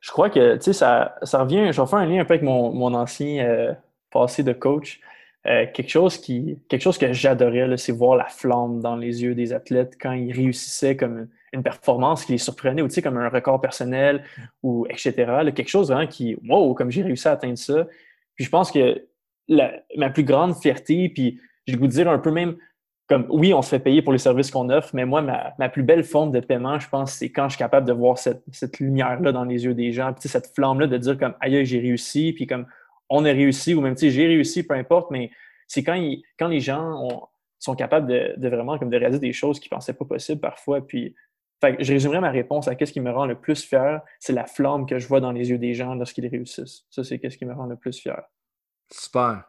[0.00, 2.34] Je crois que, tu sais, ça, ça revient, je vais faire un lien un peu
[2.34, 3.74] avec mon, ancien euh,
[4.10, 5.00] passé de coach.
[5.46, 9.34] Euh, quelque, chose qui, quelque chose que j'adorais, c'est voir la flamme dans les yeux
[9.34, 13.60] des athlètes quand ils réussissaient comme une performance qui les surprenait, ou comme un record
[13.60, 14.22] personnel,
[14.62, 15.14] ou etc.
[15.54, 17.86] quelque chose vraiment qui, wow, comme j'ai réussi à atteindre ça.
[18.34, 19.06] Puis je pense que
[19.96, 22.56] ma plus grande fierté, puis je vais vous dire un peu même
[23.10, 25.82] comme oui, on se fait payer pour les services qu'on offre, mais moi, ma, plus
[25.82, 29.32] belle forme de paiement, je pense, c'est quand je suis capable de voir cette, lumière-là
[29.32, 32.46] dans les yeux des gens, puis cette flamme-là de dire comme aïe, j'ai réussi, puis
[32.46, 32.66] comme
[33.08, 35.32] on a réussi, ou même j'ai réussi, peu importe, mais
[35.66, 35.96] c'est quand,
[36.46, 37.28] les gens
[37.58, 40.86] sont capables de, vraiment de réaliser des choses qu'ils ne pensaient pas possibles parfois.
[40.86, 41.16] Puis
[41.80, 44.86] je résumerai ma réponse à qu'est-ce qui me rend le plus fier, c'est la flamme
[44.86, 46.84] que je vois dans les yeux des gens lorsqu'ils réussissent.
[46.90, 48.22] Ça, c'est qu'est-ce qui me rend le plus fier.
[48.88, 49.42] Super.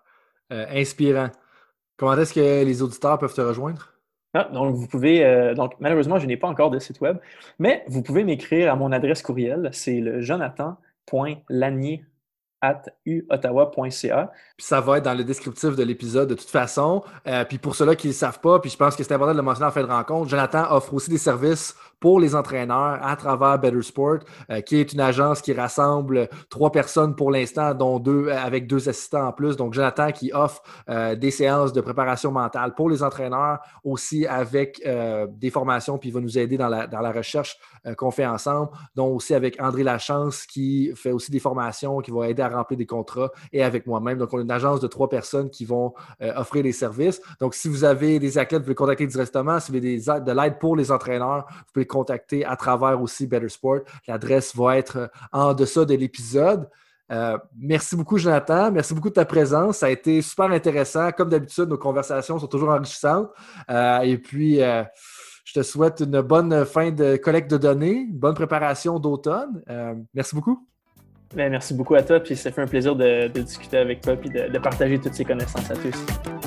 [0.51, 1.29] Euh, inspirant.
[2.02, 3.94] Comment est-ce que les auditeurs peuvent te rejoindre?
[4.34, 5.23] Ah, donc, vous pouvez.
[5.23, 7.18] Euh, donc, malheureusement, je n'ai pas encore de site web,
[7.60, 9.69] mais vous pouvez m'écrire à mon adresse courriel.
[9.72, 12.03] C'est le jonathan.lanier
[12.61, 14.31] at uottawa.ca.
[14.57, 17.03] Ça va être dans le descriptif de l'épisode de toute façon.
[17.27, 19.33] Euh, puis pour ceux-là qui ne le savent pas, puis je pense que c'est important
[19.33, 22.99] de le mentionner en fin de rencontre, Jonathan offre aussi des services pour les entraîneurs
[23.03, 24.19] à travers Better Sport,
[24.49, 28.67] euh, qui est une agence qui rassemble trois personnes pour l'instant, dont deux euh, avec
[28.67, 29.55] deux assistants en plus.
[29.57, 35.49] Donc Jonathan qui offre des séances de préparation mentale pour les entraîneurs, aussi avec des
[35.49, 37.57] formations, puis il va nous aider dans la, dans la recherche
[37.97, 42.29] qu'on fait ensemble, dont aussi avec André Lachance qui fait aussi des formations, qui va
[42.29, 44.18] aider à remplir des contrats et avec moi-même.
[44.18, 47.22] Donc, on est une agence de trois personnes qui vont euh, offrir des services.
[47.40, 49.60] Donc, si vous avez des athlètes, vous pouvez contacter directement.
[49.60, 53.28] Si vous avez des, de l'aide pour les entraîneurs, vous pouvez contacter à travers aussi
[53.28, 53.82] Better Sport.
[54.07, 56.69] L'adresse va être euh, en deçà de l'épisode.
[57.11, 58.72] Euh, merci beaucoup, Jonathan.
[58.72, 59.78] Merci beaucoup de ta présence.
[59.78, 61.11] Ça a été super intéressant.
[61.11, 63.30] Comme d'habitude, nos conversations sont toujours enrichissantes.
[63.69, 69.61] et puis, je te souhaite une bonne fin de collecte de données, bonne préparation d'automne.
[70.14, 70.70] merci beaucoup.
[71.33, 74.29] Ben, merci beaucoup à toi, puis ça fait un plaisir de, discuter avec toi, puis
[74.29, 76.40] de, de partager toutes ces connaissances à tous.